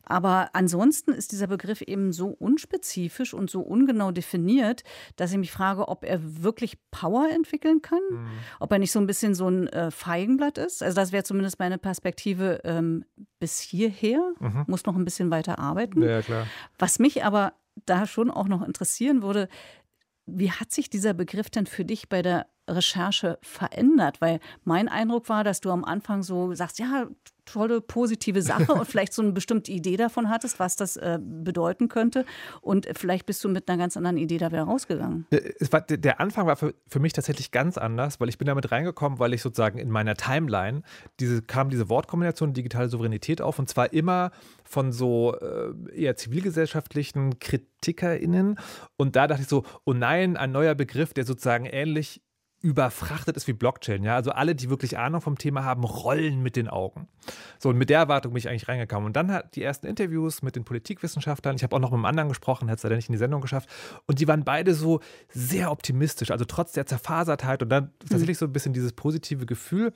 Aber 0.05 0.51
ansonsten 0.55 1.13
ist 1.13 1.33
dieser 1.33 1.47
Begriff 1.47 1.83
eben 1.83 2.13
so 2.13 2.29
unspezifisch 2.29 3.33
und 3.35 3.51
so 3.51 3.61
ungenau 3.61 4.11
definiert, 4.11 4.83
dass 5.17 5.33
ich 5.33 5.39
mich 5.39 5.53
frage, 5.53 5.89
ob 5.89 6.05
er 6.05 6.19
wirklich 6.43 6.79
Power 6.91 7.29
entwickeln 7.31 7.83
kann, 7.83 8.03
mhm. 8.11 8.29
ob 8.59 8.73
er 8.73 8.79
nicht 8.79 8.93
so 8.93 8.99
ein 8.99 9.07
bisschen 9.07 9.35
so 9.35 9.49
ein 9.49 9.69
äh, 9.69 9.91
Feigenblatt 9.91 10.59
ist. 10.59 10.83
Also 10.83 10.97
das 10.97 11.13
wäre 11.13 11.25
zumindest 11.25 11.59
meine 11.59 11.79
Perspektive 11.79 12.61
ähm, 12.65 13.05
bis 13.39 13.61
hierher. 13.61 14.33
Mhm. 14.41 14.65
Muss 14.67 14.85
noch 14.85 14.97
ein 14.97 15.05
bisschen 15.05 15.31
weiter 15.31 15.59
arbeiten. 15.59 16.03
Ja, 16.03 16.23
klar. 16.23 16.47
Was 16.79 16.99
mich 16.99 17.25
aber 17.25 17.53
da 17.87 18.07
schon 18.07 18.31
auch 18.31 18.49
noch 18.49 18.63
interessieren 18.63 19.23
würde, 19.23 19.49
wie 20.27 20.51
hat 20.51 20.71
sich 20.71 20.91
dieser 20.91 21.15
Begriff 21.15 21.51
denn 21.51 21.67
für 21.67 21.85
dich 21.85 22.09
bei 22.09 22.23
der 22.23 22.47
Recherche 22.69 23.39
verändert? 23.43 24.21
Weil 24.21 24.41
mein 24.65 24.89
Eindruck 24.89 25.29
war, 25.29 25.45
dass 25.45 25.61
du 25.61 25.71
am 25.71 25.85
Anfang 25.85 26.23
so 26.23 26.55
sagst, 26.55 26.79
ja, 26.79 27.07
tolle, 27.53 27.81
positive 27.81 28.43
Sache 28.43 28.73
und 28.73 28.87
vielleicht 28.87 29.13
so 29.13 29.23
eine 29.23 29.33
bestimmte 29.33 29.73
Idee 29.73 29.97
davon 29.97 30.29
hattest, 30.29 30.59
was 30.59 30.77
das 30.77 30.97
äh, 30.97 31.19
bedeuten 31.21 31.89
könnte. 31.89 32.25
Und 32.61 32.89
vielleicht 32.97 33.27
bist 33.27 33.43
du 33.45 33.49
mit 33.49 33.69
einer 33.69 33.79
ganz 33.79 33.97
anderen 33.97 34.17
Idee 34.17 34.39
da 34.39 34.51
wieder 34.51 34.65
rausgegangen. 34.65 35.27
Äh, 35.31 35.53
war, 35.71 35.81
der 35.83 36.21
Anfang 36.21 36.47
war 36.47 36.57
für, 36.57 36.75
für 36.89 37.01
mich 37.01 37.13
tatsächlich 37.13 37.51
ganz 37.51 37.79
anders, 37.79 38.21
weil 38.21 38.29
ich 38.29 38.39
bin 38.39 38.47
damit 38.47 38.71
reingekommen, 38.71 39.19
weil 39.19 39.35
ich 39.35 39.43
sozusagen 39.43 39.79
in 39.79 39.91
meiner 39.91 40.15
Timeline 40.15 40.83
diese, 41.19 41.43
kam 41.43 41.71
diese 41.71 41.89
Wortkombination 41.89 42.53
digitale 42.53 42.89
Souveränität 42.89 43.41
auf 43.41 43.59
und 43.59 43.69
zwar 43.69 43.93
immer 43.93 44.31
von 44.65 44.93
so 44.93 45.35
äh, 45.37 45.73
eher 45.95 46.17
zivilgesellschaftlichen 46.17 47.39
KritikerInnen. 47.39 48.59
Und 48.97 49.17
da 49.17 49.27
dachte 49.27 49.43
ich 49.43 49.49
so, 49.49 49.65
oh 49.85 49.93
nein, 49.93 50.37
ein 50.37 50.53
neuer 50.53 50.75
Begriff, 50.75 51.13
der 51.13 51.25
sozusagen 51.25 51.67
ähnlich 51.67 52.23
überfrachtet 52.61 53.37
ist 53.37 53.47
wie 53.47 53.53
Blockchain. 53.53 54.05
Ja? 54.05 54.17
Also 54.17 54.33
alle, 54.33 54.55
die 54.55 54.69
wirklich 54.69 54.99
Ahnung 54.99 55.21
vom 55.21 55.39
Thema 55.39 55.65
haben, 55.65 55.85
rollen 55.85 56.43
mit 56.43 56.57
den 56.57 56.69
Augen. 56.69 57.09
So, 57.59 57.71
und 57.71 57.79
mit 57.79 57.91
der 57.91 58.01
Erwartung 58.01 58.33
bin 58.33 58.39
ich 58.39 58.49
eigentlich 58.49 58.69
reingekommen. 58.69 59.07
Und 59.07 59.17
dann 59.17 59.33
hat 59.33 59.57
die 59.57 59.63
ersten 59.63 59.87
Interviews 59.87 60.43
mit 60.43 60.57
den 60.57 60.65
Politikwissenschaftlern, 60.65 61.57
ich 61.57 61.63
habe 61.63 61.75
auch 61.75 61.81
noch 61.81 61.91
mit 61.91 61.99
einem 61.99 62.05
anderen 62.05 62.29
gesprochen, 62.29 62.71
hat 62.71 62.79
es 62.79 62.83
leider 62.83 62.97
nicht 62.97 63.09
in 63.09 63.13
die 63.13 63.19
Sendung 63.19 63.41
geschafft, 63.41 63.69
und 64.07 64.21
die 64.21 64.29
waren 64.29 64.45
beide 64.45 64.75
so 64.75 65.01
sehr 65.29 65.71
optimistisch, 65.71 66.31
also 66.31 66.45
trotz 66.45 66.73
der 66.73 66.87
Zerfasertheit 66.87 67.63
und 67.63 67.71
dann 67.71 67.85
mhm. 67.85 68.09
tatsächlich 68.09 68.39
so 68.39 68.47
ein 68.47 68.53
bisschen 68.53 68.73
dieses 68.73 68.93
positive 68.93 69.47
Gefühl. 69.47 69.93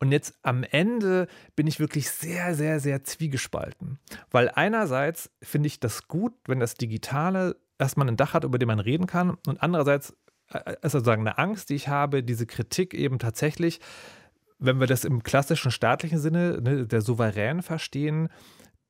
Und 0.00 0.12
jetzt 0.12 0.38
am 0.42 0.64
Ende 0.64 1.28
bin 1.54 1.66
ich 1.66 1.80
wirklich 1.80 2.10
sehr, 2.10 2.54
sehr, 2.54 2.80
sehr 2.80 3.04
zwiegespalten. 3.04 3.98
Weil 4.30 4.50
einerseits 4.50 5.30
finde 5.42 5.66
ich 5.66 5.80
das 5.80 6.08
gut, 6.08 6.32
wenn 6.46 6.60
das 6.60 6.74
Digitale 6.74 7.56
erstmal 7.78 8.08
ein 8.08 8.16
Dach 8.16 8.32
hat, 8.32 8.44
über 8.44 8.58
dem 8.58 8.68
man 8.68 8.80
reden 8.80 9.06
kann, 9.06 9.36
und 9.46 9.62
andererseits 9.62 10.14
ist 10.82 10.92
sozusagen 10.92 11.22
eine 11.22 11.38
Angst, 11.38 11.70
die 11.70 11.74
ich 11.74 11.88
habe, 11.88 12.22
diese 12.22 12.46
Kritik 12.46 12.94
eben 12.94 13.18
tatsächlich, 13.18 13.80
wenn 14.58 14.80
wir 14.80 14.86
das 14.86 15.04
im 15.04 15.22
klassischen 15.22 15.70
staatlichen 15.70 16.18
Sinne 16.18 16.60
ne, 16.62 16.86
der 16.86 17.00
Souverän 17.00 17.62
verstehen, 17.62 18.28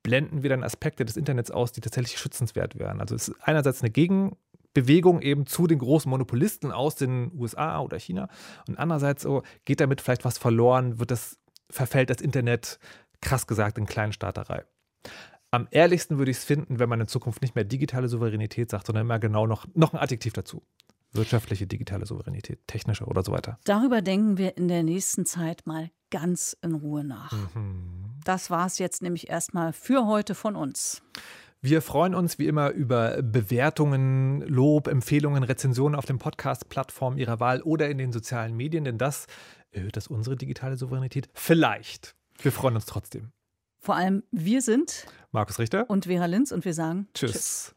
blenden 0.03 0.43
wir 0.43 0.49
dann 0.49 0.63
Aspekte 0.63 1.03
des 1.03 1.17
Internets 1.17 1.51
aus, 1.51 1.71
die 1.71 1.81
tatsächlich 1.81 2.17
schützenswert 2.17 2.79
wären. 2.79 3.01
Also 3.01 3.15
es 3.15 3.27
ist 3.27 3.35
einerseits 3.41 3.81
eine 3.81 3.89
Gegen 3.89 4.37
Bewegung 4.73 5.21
eben 5.21 5.47
zu 5.47 5.65
den 5.65 5.79
großen 5.79 6.09
Monopolisten 6.09 6.71
aus 6.71 6.95
den 6.95 7.31
USA 7.35 7.79
oder 7.79 7.97
China. 7.97 8.29
Und 8.67 8.77
andererseits 8.77 9.23
so, 9.23 9.41
geht 9.65 9.79
damit 9.79 10.01
vielleicht 10.01 10.23
was 10.23 10.37
verloren, 10.37 10.99
wird 10.99 11.11
das, 11.11 11.39
verfällt 11.69 12.11
das 12.11 12.21
Internet, 12.21 12.79
krass 13.19 13.47
gesagt, 13.47 13.79
in 13.79 13.87
Kleinstaaterei. 13.87 14.65
Am 15.49 15.67
ehrlichsten 15.71 16.19
würde 16.19 16.29
ich 16.29 16.37
es 16.37 16.43
finden, 16.43 16.77
wenn 16.77 16.89
man 16.89 17.01
in 17.01 17.07
Zukunft 17.07 17.41
nicht 17.41 17.55
mehr 17.55 17.63
digitale 17.63 18.07
Souveränität 18.07 18.69
sagt, 18.69 18.85
sondern 18.85 19.05
immer 19.05 19.17
genau 19.17 19.47
noch, 19.47 19.65
noch 19.73 19.93
ein 19.93 19.99
Adjektiv 19.99 20.33
dazu. 20.33 20.61
Wirtschaftliche, 21.13 21.67
digitale 21.67 22.05
Souveränität, 22.05 22.59
technische 22.67 23.05
oder 23.05 23.23
so 23.23 23.31
weiter. 23.31 23.59
Darüber 23.63 24.01
denken 24.01 24.37
wir 24.37 24.57
in 24.57 24.67
der 24.67 24.83
nächsten 24.83 25.25
Zeit 25.25 25.65
mal 25.65 25.89
ganz 26.09 26.55
in 26.61 26.73
Ruhe 26.73 27.03
nach. 27.03 27.31
Mhm. 27.55 28.19
Das 28.23 28.49
war 28.49 28.65
es 28.65 28.77
jetzt 28.77 29.01
nämlich 29.01 29.29
erstmal 29.29 29.73
für 29.73 30.05
heute 30.05 30.35
von 30.35 30.55
uns. 30.55 31.01
Wir 31.59 31.81
freuen 31.81 32.13
uns 32.13 32.37
wie 32.37 32.47
immer 32.47 32.69
über 32.69 33.21
Bewertungen, 33.23 34.41
Lob, 34.41 34.87
Empfehlungen, 34.87 35.43
Rezensionen 35.43 35.95
auf 35.95 36.05
den 36.05 36.19
Podcast-Plattformen 36.19 37.17
Ihrer 37.17 37.39
Wahl 37.39 37.61
oder 37.63 37.89
in 37.89 37.97
den 37.97 38.11
sozialen 38.11 38.55
Medien, 38.55 38.83
denn 38.83 38.97
das 38.97 39.25
erhöht 39.71 39.97
das 39.97 40.07
unsere 40.07 40.35
digitale 40.35 40.77
Souveränität. 40.77 41.29
Vielleicht. 41.33 42.15
Wir 42.39 42.51
freuen 42.51 42.75
uns 42.75 42.85
trotzdem. 42.85 43.31
Vor 43.79 43.95
allem 43.95 44.23
wir 44.31 44.61
sind 44.61 45.07
Markus 45.31 45.59
Richter 45.59 45.89
und 45.89 46.05
Vera 46.05 46.25
Linz 46.25 46.51
und 46.51 46.65
wir 46.65 46.73
sagen 46.73 47.07
Tschüss. 47.13 47.31
Tschüss. 47.31 47.76